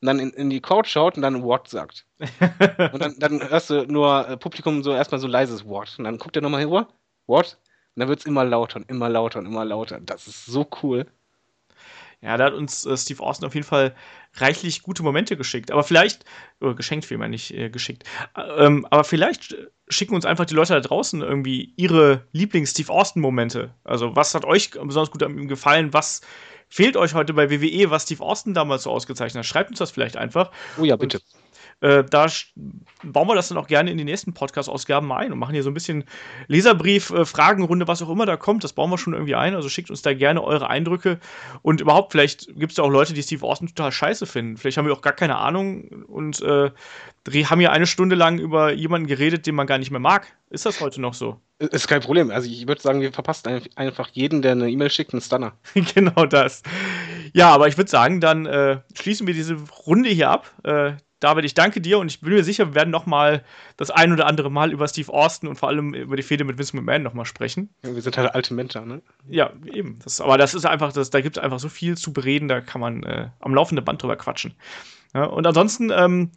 [0.00, 2.06] und dann in, in die Crowd schaut und dann ein Wort sagt.
[2.92, 5.96] und dann, dann hörst du nur äh, Publikum so erstmal so leises Wort.
[5.98, 6.88] Und dann guckt er nochmal hin, Wort.
[7.26, 9.98] Und dann wird es immer lauter und immer lauter und immer lauter.
[10.00, 11.06] Das ist so cool.
[12.20, 13.94] Ja, da hat uns äh, Steve Austin auf jeden Fall
[14.34, 15.70] reichlich gute Momente geschickt.
[15.70, 16.24] Aber vielleicht,
[16.60, 18.04] oder geschenkt vielmehr nicht äh, geschickt.
[18.36, 19.56] Ähm, aber vielleicht
[19.88, 23.74] schicken uns einfach die Leute da draußen irgendwie ihre Lieblings-Steve Austin-Momente.
[23.84, 25.92] Also, was hat euch besonders gut an ihm gefallen?
[25.92, 26.20] Was
[26.68, 29.46] fehlt euch heute bei WWE, was Steve Austin damals so ausgezeichnet hat?
[29.46, 30.50] Schreibt uns das vielleicht einfach.
[30.78, 31.18] Oh ja, bitte.
[31.18, 31.24] Und
[31.80, 32.26] äh, da
[33.04, 35.70] bauen wir das dann auch gerne in die nächsten Podcast-Ausgaben ein und machen hier so
[35.70, 36.04] ein bisschen
[36.48, 38.64] Leserbrief, äh, Fragenrunde, was auch immer da kommt.
[38.64, 39.54] Das bauen wir schon irgendwie ein.
[39.54, 41.20] Also schickt uns da gerne eure Eindrücke.
[41.62, 44.56] Und überhaupt, vielleicht gibt es ja auch Leute, die Steve Austin total scheiße finden.
[44.56, 46.70] Vielleicht haben wir auch gar keine Ahnung und äh,
[47.44, 50.26] haben ja eine Stunde lang über jemanden geredet, den man gar nicht mehr mag.
[50.50, 51.40] Ist das heute noch so?
[51.58, 52.30] Ist kein Problem.
[52.30, 55.52] Also ich würde sagen, wir verpassen einfach jeden, der eine E-Mail schickt, einen Stunner.
[55.94, 56.62] genau das.
[57.34, 59.56] Ja, aber ich würde sagen, dann äh, schließen wir diese
[59.86, 60.50] Runde hier ab.
[60.64, 63.42] Äh, David, ich danke dir und ich bin mir sicher, wir werden noch mal
[63.76, 66.58] das ein oder andere Mal über Steve Austin und vor allem über die Fehde mit
[66.58, 67.70] Vince McMahon noch mal sprechen.
[67.84, 69.02] Ja, wir sind halt alte Menschen, ne?
[69.28, 69.98] Ja, eben.
[70.04, 72.60] Das, aber das ist einfach, das, da gibt es einfach so viel zu bereden, da
[72.60, 74.54] kann man äh, am laufenden Band drüber quatschen.
[75.12, 76.30] Ja, und ansonsten, ähm,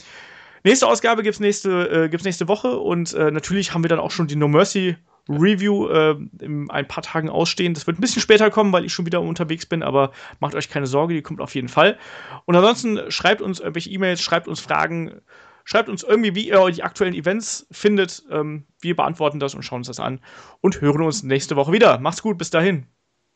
[0.63, 4.11] nächste Ausgabe gibt es nächste, äh, nächste Woche und äh, natürlich haben wir dann auch
[4.11, 4.95] schon die No Mercy
[5.39, 7.73] Review äh, in ein paar Tagen ausstehen.
[7.73, 10.69] Das wird ein bisschen später kommen, weil ich schon wieder unterwegs bin, aber macht euch
[10.69, 11.97] keine Sorge, die kommt auf jeden Fall.
[12.45, 15.21] Und ansonsten schreibt uns irgendwelche E-Mails, schreibt uns Fragen,
[15.63, 18.23] schreibt uns irgendwie, wie ihr die aktuellen Events findet.
[18.31, 20.19] Ähm, wir beantworten das und schauen uns das an
[20.61, 21.99] und hören uns nächste Woche wieder.
[21.99, 22.87] Macht's gut, bis dahin.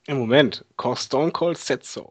[0.08, 0.64] Im Moment,
[0.96, 2.10] Stone Cold Setzo.